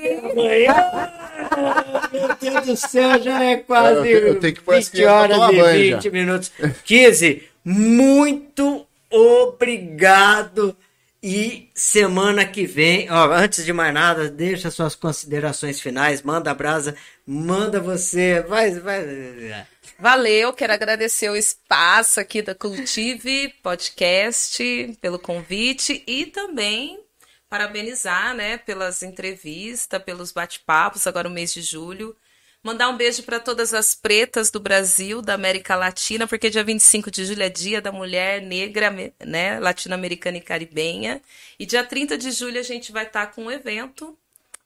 Meu 2.14 2.36
Deus 2.40 2.66
do 2.66 2.78
céu, 2.78 3.22
já 3.22 3.44
é 3.44 3.58
quase 3.58 4.10
eu, 4.10 4.28
eu 4.28 4.40
tenho 4.40 4.56
que 4.56 4.62
20 4.66 5.04
horas 5.04 5.38
e 5.52 5.94
20 5.96 6.10
minutos. 6.12 6.52
Kizzy, 6.86 7.44
muito 7.66 8.88
obrigado 9.10 10.76
e 11.24 11.70
semana 11.76 12.46
que 12.46 12.66
vem, 12.66 13.12
ó, 13.12 13.32
antes 13.32 13.64
de 13.64 13.72
mais 13.72 13.94
nada, 13.94 14.30
deixa 14.30 14.72
suas 14.72 14.96
considerações 14.96 15.80
finais, 15.80 16.24
manda 16.24 16.50
a 16.50 16.54
brasa, 16.54 16.96
manda 17.26 17.80
você, 17.80 18.42
vai, 18.42 18.72
vai. 18.72 19.68
Valeu, 20.00 20.52
quero 20.52 20.74
agradecer 20.74 21.30
o 21.30 21.36
espaço 21.36 22.20
aqui 22.20 22.42
da 22.42 22.56
Cultive 22.56 23.54
Podcast 23.62 24.98
pelo 25.00 25.20
convite 25.20 26.04
e 26.08 26.26
também 26.26 27.00
parabenizar, 27.48 28.34
né, 28.34 28.58
pelas 28.58 29.04
entrevistas, 29.04 30.02
pelos 30.02 30.32
bate-papos 30.32 31.06
agora 31.06 31.30
no 31.30 31.36
mês 31.36 31.54
de 31.54 31.62
julho. 31.62 32.16
Mandar 32.64 32.90
um 32.90 32.98
beijo 32.98 33.24
para 33.24 33.40
todas 33.40 33.74
as 33.74 33.96
pretas 33.96 34.52
do 34.52 34.60
Brasil, 34.60 35.20
da 35.20 35.34
América 35.34 35.76
Latina, 35.76 36.28
porque 36.28 36.48
dia 36.48 36.64
25 36.64 37.10
de 37.10 37.26
julho 37.26 37.42
é 37.42 37.50
dia 37.50 37.82
da 37.82 37.92
mulher 37.92 38.40
negra, 38.40 38.92
né, 39.26 39.60
latino-americana 39.60 40.38
e 40.38 40.42
caribenha. 40.42 41.20
E 41.58 41.66
dia 41.66 41.84
30 41.84 42.20
de 42.20 42.32
julho 42.32 42.60
a 42.60 42.64
gente 42.64 42.92
vai 42.92 43.06
estar 43.08 43.26
tá 43.26 43.32
com 43.34 43.46
um 43.46 43.52
evento, 43.52 44.16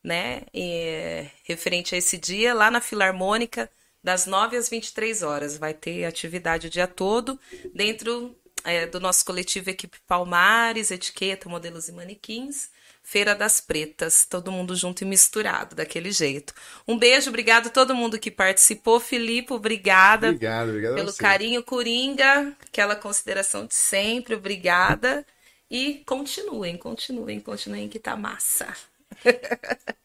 né, 0.03 0.41
e, 0.53 1.25
referente 1.45 1.95
a 1.95 1.97
esse 1.97 2.17
dia, 2.17 2.53
lá 2.53 2.69
na 2.69 2.81
Filarmônica, 2.81 3.69
das 4.03 4.25
9 4.25 4.57
às 4.57 4.67
23 4.67 5.23
horas. 5.23 5.57
Vai 5.57 5.73
ter 5.73 6.03
atividade 6.03 6.67
o 6.67 6.69
dia 6.69 6.87
todo, 6.87 7.39
dentro 7.73 8.35
é, 8.65 8.85
do 8.85 8.99
nosso 8.99 9.23
coletivo 9.23 9.69
Equipe 9.69 9.99
Palmares, 10.05 10.91
Etiqueta, 10.91 11.47
Modelos 11.47 11.87
e 11.87 11.93
Manequins. 11.93 12.69
Feira 13.07 13.35
das 13.35 13.61
Pretas, 13.61 14.25
todo 14.25 14.51
mundo 14.51 14.75
junto 14.75 15.03
e 15.03 15.05
misturado, 15.05 15.75
daquele 15.75 16.11
jeito. 16.11 16.55
Um 16.87 16.97
beijo, 16.97 17.29
obrigado 17.29 17.67
a 17.67 17.69
todo 17.69 17.93
mundo 17.93 18.17
que 18.17 18.31
participou. 18.31 18.99
Filipe, 18.99 19.53
obrigada. 19.53 20.29
Obrigado, 20.29 20.69
obrigado 20.69 20.95
pelo 20.95 21.13
carinho, 21.13 21.61
Coringa, 21.61 22.51
aquela 22.67 22.95
consideração 22.95 23.67
de 23.67 23.75
sempre, 23.75 24.33
obrigada. 24.33 25.23
E 25.69 26.01
continuem, 26.07 26.77
continuem, 26.77 27.39
continuem 27.39 27.87
que 27.87 27.99
tá 27.99 28.15
massa. 28.17 28.73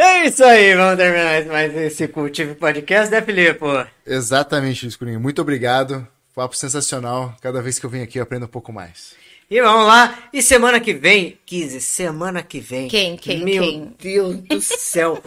É 0.00 0.28
isso 0.28 0.44
aí, 0.44 0.76
vamos 0.76 0.96
terminar 0.96 1.44
mais 1.46 1.74
esse 1.74 2.06
Cultive 2.06 2.54
Podcast, 2.54 3.10
né, 3.10 3.20
Filipe? 3.20 3.58
Exatamente, 4.06 4.84
Luiz 4.84 4.94
Coringa. 4.94 5.18
Muito 5.18 5.42
obrigado. 5.42 6.06
Papo 6.32 6.54
sensacional. 6.54 7.36
Cada 7.40 7.60
vez 7.60 7.80
que 7.80 7.86
eu 7.86 7.90
venho 7.90 8.04
aqui 8.04 8.16
eu 8.16 8.22
aprendo 8.22 8.46
um 8.46 8.48
pouco 8.48 8.72
mais. 8.72 9.16
E 9.50 9.60
vamos 9.62 9.86
lá. 9.86 10.28
E 10.32 10.42
semana 10.42 10.78
que 10.78 10.92
vem, 10.92 11.38
Kizzy, 11.46 11.80
semana 11.80 12.42
que 12.42 12.60
vem. 12.60 12.88
Quem, 12.88 13.16
quem, 13.16 13.44
Meu 13.44 13.62
quem? 13.62 13.96
Deus 13.98 14.36
do 14.36 14.60
céu. 14.60 15.22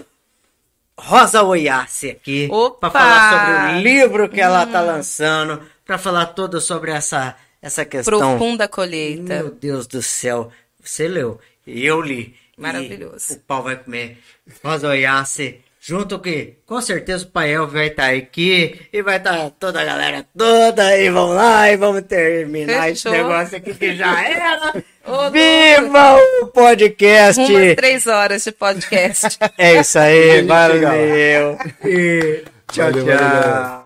Rosa 0.98 1.42
Oiace 1.42 2.12
aqui 2.12 2.48
para 2.80 2.92
falar 2.92 3.32
sobre 3.32 3.74
o 3.74 3.82
livro 3.82 4.30
que 4.30 4.40
hum. 4.40 4.44
ela 4.44 4.68
tá 4.68 4.82
lançando, 4.82 5.62
para 5.84 5.98
falar 5.98 6.28
todo 6.28 6.62
sobre 6.62 6.92
essa 6.92 7.36
essa 7.62 7.86
questão. 7.86 8.20
Profunda 8.20 8.68
colheita. 8.68 9.36
Meu 9.36 9.52
Deus 9.52 9.86
do 9.88 10.02
céu. 10.02 10.52
Você 10.84 11.08
leu? 11.08 11.40
Eu 11.66 12.02
li. 12.02 12.36
Maravilhoso. 12.58 13.34
o 13.34 13.40
pau 13.40 13.64
vai 13.64 13.76
comer. 13.76 14.20
Rosa 14.64 14.90
Oiace 14.90 15.60
Junto 15.84 16.20
que, 16.20 16.58
com 16.64 16.80
certeza, 16.80 17.26
o 17.26 17.30
Pael 17.30 17.68
vai 17.68 17.88
estar 17.88 18.10
tá 18.10 18.16
aqui 18.16 18.80
e 18.94 19.02
vai 19.02 19.18
estar 19.18 19.36
tá 19.36 19.50
toda 19.50 19.82
a 19.82 19.84
galera 19.84 20.24
toda 20.38 20.96
e 20.96 21.10
vamos 21.10 21.36
lá 21.36 21.72
e 21.72 21.76
vamos 21.76 22.04
terminar 22.04 22.84
Fechou. 22.84 23.12
esse 23.12 23.24
negócio 23.24 23.58
aqui 23.58 23.74
que 23.74 23.96
já 23.96 24.14
era. 24.24 24.74
Viva 25.32 26.18
o 26.44 26.48
podcast! 26.48 27.42
Uma, 27.42 27.76
três 27.76 28.06
horas 28.06 28.44
de 28.44 28.52
podcast. 28.52 29.40
é 29.58 29.80
isso 29.80 29.98
aí, 29.98 30.44
valeu. 30.44 31.58
E 31.84 32.44
tchau, 32.72 32.92
valeu, 32.92 33.06
tchau. 33.06 33.18
Valeu. 33.18 33.81